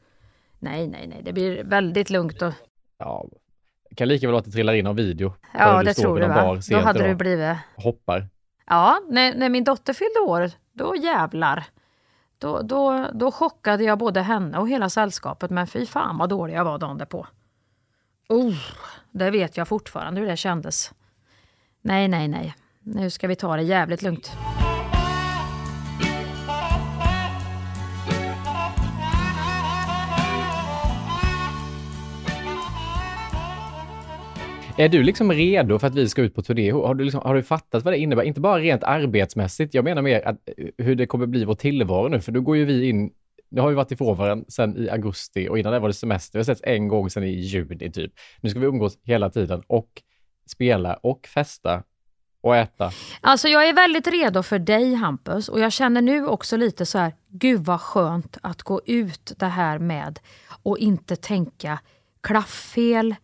Nej, 0.59 0.87
nej, 0.87 1.07
nej. 1.07 1.21
Det 1.23 1.33
blir 1.33 1.63
väldigt 1.63 2.09
lugnt 2.09 2.41
och... 2.41 2.53
Ja, 2.97 3.25
det 3.89 3.95
kan 3.95 4.07
lika 4.07 4.27
väl 4.27 4.31
vara 4.31 4.39
att 4.39 4.45
det 4.45 4.51
trillar 4.51 4.73
in 4.73 4.87
en 4.87 4.95
video. 4.95 5.33
Ja, 5.53 5.83
det 5.83 5.93
tror 5.93 6.19
du 6.19 6.27
va? 6.27 6.61
Då 6.69 6.77
hade 6.77 7.07
du 7.07 7.15
blivit... 7.15 7.57
Hoppar. 7.75 8.27
Ja, 8.67 8.99
när, 9.09 9.35
när 9.35 9.49
min 9.49 9.63
dotter 9.63 9.93
fyllde 9.93 10.19
år, 10.19 10.51
då 10.73 10.95
jävlar. 10.95 11.63
Då, 12.37 12.61
då, 12.61 13.09
då 13.13 13.31
chockade 13.31 13.83
jag 13.83 13.97
både 13.97 14.21
henne 14.21 14.57
och 14.57 14.69
hela 14.69 14.89
sällskapet, 14.89 15.51
men 15.51 15.67
fy 15.67 15.85
fan 15.85 16.17
vad 16.17 16.29
dålig 16.29 16.53
jag 16.53 16.65
var 16.65 16.77
dagen 16.77 16.97
därpå. 16.97 17.27
Oh, 18.29 18.55
det 19.11 19.31
vet 19.31 19.57
jag 19.57 19.67
fortfarande 19.67 20.21
hur 20.21 20.27
det 20.27 20.37
kändes. 20.37 20.93
Nej, 21.81 22.07
nej, 22.07 22.27
nej. 22.27 22.55
Nu 22.79 23.09
ska 23.09 23.27
vi 23.27 23.35
ta 23.35 23.55
det 23.55 23.61
jävligt 23.63 24.01
lugnt. 24.01 24.31
Är 34.77 34.89
du 34.89 35.03
liksom 35.03 35.31
redo 35.31 35.79
för 35.79 35.87
att 35.87 35.95
vi 35.95 36.09
ska 36.09 36.21
ut 36.21 36.35
på 36.35 36.41
turné? 36.41 36.71
Har 36.71 36.95
du, 36.95 37.03
liksom, 37.03 37.21
har 37.23 37.35
du 37.35 37.43
fattat 37.43 37.83
vad 37.83 37.93
det 37.93 37.97
innebär? 37.97 38.23
Inte 38.23 38.41
bara 38.41 38.59
rent 38.59 38.83
arbetsmässigt. 38.83 39.73
Jag 39.73 39.83
menar 39.83 40.01
mer 40.01 40.27
att, 40.27 40.49
eh, 40.57 40.65
hur 40.77 40.95
det 40.95 41.05
kommer 41.05 41.25
bli 41.25 41.45
vår 41.45 41.55
tillvaro 41.55 42.07
nu, 42.07 42.21
för 42.21 42.31
då 42.31 42.41
går 42.41 42.57
ju 42.57 42.65
vi 42.65 42.89
in 42.89 43.11
nu 43.49 43.61
har 43.61 43.69
vi 43.69 43.75
varit 43.75 43.91
ifrån 43.91 44.17
varandra 44.17 44.45
sedan 44.47 44.77
i 44.77 44.89
augusti 44.89 45.49
och 45.49 45.59
innan 45.59 45.73
det 45.73 45.79
var 45.79 45.87
det 45.87 45.93
semester. 45.93 46.39
Vi 46.39 46.39
har 46.39 46.43
setts 46.43 46.61
en 46.63 46.87
gång 46.87 47.09
sedan 47.09 47.23
i 47.23 47.29
juni 47.29 47.91
typ. 47.91 48.13
Nu 48.41 48.49
ska 48.49 48.59
vi 48.59 48.65
umgås 48.65 48.97
hela 49.03 49.29
tiden 49.29 49.63
och 49.67 50.01
spela 50.49 50.93
och 50.93 51.27
festa 51.27 51.83
och 52.41 52.55
äta. 52.55 52.91
Alltså 53.21 53.47
jag 53.47 53.69
är 53.69 53.73
väldigt 53.73 54.07
redo 54.07 54.43
för 54.43 54.59
dig 54.59 54.93
Hampus 54.93 55.49
och 55.49 55.59
jag 55.59 55.71
känner 55.71 56.01
nu 56.01 56.27
också 56.27 56.57
lite 56.57 56.85
så 56.85 56.97
här, 56.97 57.13
gud 57.27 57.65
vad 57.65 57.81
skönt 57.81 58.37
att 58.41 58.63
gå 58.63 58.81
ut 58.85 59.33
det 59.37 59.45
här 59.45 59.79
med 59.79 60.19
och 60.63 60.77
inte 60.77 61.15
tänka 61.15 61.79
klafffel, 62.21 63.15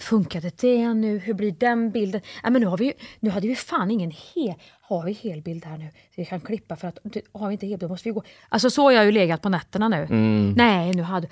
Funkade 0.00 0.50
det 0.60 0.94
nu? 0.94 1.18
Hur 1.18 1.34
blir 1.34 1.52
den 1.52 1.90
bilden? 1.90 2.20
Ja, 2.42 2.50
men 2.50 2.60
nu, 2.60 2.66
har 2.66 2.78
vi, 2.78 2.92
nu 3.20 3.30
hade 3.30 3.48
vi 3.48 3.56
fan 3.56 3.90
ingen 3.90 4.10
hel... 4.10 4.54
Har 4.80 5.04
vi 5.04 5.12
helbild 5.12 5.64
här 5.64 5.78
nu? 5.78 5.88
Så 5.90 6.14
vi 6.16 6.24
kan 6.24 6.40
klippa 6.40 6.76
för 6.76 6.88
att... 6.88 6.98
Har 7.32 7.48
vi 7.48 7.52
inte 7.52 7.66
helbild 7.66 7.90
måste 7.90 8.08
vi 8.08 8.12
gå... 8.12 8.22
Alltså 8.48 8.70
så 8.70 8.82
har 8.82 8.90
jag 8.90 9.04
ju 9.04 9.12
legat 9.12 9.42
på 9.42 9.48
nätterna 9.48 9.88
nu. 9.88 10.06
Mm. 10.10 10.52
Nej, 10.56 10.92
nu 10.92 11.02
hade... 11.02 11.28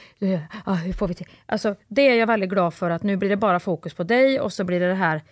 Ja, 0.67 0.73
hur 0.73 0.93
får 0.93 1.09
vi 1.09 1.15
till? 1.15 1.27
Alltså 1.47 1.75
det 1.89 2.09
är 2.09 2.15
jag 2.15 2.27
väldigt 2.27 2.51
glad 2.51 2.75
för 2.75 2.91
att 2.91 3.03
nu 3.03 3.17
blir 3.17 3.29
det 3.29 3.37
bara 3.37 3.61
fokus 3.61 3.95
på 3.95 4.03
dig 4.03 4.41
och 4.41 4.53
så 4.53 4.65
blir 4.65 4.81
det 4.81 4.89
det 4.89 4.95
här... 4.95 5.23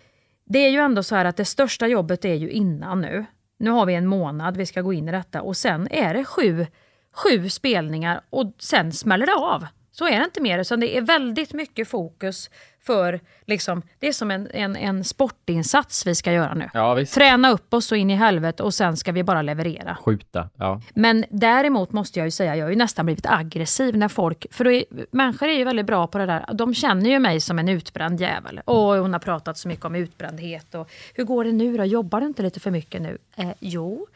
Det 0.44 0.58
är 0.58 0.70
ju 0.70 0.78
ändå 0.78 1.02
så 1.02 1.14
här 1.14 1.24
att 1.24 1.36
det 1.36 1.44
största 1.44 1.86
jobbet 1.86 2.24
är 2.24 2.34
ju 2.34 2.50
innan 2.50 3.00
nu. 3.00 3.24
Nu 3.58 3.70
har 3.70 3.86
vi 3.86 3.94
en 3.94 4.06
månad, 4.06 4.56
vi 4.56 4.66
ska 4.66 4.80
gå 4.80 4.92
in 4.92 5.08
i 5.08 5.12
detta 5.12 5.42
och 5.42 5.56
sen 5.56 5.88
är 5.90 6.14
det 6.14 6.24
sju, 6.24 6.66
sju 7.12 7.48
spelningar 7.48 8.20
och 8.30 8.52
sen 8.58 8.92
smäller 8.92 9.26
det 9.26 9.34
av. 9.34 9.66
Så 9.98 10.06
är 10.06 10.18
det 10.18 10.24
inte 10.24 10.40
mer, 10.40 10.58
utan 10.58 10.80
det 10.80 10.96
är 10.96 11.00
väldigt 11.00 11.52
mycket 11.52 11.88
fokus 11.88 12.50
för, 12.82 13.20
liksom, 13.46 13.82
det 13.98 14.08
är 14.08 14.12
som 14.12 14.30
en, 14.30 14.48
en, 14.50 14.76
en 14.76 15.04
sportinsats 15.04 16.06
vi 16.06 16.14
ska 16.14 16.32
göra 16.32 16.54
nu. 16.54 16.70
Ja, 16.74 17.04
Träna 17.14 17.50
upp 17.50 17.74
oss 17.74 17.86
så 17.86 17.94
in 17.94 18.10
i 18.10 18.14
helvete 18.14 18.62
och 18.62 18.74
sen 18.74 18.96
ska 18.96 19.12
vi 19.12 19.24
bara 19.24 19.42
leverera. 19.42 19.96
Skjuta, 20.04 20.48
ja. 20.56 20.80
Men 20.94 21.24
däremot 21.30 21.92
måste 21.92 22.18
jag 22.18 22.26
ju 22.26 22.30
säga, 22.30 22.56
jag 22.56 22.64
har 22.64 22.70
ju 22.70 22.76
nästan 22.76 23.06
blivit 23.06 23.26
aggressiv 23.26 23.96
när 23.96 24.08
folk, 24.08 24.46
för 24.50 24.66
är, 24.66 24.84
människor 25.10 25.48
är 25.48 25.58
ju 25.58 25.64
väldigt 25.64 25.86
bra 25.86 26.06
på 26.06 26.18
det 26.18 26.26
där, 26.26 26.44
de 26.54 26.74
känner 26.74 27.10
ju 27.10 27.18
mig 27.18 27.40
som 27.40 27.58
en 27.58 27.68
utbränd 27.68 28.20
jävel. 28.20 28.60
Och 28.64 28.78
hon 28.78 29.12
har 29.12 29.20
pratat 29.20 29.58
så 29.58 29.68
mycket 29.68 29.84
om 29.84 29.94
utbrändhet 29.94 30.74
och 30.74 30.90
hur 31.14 31.24
går 31.24 31.44
det 31.44 31.52
nu 31.52 31.76
då? 31.76 31.84
Jobbar 31.84 32.20
du 32.20 32.26
inte 32.26 32.42
lite 32.42 32.60
för 32.60 32.70
mycket 32.70 33.02
nu? 33.02 33.18
Eh, 33.36 33.50
jo, 33.60 34.06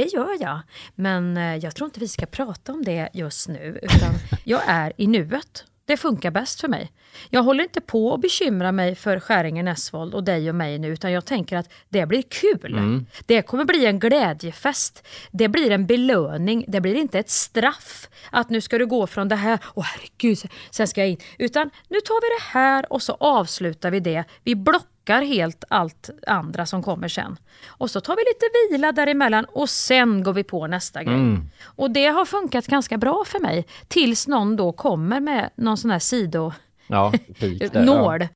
Det 0.00 0.06
gör 0.14 0.36
jag. 0.40 0.60
Men 0.94 1.36
eh, 1.36 1.56
jag 1.56 1.74
tror 1.74 1.86
inte 1.86 2.00
vi 2.00 2.08
ska 2.08 2.26
prata 2.26 2.72
om 2.72 2.84
det 2.84 3.08
just 3.12 3.48
nu. 3.48 3.78
Utan 3.82 4.14
jag 4.44 4.60
är 4.66 4.92
i 4.96 5.06
nuet. 5.06 5.64
Det 5.84 5.96
funkar 5.96 6.30
bäst 6.30 6.60
för 6.60 6.68
mig. 6.68 6.92
Jag 7.30 7.42
håller 7.42 7.64
inte 7.64 7.80
på 7.80 8.14
att 8.14 8.20
bekymra 8.20 8.72
mig 8.72 8.94
för 8.94 9.20
Skäringen 9.20 9.68
Esvold 9.68 10.14
och 10.14 10.24
dig 10.24 10.48
och 10.48 10.54
mig 10.54 10.78
nu, 10.78 10.88
utan 10.88 11.12
jag 11.12 11.24
tänker 11.24 11.56
att 11.56 11.72
det 11.88 12.06
blir 12.06 12.22
kul. 12.22 12.72
Mm. 12.72 13.06
Det 13.26 13.42
kommer 13.42 13.64
bli 13.64 13.86
en 13.86 13.98
glädjefest. 13.98 15.06
Det 15.30 15.48
blir 15.48 15.70
en 15.70 15.86
belöning. 15.86 16.64
Det 16.68 16.80
blir 16.80 16.94
inte 16.94 17.18
ett 17.18 17.30
straff. 17.30 18.08
Att 18.30 18.50
nu 18.50 18.60
ska 18.60 18.78
du 18.78 18.86
gå 18.86 19.06
från 19.06 19.28
det 19.28 19.36
här, 19.36 19.58
åh 19.74 19.84
herregud, 19.84 20.38
sen 20.70 20.88
ska 20.88 21.00
jag 21.00 21.10
in. 21.10 21.18
Utan 21.38 21.70
nu 21.88 22.00
tar 22.00 22.20
vi 22.20 22.36
det 22.38 22.58
här 22.58 22.92
och 22.92 23.02
så 23.02 23.16
avslutar 23.20 23.90
vi 23.90 24.00
det. 24.00 24.24
Vi 24.44 24.54
blockar 24.54 24.89
helt 25.08 25.64
allt 25.68 26.10
andra 26.26 26.66
som 26.66 26.82
kommer 26.82 27.08
sen. 27.08 27.36
Och 27.66 27.90
så 27.90 28.00
tar 28.00 28.16
vi 28.16 28.22
lite 28.22 28.46
vila 28.70 28.92
däremellan 28.92 29.44
och 29.44 29.70
sen 29.70 30.22
går 30.22 30.32
vi 30.32 30.44
på 30.44 30.66
nästa 30.66 31.04
grej. 31.04 31.14
Mm. 31.14 31.50
Och 31.64 31.90
det 31.90 32.06
har 32.06 32.24
funkat 32.24 32.66
ganska 32.66 32.98
bra 32.98 33.24
för 33.26 33.38
mig. 33.38 33.66
Tills 33.88 34.28
någon 34.28 34.56
då 34.56 34.72
kommer 34.72 35.20
med 35.20 35.50
någon 35.54 35.76
sån 35.76 35.90
här 35.90 35.98
sido 35.98 36.52
Ja, 36.86 37.12
pik 37.38 37.72
där, 37.72 37.84
nål 37.84 38.28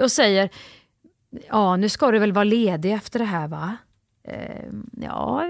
och 0.00 0.12
säger 0.12 0.50
Ja, 1.48 1.76
nu 1.76 1.88
ska 1.88 2.10
du 2.10 2.18
väl 2.18 2.32
vara 2.32 2.44
ledig 2.44 2.92
efter 2.92 3.18
det 3.18 3.24
här 3.24 3.48
va? 3.48 3.76
Eh, 4.28 4.66
ja, 5.02 5.42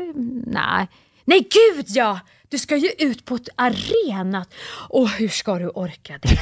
nej. 0.47 0.89
Nej 1.25 1.39
gud 1.39 1.87
ja! 1.89 2.21
Du 2.49 2.59
ska 2.59 2.77
ju 2.77 2.91
ut 2.99 3.25
på 3.25 3.35
ett 3.35 3.49
arena. 3.55 4.47
Och 4.89 5.09
hur 5.09 5.29
ska 5.29 5.59
du 5.59 5.69
orka 5.69 6.19
det? 6.23 6.39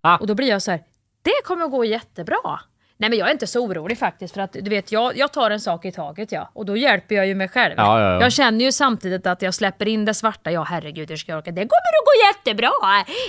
och 0.20 0.26
då 0.26 0.34
blir 0.34 0.48
jag 0.48 0.62
så 0.62 0.70
här, 0.70 0.82
det 1.22 1.44
kommer 1.44 1.64
att 1.64 1.70
gå 1.70 1.84
jättebra. 1.84 2.60
Nej 2.98 3.10
men 3.10 3.18
jag 3.18 3.28
är 3.28 3.32
inte 3.32 3.46
så 3.46 3.64
orolig 3.64 3.98
faktiskt 3.98 4.34
för 4.34 4.40
att 4.40 4.52
du 4.52 4.70
vet 4.70 4.92
jag, 4.92 5.16
jag 5.16 5.32
tar 5.32 5.50
en 5.50 5.60
sak 5.60 5.84
i 5.84 5.92
taget 5.92 6.32
ja 6.32 6.50
och 6.52 6.66
då 6.66 6.76
hjälper 6.76 7.14
jag 7.14 7.26
ju 7.26 7.34
mig 7.34 7.48
själv. 7.48 7.74
Ja, 7.76 8.00
ja, 8.00 8.12
ja. 8.12 8.20
Jag 8.20 8.32
känner 8.32 8.64
ju 8.64 8.72
samtidigt 8.72 9.26
att 9.26 9.42
jag 9.42 9.54
släpper 9.54 9.88
in 9.88 10.04
det 10.04 10.14
svarta, 10.14 10.50
ja 10.50 10.62
herregud 10.62 11.10
hur 11.10 11.16
ska 11.16 11.32
jag 11.32 11.38
orka? 11.38 11.50
Det 11.50 11.60
kommer 11.60 11.66
att 11.66 12.06
gå 12.06 12.12
jättebra! 12.28 12.70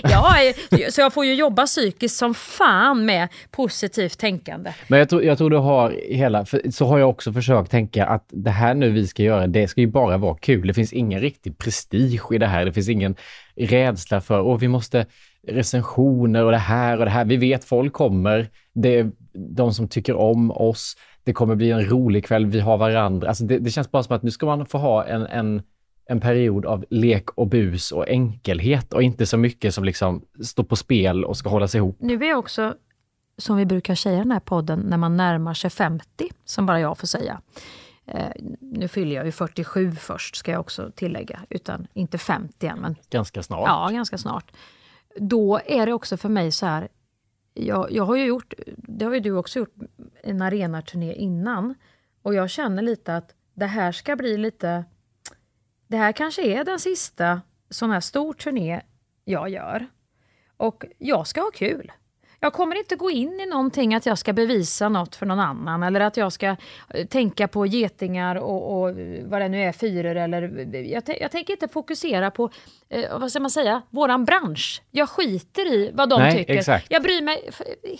Ja, 0.04 0.36
eh, 0.80 0.90
så 0.90 1.02
jag 1.02 1.14
får 1.14 1.26
ju 1.26 1.34
jobba 1.34 1.66
psykiskt 1.66 2.16
som 2.16 2.34
fan 2.34 3.06
med 3.06 3.28
positivt 3.52 4.18
tänkande. 4.18 4.74
Men 4.88 5.00
jag 5.00 5.10
tror, 5.10 5.24
jag 5.24 5.38
tror 5.38 5.50
du 5.50 5.58
har 5.58 5.96
hela, 6.10 6.46
så 6.72 6.86
har 6.86 6.98
jag 6.98 7.10
också 7.10 7.34
försökt 7.34 7.72
tänka 7.72 8.06
att 8.06 8.26
det 8.30 8.52
här 8.52 8.74
nu 8.74 8.90
vi 8.90 9.08
ska 9.08 9.24
göra, 9.24 9.48
det 9.48 9.68
ska 9.68 9.82
ju 9.82 9.88
bara 9.88 10.18
vara 10.18 10.36
kul. 10.36 10.68
Det 10.68 10.74
finns 10.74 10.94
ingen 10.94 11.20
riktig 11.20 11.58
prestige 11.58 12.32
i 12.32 12.38
det 12.38 12.48
här. 12.48 12.66
Det 12.66 12.74
finns 12.74 12.90
ingen 12.90 13.16
rädsla 13.56 14.22
för, 14.22 14.56
att 14.56 14.62
vi 14.62 14.68
måste 14.68 15.06
recensioner 15.48 16.44
och 16.44 16.52
det 16.52 16.58
här 16.58 17.00
och 17.00 17.06
det 17.06 17.12
här. 17.12 17.26
Vi 17.26 17.38
vet 17.38 17.66
folk 17.66 17.94
kommer. 17.94 18.50
Det 18.74 19.06
de 19.38 19.74
som 19.74 19.88
tycker 19.88 20.16
om 20.16 20.52
oss. 20.52 20.96
Det 21.24 21.34
kommer 21.34 21.56
bli 21.56 21.72
en 21.72 21.90
rolig 21.90 22.26
kväll. 22.26 22.46
Vi 22.46 22.60
har 22.60 22.78
varandra. 22.78 23.28
Alltså 23.28 23.44
det, 23.44 23.60
det 23.60 23.70
känns 23.70 23.92
bara 23.92 24.04
som 24.04 24.16
att 24.16 24.24
nu 24.24 24.32
ska 24.32 24.46
man 24.46 24.66
få 24.66 24.78
ha 24.78 25.06
en, 25.06 25.26
en, 25.26 25.62
en 26.10 26.20
period 26.20 26.66
av 26.66 26.86
lek 26.90 27.30
och 27.30 27.48
bus 27.48 27.92
och 27.92 28.08
enkelhet 28.10 28.94
och 28.94 29.04
inte 29.04 29.26
så 29.26 29.38
mycket 29.38 29.74
som 29.74 29.84
liksom 29.84 30.22
står 30.44 30.64
på 30.64 30.76
spel 30.76 31.26
och 31.26 31.38
ska 31.38 31.50
hållas 31.50 31.76
ihop. 31.76 31.98
Nu 32.00 32.14
är 32.24 32.30
jag 32.30 32.40
också, 32.40 32.76
som 33.38 33.58
vi 33.58 33.66
brukar 33.66 33.96
säga 33.96 34.16
i 34.16 34.20
den 34.20 34.32
här 34.32 34.40
podden, 34.40 34.80
när 34.80 34.98
man 34.98 35.18
närmar 35.18 35.54
sig 35.54 35.70
50, 35.70 36.06
som 36.46 36.66
bara 36.66 36.80
jag 36.80 36.98
får 36.98 37.08
säga. 37.08 37.42
Eh, 38.08 38.30
nu 38.60 38.88
fyller 38.88 39.16
jag 39.16 39.26
ju 39.26 39.32
47 39.32 39.92
först, 39.92 40.36
ska 40.36 40.52
jag 40.52 40.60
också 40.60 40.92
tillägga, 40.96 41.40
utan 41.50 41.88
inte 41.94 42.18
50 42.18 42.68
än. 42.68 42.80
Men, 42.80 42.96
Ganska 43.10 43.44
snart. 43.44 43.68
ja, 43.68 43.90
ganska 43.92 44.18
snart. 44.18 44.52
Då 45.20 45.60
är 45.66 45.86
det 45.86 45.94
också 45.94 46.18
för 46.18 46.30
mig 46.30 46.52
så 46.52 46.66
här, 46.66 46.88
jag, 47.60 47.92
jag 47.92 48.04
har 48.04 48.16
ju 48.16 48.26
gjort, 48.26 48.54
det 48.78 49.06
har 49.06 49.14
ju 49.14 49.20
du 49.20 49.32
också 49.32 49.60
gjort, 49.60 49.76
en 50.24 50.42
arenaturné 50.42 51.14
innan. 51.14 51.76
Och 52.22 52.34
jag 52.34 52.50
känner 52.50 52.82
lite 52.82 53.16
att 53.16 53.36
det 53.54 53.66
här 53.66 53.92
ska 53.92 54.16
bli 54.16 54.38
lite, 54.38 54.86
det 55.88 55.98
här 55.98 56.12
kanske 56.12 56.42
är 56.42 56.64
den 56.64 56.80
sista 56.80 57.42
sån 57.70 57.92
här 57.92 58.00
stor 58.00 58.34
turné 58.34 58.82
jag 59.26 59.50
gör. 59.50 59.88
Och 60.58 60.86
jag 60.98 61.28
ska 61.28 61.42
ha 61.42 61.52
kul. 61.52 61.92
Jag 62.48 62.54
kommer 62.54 62.76
inte 62.78 62.96
gå 62.96 63.12
in 63.12 63.40
i 63.40 63.46
någonting 63.46 63.96
att 63.96 64.06
jag 64.06 64.18
ska 64.18 64.34
bevisa 64.34 64.90
något 64.90 65.16
för 65.16 65.26
någon 65.26 65.40
annan 65.40 65.84
eller 65.84 66.00
att 66.00 66.18
jag 66.18 66.34
ska 66.34 66.56
eh, 66.94 67.06
tänka 67.10 67.48
på 67.48 67.66
getingar 67.66 68.36
och, 68.36 68.74
och 68.82 68.96
vad 69.26 69.42
det 69.42 69.50
nu 69.50 69.62
är, 69.64 69.72
fyror 69.72 70.16
eller... 70.16 70.42
Jag, 70.84 71.04
tän- 71.04 71.18
jag 71.22 71.32
tänker 71.32 71.54
inte 71.54 71.68
fokusera 71.68 72.32
på, 72.32 72.50
eh, 72.90 73.20
vad 73.20 73.30
ska 73.32 73.40
man 73.40 73.50
säga, 73.50 73.82
våran 73.90 74.26
bransch. 74.26 74.82
Jag 74.92 75.10
skiter 75.10 75.74
i 75.74 75.92
vad 75.94 76.10
de 76.10 76.20
Nej, 76.22 76.38
tycker. 76.38 76.54
exakt. 76.54 76.86
Jag 76.90 77.04
bryr 77.04 77.22
mig 77.22 77.50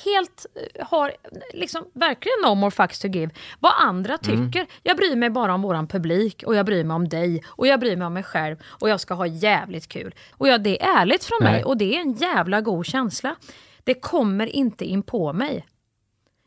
helt, 0.06 0.46
eh, 0.76 0.88
har 0.88 1.12
liksom 1.54 1.86
verkligen 1.94 2.38
no 2.46 2.56
more 2.56 2.72
fucks 2.72 3.00
to 3.00 3.08
give. 3.08 3.32
Vad 3.60 3.74
andra 3.80 4.18
Mm. 4.28 4.52
tycker. 4.52 4.68
Jag 4.84 4.98
bryr 4.98 5.16
mig 5.16 5.30
bara 5.30 5.54
om 5.54 5.62
våran 5.62 5.88
publik 5.88 6.44
och 6.46 6.56
jag 6.56 6.66
bryr 6.66 6.84
mig 6.84 6.96
om 6.96 7.08
dig 7.10 7.44
och 7.48 7.68
jag 7.68 7.80
bryr 7.80 7.96
mig 7.96 8.08
om 8.08 8.14
mig 8.14 8.24
själv 8.24 8.58
och 8.66 8.90
jag 8.90 9.00
ska 9.00 9.14
ha 9.14 9.26
jävligt 9.28 9.88
kul. 9.88 10.16
Och 10.32 10.48
ja, 10.48 10.58
det 10.58 10.82
är 10.84 10.98
ärligt 11.02 11.24
från 11.24 11.44
mig 11.44 11.54
Nej. 11.54 11.64
och 11.64 11.78
det 11.78 11.96
är 11.96 12.02
en 12.02 12.14
jävla 12.14 12.62
god 12.62 12.86
känsla. 12.86 13.36
Det 13.88 13.94
kommer 13.94 14.56
inte 14.56 14.86
in 14.86 15.04
på 15.04 15.34
mig. 15.34 15.66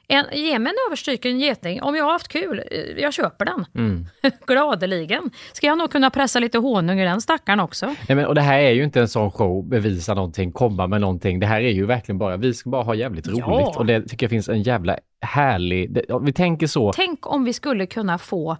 En, 0.08 0.24
ge 0.32 0.58
mig 0.58 0.72
en 0.72 0.76
överstryken 0.88 1.40
geting. 1.40 1.82
Om 1.82 1.96
jag 1.96 2.04
har 2.04 2.12
haft 2.12 2.28
kul, 2.28 2.62
eh, 2.70 2.78
jag 2.80 3.14
köper 3.14 3.44
den. 3.44 3.66
Mm. 3.74 4.06
Gladeligen. 4.46 5.30
Ska 5.52 5.66
jag 5.66 5.78
nog 5.78 5.90
kunna 5.90 6.10
pressa 6.10 6.38
lite 6.38 6.58
honung 6.58 7.00
i 7.00 7.04
den 7.04 7.20
stackaren 7.20 7.60
också. 7.60 7.86
Nej, 7.86 8.16
men, 8.16 8.26
och 8.26 8.34
det 8.34 8.40
här 8.40 8.58
är 8.58 8.70
ju 8.70 8.84
inte 8.84 9.00
en 9.00 9.08
sån 9.08 9.30
show, 9.30 9.68
bevisa 9.68 10.14
någonting, 10.14 10.52
komma 10.52 10.86
med 10.86 11.00
någonting. 11.00 11.40
Det 11.40 11.46
här 11.46 11.60
är 11.60 11.70
ju 11.70 11.86
verkligen 11.86 12.18
bara, 12.18 12.36
vi 12.36 12.54
ska 12.54 12.70
bara 12.70 12.82
ha 12.82 12.94
jävligt 12.94 13.28
roligt. 13.28 13.44
Ja. 13.46 13.74
Och 13.76 13.86
det 13.86 14.02
tycker 14.02 14.24
jag 14.24 14.30
finns 14.30 14.48
en 14.48 14.62
jävla 14.62 14.98
härlig... 15.20 15.92
Det, 15.94 16.04
vi 16.22 16.32
tänker 16.32 16.66
så. 16.66 16.92
Tänk 16.92 17.26
om 17.26 17.44
vi 17.44 17.52
skulle 17.52 17.86
kunna 17.86 18.18
få 18.18 18.56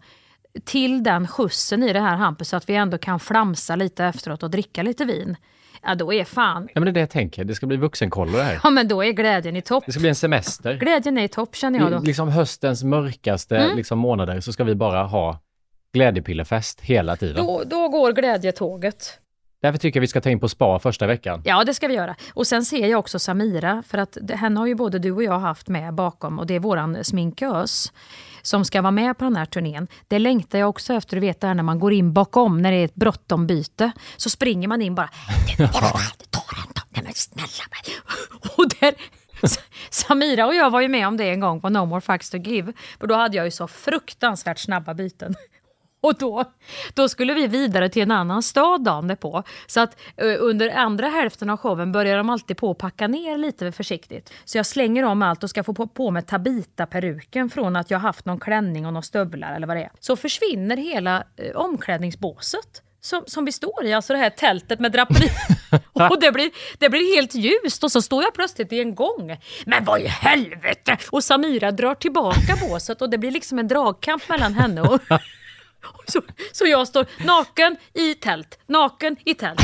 till 0.64 1.02
den 1.02 1.26
skjutsen 1.26 1.82
i 1.82 1.92
det 1.92 2.00
här 2.00 2.16
Hampus 2.16 2.48
så 2.48 2.56
att 2.56 2.68
vi 2.68 2.74
ändå 2.74 2.98
kan 2.98 3.20
flamsa 3.20 3.76
lite 3.76 4.04
efteråt 4.04 4.42
och 4.42 4.50
dricka 4.50 4.82
lite 4.82 5.04
vin. 5.04 5.36
Ja, 5.82 5.94
då 5.94 6.12
är 6.12 6.24
fan... 6.24 6.68
Ja, 6.74 6.80
men 6.80 6.84
det 6.84 6.90
är 6.90 6.92
det 6.92 7.00
jag 7.00 7.10
tänker. 7.10 7.44
Det 7.44 7.54
ska 7.54 7.66
bli 7.66 7.76
vuxenkollo 7.76 8.36
det 8.36 8.42
här. 8.42 8.60
Ja, 8.62 8.70
men 8.70 8.88
då 8.88 9.04
är 9.04 9.12
glädjen 9.12 9.56
i 9.56 9.62
topp. 9.62 9.82
Det 9.86 9.92
ska 9.92 10.00
bli 10.00 10.08
en 10.08 10.14
semester. 10.14 10.74
Glädjen 10.74 11.18
är 11.18 11.22
i 11.22 11.28
topp 11.28 11.56
känner 11.56 11.78
jag 11.78 11.92
då. 11.92 11.98
liksom 11.98 12.28
höstens 12.28 12.84
mörkaste 12.84 13.56
Mm. 13.58 13.76
liksom, 13.76 13.98
månader 13.98 14.40
så 14.40 14.52
ska 14.52 14.64
vi 14.64 14.74
bara 14.74 15.02
ha 15.02 15.40
glädjepillerfest 15.92 16.80
hela 16.80 17.16
tiden. 17.16 17.46
Då, 17.46 17.62
då 17.66 17.88
går 17.88 18.12
glädjetåget. 18.12 19.18
Därför 19.62 19.78
tycker 19.78 19.98
jag 19.98 20.00
vi 20.00 20.06
ska 20.06 20.20
ta 20.20 20.30
in 20.30 20.40
på 20.40 20.48
spa 20.48 20.78
första 20.78 21.06
veckan. 21.06 21.42
Ja, 21.44 21.64
det 21.64 21.74
ska 21.74 21.88
vi 21.88 21.94
göra. 21.94 22.16
Och 22.34 22.46
sen 22.46 22.64
ser 22.64 22.86
jag 22.86 22.98
också 23.00 23.18
Samira, 23.18 23.82
för 23.86 23.98
att 23.98 24.18
henne 24.30 24.60
har 24.60 24.66
ju 24.66 24.74
både 24.74 24.98
du 24.98 25.12
och 25.12 25.22
jag 25.22 25.38
haft 25.38 25.68
med 25.68 25.94
bakom 25.94 26.38
och 26.38 26.46
det 26.46 26.54
är 26.54 26.60
våran 26.60 27.04
sminkös 27.04 27.92
som 28.42 28.64
ska 28.64 28.82
vara 28.82 28.90
med 28.90 29.18
på 29.18 29.24
den 29.24 29.36
här 29.36 29.46
turnén. 29.46 29.88
Det 30.08 30.18
längtar 30.18 30.58
jag 30.58 30.68
också 30.68 30.94
efter, 30.94 31.16
du 31.16 31.20
vet 31.20 31.40
det 31.40 31.46
här 31.46 31.54
när 31.54 31.62
man 31.62 31.78
går 31.78 31.92
in 31.92 32.12
bakom 32.12 32.62
när 32.62 32.72
det 32.72 32.78
är 32.78 32.84
ett 32.84 32.94
bråttom 32.94 33.46
byte. 33.46 33.92
Så 34.16 34.30
springer 34.30 34.68
man 34.68 34.82
in 34.82 34.94
bara, 34.94 35.10
nej 36.90 37.04
men 37.04 37.14
snälla 37.14 37.64
mig. 37.70 37.96
Och 38.56 38.68
där, 38.80 38.94
Samira 39.90 40.46
och 40.46 40.54
jag 40.54 40.70
var 40.70 40.80
ju 40.80 40.88
med 40.88 41.08
om 41.08 41.16
det 41.16 41.30
en 41.30 41.40
gång 41.40 41.60
på 41.60 41.68
No 41.68 41.86
More 41.86 42.00
Facts 42.00 42.30
to 42.30 42.36
Give. 42.36 42.72
För 43.00 43.06
då 43.06 43.14
hade 43.14 43.36
jag 43.36 43.46
ju 43.46 43.50
så 43.50 43.68
fruktansvärt 43.68 44.58
snabba 44.58 44.94
byten. 44.94 45.34
Och 46.02 46.18
då, 46.18 46.44
då 46.94 47.08
skulle 47.08 47.34
vi 47.34 47.46
vidare 47.46 47.88
till 47.88 48.02
en 48.02 48.10
annan 48.10 48.42
stad 48.42 48.84
dagen 48.84 49.08
därpå. 49.08 49.42
Så 49.66 49.80
att 49.80 50.00
eh, 50.16 50.36
under 50.38 50.68
andra 50.68 51.08
hälften 51.08 51.50
av 51.50 51.56
showen 51.56 51.92
börjar 51.92 52.16
de 52.16 52.30
alltid 52.30 52.56
på 52.56 52.70
att 52.70 52.78
packa 52.78 53.08
ner 53.08 53.38
lite 53.38 53.72
försiktigt. 53.72 54.32
Så 54.44 54.58
jag 54.58 54.66
slänger 54.66 55.04
om 55.04 55.22
allt 55.22 55.44
och 55.44 55.50
ska 55.50 55.64
få 55.64 55.74
på, 55.74 55.86
på 55.86 56.10
med 56.10 56.26
Tabita-peruken 56.26 57.50
från 57.50 57.76
att 57.76 57.90
jag 57.90 57.98
haft 57.98 58.24
någon 58.24 58.40
klänning 58.40 58.86
och 58.86 58.92
några 58.92 59.02
stövlar 59.02 59.56
eller 59.56 59.66
vad 59.66 59.76
det 59.76 59.82
är. 59.82 59.90
Så 60.00 60.16
försvinner 60.16 60.76
hela 60.76 61.24
eh, 61.36 61.56
omklädningsbåset. 61.56 62.82
Som, 63.02 63.22
som 63.26 63.44
vi 63.44 63.52
står 63.52 63.84
i, 63.84 63.92
alltså 63.92 64.12
det 64.12 64.18
här 64.18 64.30
tältet 64.30 64.80
med 64.80 64.92
draperi. 64.92 65.28
och 65.92 66.20
det 66.20 66.32
blir, 66.32 66.50
det 66.78 66.88
blir 66.88 67.16
helt 67.16 67.34
ljust 67.34 67.84
och 67.84 67.92
så 67.92 68.02
står 68.02 68.22
jag 68.22 68.34
plötsligt 68.34 68.72
i 68.72 68.80
en 68.80 68.94
gång. 68.94 69.36
Men 69.66 69.84
vad 69.84 70.00
i 70.00 70.06
helvete! 70.06 70.96
Och 71.10 71.24
Samira 71.24 71.70
drar 71.70 71.94
tillbaka 71.94 72.56
båset 72.68 73.02
och 73.02 73.10
det 73.10 73.18
blir 73.18 73.30
liksom 73.30 73.58
en 73.58 73.68
dragkamp 73.68 74.28
mellan 74.28 74.54
henne 74.54 74.82
och 74.82 75.00
så, 76.06 76.22
så 76.52 76.66
jag 76.66 76.88
står 76.88 77.06
naken 77.24 77.76
i 77.94 78.14
tält, 78.14 78.58
naken 78.66 79.16
i 79.24 79.34
tält. 79.34 79.60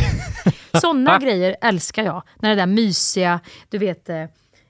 Sådana 0.81 1.19
grejer 1.23 1.57
älskar 1.63 2.05
jag. 2.05 2.23
När 2.43 2.49
det 2.51 2.57
där 2.57 2.67
mysiga, 2.67 3.41
du 3.69 3.79
vet, 3.79 4.09
eh, 4.09 4.25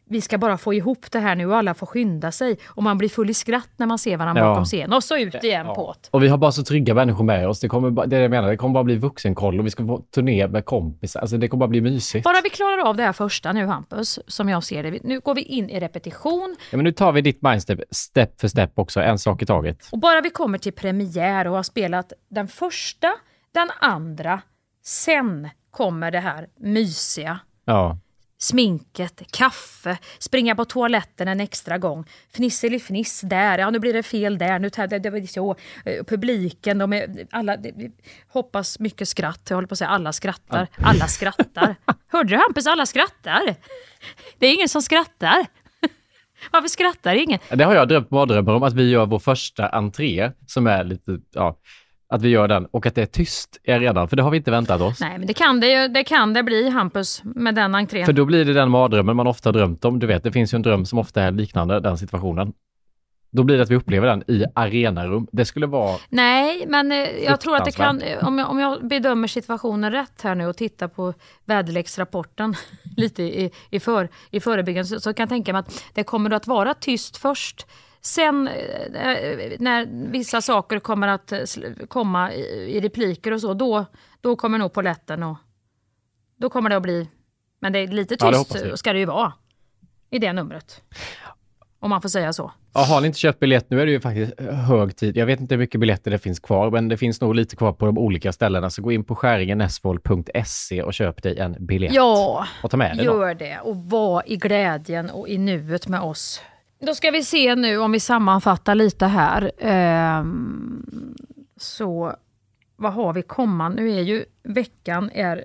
vi 0.09 0.21
ska 0.21 0.39
bara 0.39 0.59
få 0.59 0.75
ihop 0.75 1.11
det 1.11 1.19
här 1.19 1.35
nu 1.35 1.47
och 1.47 1.57
alla 1.57 1.75
får 1.75 1.87
skynda 1.87 2.33
sig. 2.33 2.59
Och 2.67 2.83
man 2.83 2.99
blir 2.99 3.09
full 3.09 3.31
i 3.31 3.35
skratt 3.35 3.69
när 3.77 3.87
man 3.87 3.99
ser 3.99 4.17
varandra 4.17 4.43
Ja. 4.43 4.49
bakom 4.49 4.65
scen. 4.65 4.93
Och 4.93 5.05
så 5.05 5.17
ut 5.19 5.45
igen 5.45 5.67
på 5.67 5.95
det. 6.03 6.09
Och 6.11 6.23
vi 6.23 6.29
har 6.29 6.39
bara 6.39 6.53
så 6.53 6.63
trygga 6.65 6.95
människor 6.95 7.25
med 7.25 7.49
oss. 7.49 7.61
Det, 7.61 7.69
kommer 7.69 7.91
bara, 7.91 8.07
det 8.07 8.17
är 8.17 8.21
jag 8.21 8.31
menar, 8.31 8.49
det 8.49 8.57
kommer 8.57 8.75
bara 8.75 8.85
bli 8.85 8.97
vuxenkollo. 8.97 9.63
Vi 9.63 9.71
ska 9.71 9.87
få 9.87 9.99
turné 10.15 10.47
med 10.49 10.65
kompisar. 10.65 11.21
Alltså 11.21 11.37
det 11.37 11.49
kommer 11.49 11.59
bara 11.61 11.69
bli 11.69 11.81
mysigt. 11.81 12.25
Bara 12.25 12.41
vi 12.45 12.51
klarar 12.51 12.79
av 12.89 12.97
det 12.97 13.03
här 13.03 13.13
första 13.13 13.53
nu 13.53 13.67
Hampus, 13.67 14.19
som 14.27 14.49
jag 14.49 14.65
ser 14.65 14.83
det. 14.83 14.99
Nu 15.05 15.21
går 15.21 15.35
vi 15.35 15.43
in 15.43 15.71
i 15.71 15.81
repetition. 15.81 16.57
Ja, 16.71 16.77
men 16.77 16.85
nu 16.85 16.93
tar 16.93 17.13
vi 17.13 17.21
ditt 17.21 17.43
mindstep 17.43 17.81
step 17.91 18.41
för 18.41 18.49
step 18.49 18.73
också, 18.75 19.01
en 19.01 19.19
sak 19.19 19.43
i 19.43 19.47
taget. 19.47 19.89
Och 19.93 19.99
bara 19.99 20.21
vi 20.21 20.31
kommer 20.31 20.59
till 20.59 20.73
premiär 20.73 21.47
och 21.47 21.57
har 21.57 21.63
spelat 21.63 22.13
den 22.31 22.49
första, 22.49 23.09
den 23.55 23.69
andra, 23.81 24.41
sen 24.85 25.49
kommer 25.71 26.11
det 26.11 26.21
här 26.21 26.47
mysiga. 26.61 27.39
Ja. 27.65 27.99
Sminket, 28.39 29.23
kaffe, 29.33 29.99
springa 30.19 30.55
på 30.55 30.65
toaletten 30.65 31.29
en 31.29 31.41
extra 31.41 31.79
gång. 31.79 32.05
Fnisseli-fniss 32.33 33.21
där, 33.21 33.59
ja 33.59 33.71
nu 33.71 33.79
blir 33.79 33.93
det 33.93 34.03
fel 34.03 34.39
där, 34.39 34.59
nu 34.59 34.69
det, 34.69 34.87
det, 34.99 35.11
det, 35.11 35.27
så. 35.27 35.57
Eh, 35.85 36.05
publiken, 36.05 36.79
de 36.79 36.93
är, 36.93 37.27
alla, 37.31 37.57
det, 37.57 37.75
hoppas 38.29 38.79
mycket 38.79 39.09
skratt. 39.09 39.41
Jag 39.49 39.57
håller 39.57 39.69
på 39.69 39.73
att 39.73 39.79
säga 39.79 39.91
alla 39.91 40.13
skrattar. 40.13 40.69
Alla 40.83 41.07
skrattar. 41.07 41.77
Hörde 42.09 42.31
du 42.31 42.37
Hampus, 42.37 42.67
alla 42.67 42.87
skrattar. 42.87 43.55
Det 44.39 44.47
är 44.47 44.55
ingen 44.55 44.69
som 44.69 44.83
skrattar. 44.83 45.47
Varför 46.53 46.69
skrattar 46.69 47.15
ingen? 47.15 47.39
Det 47.49 47.65
har 47.65 47.75
jag 47.75 47.89
drömt 47.89 48.11
mardrömmar 48.11 48.55
om, 48.55 48.63
att 48.63 48.75
vi 48.75 48.91
gör 48.91 49.07
vår 49.07 49.19
första 49.19 49.69
entré 49.69 50.31
som 50.47 50.67
är 50.67 50.85
lite, 50.85 51.19
ja, 51.33 51.59
att 52.09 52.23
vi 52.23 52.29
gör 52.29 52.49
den 52.49 52.67
och 52.67 52.87
att 52.87 52.95
det 52.95 53.03
är 53.03 53.07
tyst 53.07 53.61
är 53.65 53.81
redan, 53.81 54.09
för 54.09 54.17
det 54.17 54.23
har 54.23 54.31
vi 54.31 54.37
inte 54.37 54.51
väntat 54.51 54.81
oss. 54.81 55.01
Nej, 55.01 55.19
men 55.19 55.27
det 55.27 55.35
kan 55.35 55.61
det, 55.61 55.89
det, 55.89 56.05
kan 56.05 56.33
det 56.33 56.43
bli, 56.43 56.69
Hampus, 56.69 57.23
med 57.25 57.55
den 57.55 57.75
entrén. 57.75 58.07
För 58.07 58.13
då 58.13 58.25
blir 58.25 58.45
det 58.45 58.53
den 58.53 58.71
mardrömmen 58.71 59.17
man 59.17 59.27
ofta 59.27 59.53
drömt 59.53 59.85
om. 59.85 59.99
Du 59.99 60.07
vet, 60.07 60.23
det 60.23 60.33
finns 60.33 60.55
ju 60.55 60.57
en 60.57 60.63
dröm 60.63 60.87
som 60.87 60.99
ofta 60.99 61.23
är 61.23 61.31
liknande 61.31 61.81
den 61.81 61.99
situationen. 61.99 62.53
Då 63.31 63.43
blir 63.43 63.57
det 63.57 63.63
att 63.63 63.71
vi 63.71 63.77
upplever 63.77 64.07
den 64.07 64.31
i 64.31 64.45
arenarum. 64.55 65.27
Det 65.33 65.45
skulle 65.45 65.67
vara... 65.67 65.97
Nej, 66.09 66.65
men 66.69 66.93
eh, 66.93 66.99
jag 66.99 67.41
tror 67.41 67.57
att 67.57 67.65
det 67.65 67.73
kan, 67.73 68.03
om 68.23 68.39
jag, 68.39 68.51
om 68.51 68.59
jag 68.59 68.89
bedömer 68.89 69.29
situationen 69.29 69.93
rätt 69.93 70.23
här 70.23 70.35
nu 70.35 70.47
och 70.47 70.57
tittar 70.57 70.89
på 70.89 71.15
väderleksrapporten 71.45 72.55
lite 72.97 73.23
i, 73.23 73.51
i, 73.71 73.81
för, 73.81 74.09
i 74.31 74.41
förebyggande, 74.41 74.87
så, 74.89 75.01
så 75.01 75.15
kan 75.15 75.23
jag 75.23 75.29
tänka 75.29 75.53
mig 75.53 75.61
att 75.61 75.85
det 75.95 76.05
kommer 76.05 76.31
att 76.31 76.47
vara 76.47 76.75
tyst 76.75 77.17
först 77.17 77.67
Sen 78.07 78.49
eh, 78.49 78.55
när 79.59 80.11
vissa 80.11 80.41
saker 80.41 80.79
kommer 80.79 81.09
att 81.09 81.33
eh, 81.33 81.41
komma 81.89 82.33
i 82.33 82.81
repliker 82.81 83.33
och 83.33 83.41
så, 83.41 83.55
då, 83.55 83.85
då 84.21 84.37
kommer 84.37 84.59
nog 84.59 84.73
poletten 84.73 85.23
och 85.23 85.37
då 86.37 86.51
kommer 86.51 86.71
det 86.71 86.77
att 86.77 86.83
bli, 86.83 87.09
men 87.61 87.73
det 87.73 87.79
är 87.79 87.87
lite 87.87 88.17
tyst 88.17 88.55
ja, 88.65 88.77
ska 88.77 88.93
det 88.93 88.99
ju 88.99 89.05
vara 89.05 89.33
i 90.11 90.19
det 90.19 90.33
numret. 90.33 90.83
Om 91.81 91.91
man 91.91 92.03
får 92.03 92.09
säga 92.09 92.33
så. 92.33 92.53
Ja, 92.75 92.81
har 92.81 93.01
ni 93.01 93.07
inte 93.07 93.19
köpt 93.19 93.41
biljett 93.41 93.71
nu 93.71 93.81
är 93.81 93.87
det 93.87 93.93
ju 93.93 94.01
faktiskt 94.01 94.41
hög 94.41 94.97
tid. 94.97 95.17
Jag 95.17 95.27
vet 95.27 95.41
inte 95.41 95.55
hur 95.55 95.61
mycket 95.61 95.81
biljetter 95.81 96.11
det 96.11 96.19
finns 96.19 96.41
kvar, 96.41 96.71
men 96.71 96.89
det 96.89 96.97
finns 96.97 97.21
nog 97.21 97.35
lite 97.35 97.57
kvar 97.57 97.73
på 97.73 97.87
de 97.87 97.99
olika 97.99 98.33
ställena. 98.33 98.71
Så 98.71 98.83
gå 98.83 98.93
in 98.93 99.05
på 99.05 99.15
skäringenesvold.se 99.15 100.83
och 100.83 100.95
köp 100.95 101.23
dig 101.23 101.39
en 101.39 101.57
biljett. 101.67 101.95
Ja, 101.95 102.47
och 102.63 102.71
ta 102.71 102.77
med 102.77 102.97
gör 102.97 103.35
det. 103.35 103.59
Och 103.59 103.77
var 103.77 104.23
i 104.27 104.37
glädjen 104.37 105.11
och 105.11 105.29
i 105.29 105.39
nuet 105.39 105.89
med 105.89 106.01
oss. 106.01 106.43
Då 106.79 106.95
ska 106.95 107.11
vi 107.11 107.23
se 107.23 107.55
nu 107.55 107.79
om 107.79 107.93
vi 107.93 108.01
sammanfattar 108.01 108.75
lite 108.75 109.07
här. 109.07 109.53
Ehm, 109.59 111.15
så 111.57 112.17
vad 112.77 112.93
har 112.93 113.13
vi 113.13 113.23
kommande? 113.23 113.83
Nu 113.83 113.93
är 113.93 114.03
ju 114.03 114.25
veckan 114.43 115.11
är 115.15 115.45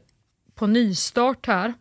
på 0.56 0.68
nystart 0.68 1.48
här. 1.48 1.74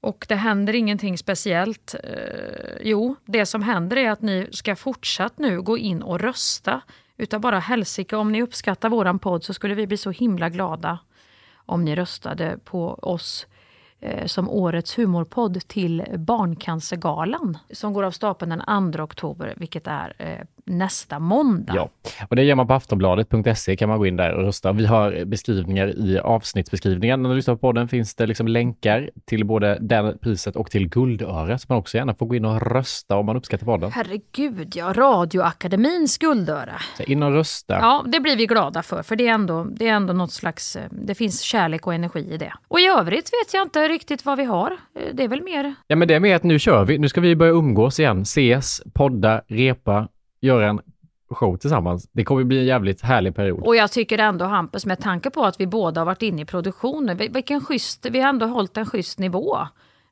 Och 0.00 0.26
det 0.28 0.34
händer 0.34 0.74
ingenting 0.74 1.18
speciellt. 1.18 1.94
Eh, 2.04 2.76
jo, 2.80 3.16
det 3.24 3.46
som 3.46 3.62
händer 3.62 3.96
är 3.96 4.10
att 4.10 4.22
ni 4.22 4.48
ska 4.52 4.76
fortsatt 4.76 5.38
nu 5.38 5.62
gå 5.62 5.78
in 5.78 6.02
och 6.02 6.20
rösta. 6.20 6.80
Utav 7.16 7.40
bara 7.40 7.58
helsike, 7.58 8.16
om 8.16 8.32
ni 8.32 8.42
uppskattar 8.42 8.88
våran 8.88 9.18
podd 9.18 9.44
så 9.44 9.54
skulle 9.54 9.74
vi 9.74 9.86
bli 9.86 9.96
så 9.96 10.10
himla 10.10 10.48
glada 10.48 10.98
om 11.56 11.84
ni 11.84 11.94
röstade 11.94 12.58
på 12.64 12.94
oss 12.94 13.46
Eh, 13.46 13.57
Eh, 14.00 14.26
som 14.26 14.50
årets 14.50 14.98
humorpodd 14.98 15.68
till 15.68 16.04
Barncancergalan 16.18 17.58
som 17.70 17.92
går 17.92 18.02
av 18.02 18.10
stapeln 18.10 18.50
den 18.50 18.92
2 18.92 19.02
oktober, 19.02 19.54
vilket 19.56 19.86
är 19.86 20.14
eh, 20.18 20.46
nästa 20.68 21.18
måndag. 21.18 21.72
Ja, 21.76 21.88
och 22.28 22.36
det 22.36 22.42
gör 22.42 22.54
man 22.54 22.66
på 22.66 22.74
aftonbladet.se 22.74 23.76
kan 23.76 23.88
man 23.88 23.98
gå 23.98 24.06
in 24.06 24.16
där 24.16 24.32
och 24.32 24.42
rösta. 24.42 24.72
Vi 24.72 24.86
har 24.86 25.24
beskrivningar 25.24 25.88
i 25.88 26.18
avsnittsbeskrivningen. 26.18 27.22
När 27.22 27.30
du 27.30 27.36
lyssnar 27.36 27.54
på 27.54 27.60
podden 27.60 27.88
finns 27.88 28.14
det 28.14 28.26
liksom 28.26 28.48
länkar 28.48 29.10
till 29.24 29.44
både 29.44 29.78
det 29.80 30.14
priset 30.20 30.56
och 30.56 30.70
till 30.70 30.88
Guldöret 30.88 31.60
som 31.60 31.66
man 31.68 31.78
också 31.78 31.96
gärna 31.96 32.14
får 32.14 32.26
gå 32.26 32.34
in 32.34 32.44
och 32.44 32.62
rösta 32.62 33.16
om 33.16 33.26
man 33.26 33.36
uppskattar 33.36 33.66
podden. 33.66 33.90
Herregud 33.92 34.72
ja, 34.76 34.92
Radioakademins 34.92 36.18
Guldöra. 36.18 36.74
Så 36.96 37.02
in 37.02 37.22
och 37.22 37.32
rösta. 37.32 37.74
Ja, 37.74 38.04
det 38.06 38.20
blir 38.20 38.36
vi 38.36 38.46
glada 38.46 38.82
för, 38.82 39.02
för 39.02 39.16
det 39.16 39.28
är 39.28 39.32
ändå, 39.32 39.64
det 39.64 39.88
är 39.88 39.92
ändå 39.92 40.12
något 40.12 40.32
slags, 40.32 40.76
eh, 40.76 40.82
det 40.90 41.14
finns 41.14 41.40
kärlek 41.40 41.86
och 41.86 41.94
energi 41.94 42.34
i 42.34 42.36
det. 42.36 42.52
Och 42.68 42.80
i 42.80 42.86
övrigt 42.86 43.26
vet 43.26 43.54
jag 43.54 43.62
inte 43.62 43.88
riktigt 43.88 44.24
vad 44.24 44.38
vi 44.38 44.44
har. 44.44 44.70
Eh, 44.70 45.14
det 45.14 45.24
är 45.24 45.28
väl 45.28 45.42
mer... 45.42 45.74
Ja, 45.86 45.96
men 45.96 46.08
det 46.08 46.14
är 46.14 46.20
mer 46.20 46.36
att 46.36 46.42
nu 46.42 46.58
kör 46.58 46.84
vi. 46.84 46.98
Nu 46.98 47.08
ska 47.08 47.20
vi 47.20 47.36
börja 47.36 47.52
umgås 47.52 48.00
igen, 48.00 48.22
ses, 48.22 48.82
podda, 48.94 49.42
repa, 49.48 50.08
göra 50.40 50.68
en 50.68 50.80
show 51.30 51.56
tillsammans. 51.56 52.08
Det 52.12 52.24
kommer 52.24 52.44
bli 52.44 52.58
en 52.58 52.64
jävligt 52.64 53.00
härlig 53.00 53.34
period. 53.34 53.66
Och 53.66 53.76
jag 53.76 53.92
tycker 53.92 54.18
ändå 54.18 54.44
Hampus, 54.44 54.86
med 54.86 55.00
tanke 55.00 55.30
på 55.30 55.44
att 55.44 55.60
vi 55.60 55.66
båda 55.66 56.00
har 56.00 56.06
varit 56.06 56.22
inne 56.22 56.42
i 56.42 56.44
produktionen, 56.44 57.16
vilken 57.16 57.60
schysst, 57.60 58.06
vi 58.10 58.20
har 58.20 58.28
ändå 58.28 58.46
hållit 58.46 58.76
en 58.76 58.86
schysst 58.86 59.18
nivå. 59.18 59.58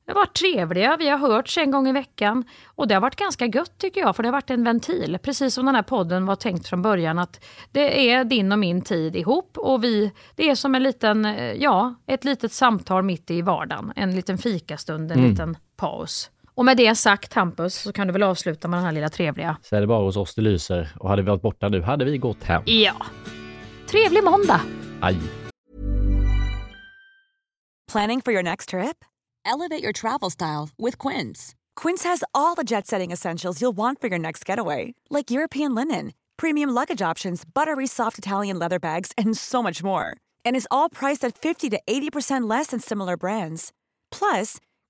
Vi 0.07 0.13
har 0.13 0.21
varit 0.21 0.37
trevliga, 0.37 0.97
vi 0.97 1.09
har 1.09 1.19
hörts 1.19 1.59
en 1.59 1.71
gång 1.71 1.89
i 1.89 1.93
veckan 1.93 2.45
och 2.67 2.89
det 2.89 2.95
har 2.95 3.01
varit 3.01 3.17
ganska 3.17 3.47
gött 3.47 3.79
tycker 3.79 4.01
jag, 4.01 4.17
för 4.17 4.23
det 4.23 4.29
har 4.29 4.33
varit 4.33 4.51
en 4.51 4.65
ventil. 4.65 5.19
Precis 5.23 5.55
som 5.55 5.67
den 5.67 5.75
här 5.75 5.83
podden 5.83 6.27
var 6.27 6.37
tänkt 6.37 6.69
från 6.69 6.83
början, 6.83 7.19
att 7.19 7.45
det 7.73 8.11
är 8.11 8.25
din 8.25 8.53
och 8.53 8.59
min 8.59 8.83
tid 8.83 9.17
ihop 9.17 9.59
och 9.59 9.85
vi, 9.85 10.13
det 10.35 10.51
är 10.51 10.55
som 10.55 10.75
en 10.75 10.83
liten, 10.83 11.37
ja, 11.59 11.95
ett 12.07 12.25
litet 12.25 12.53
samtal 12.53 13.03
mitt 13.03 13.31
i 13.31 13.43
vardagen. 13.43 13.93
En 13.97 14.15
liten 14.15 14.39
fikastund, 14.39 15.13
en 15.13 15.19
mm. 15.19 15.31
liten 15.31 15.57
paus. 15.77 16.31
Och 16.57 16.65
med 16.65 16.77
det 16.77 16.95
sagt 16.95 17.35
Hampus, 17.35 17.75
så 17.75 17.93
kan 17.93 18.07
du 18.07 18.13
väl 18.13 18.23
avsluta 18.23 18.69
med 18.69 18.79
den 18.79 18.85
här 18.85 18.93
lilla 18.93 19.09
trevliga. 19.09 19.57
Så 19.63 19.77
är 19.77 19.81
det 19.81 19.87
bara 19.87 20.05
hos 20.05 20.17
oss 20.17 20.35
det 20.35 20.43
lyser 20.43 20.89
och 21.01 21.09
hade 21.09 21.23
vi 21.23 21.29
varit 21.29 21.43
borta 21.43 21.69
nu 21.69 21.83
hade 21.83 22.05
vi 22.05 22.19
gått 22.19 22.45
hem. 22.45 22.63
Ja. 22.67 22.95
Trevlig 23.91 24.25
måndag! 24.25 24.61
Aj. 25.01 25.17
Planning 27.93 28.23
for 28.23 28.33
your 28.33 28.43
next 28.43 28.69
trip? 28.69 29.05
Elevate 29.45 29.83
your 29.83 29.93
travel 29.93 30.31
style 30.31 30.69
with 30.79 31.09
Quince. 31.09 31.55
Quince 31.83 32.09
has 32.09 32.25
all 32.33 32.57
the 32.57 32.65
jet-setting 32.65 33.13
essentials 33.13 33.63
you'll 33.63 33.77
want 33.77 34.01
for 34.01 34.09
your 34.11 34.19
next 34.19 34.49
getaway. 34.49 34.95
Like 35.11 35.31
European 35.31 35.75
linen, 35.75 36.13
premium 36.37 36.75
luggage 36.75 37.11
options, 37.11 37.45
buttery 37.55 37.87
soft 37.87 38.19
Italian 38.19 38.59
leather 38.59 38.79
bags 38.79 39.13
and 39.19 39.37
so 39.37 39.63
much 39.63 39.85
more. 39.85 40.05
And 40.45 40.57
is 40.57 40.69
all 40.71 40.89
priced 40.89 41.27
at 41.27 41.39
50 41.39 41.71
to 41.71 41.81
80% 41.87 42.51
less 42.51 42.69
than 42.69 42.81
similar 42.81 43.17
brands. 43.17 43.73
Plus, 44.11 44.57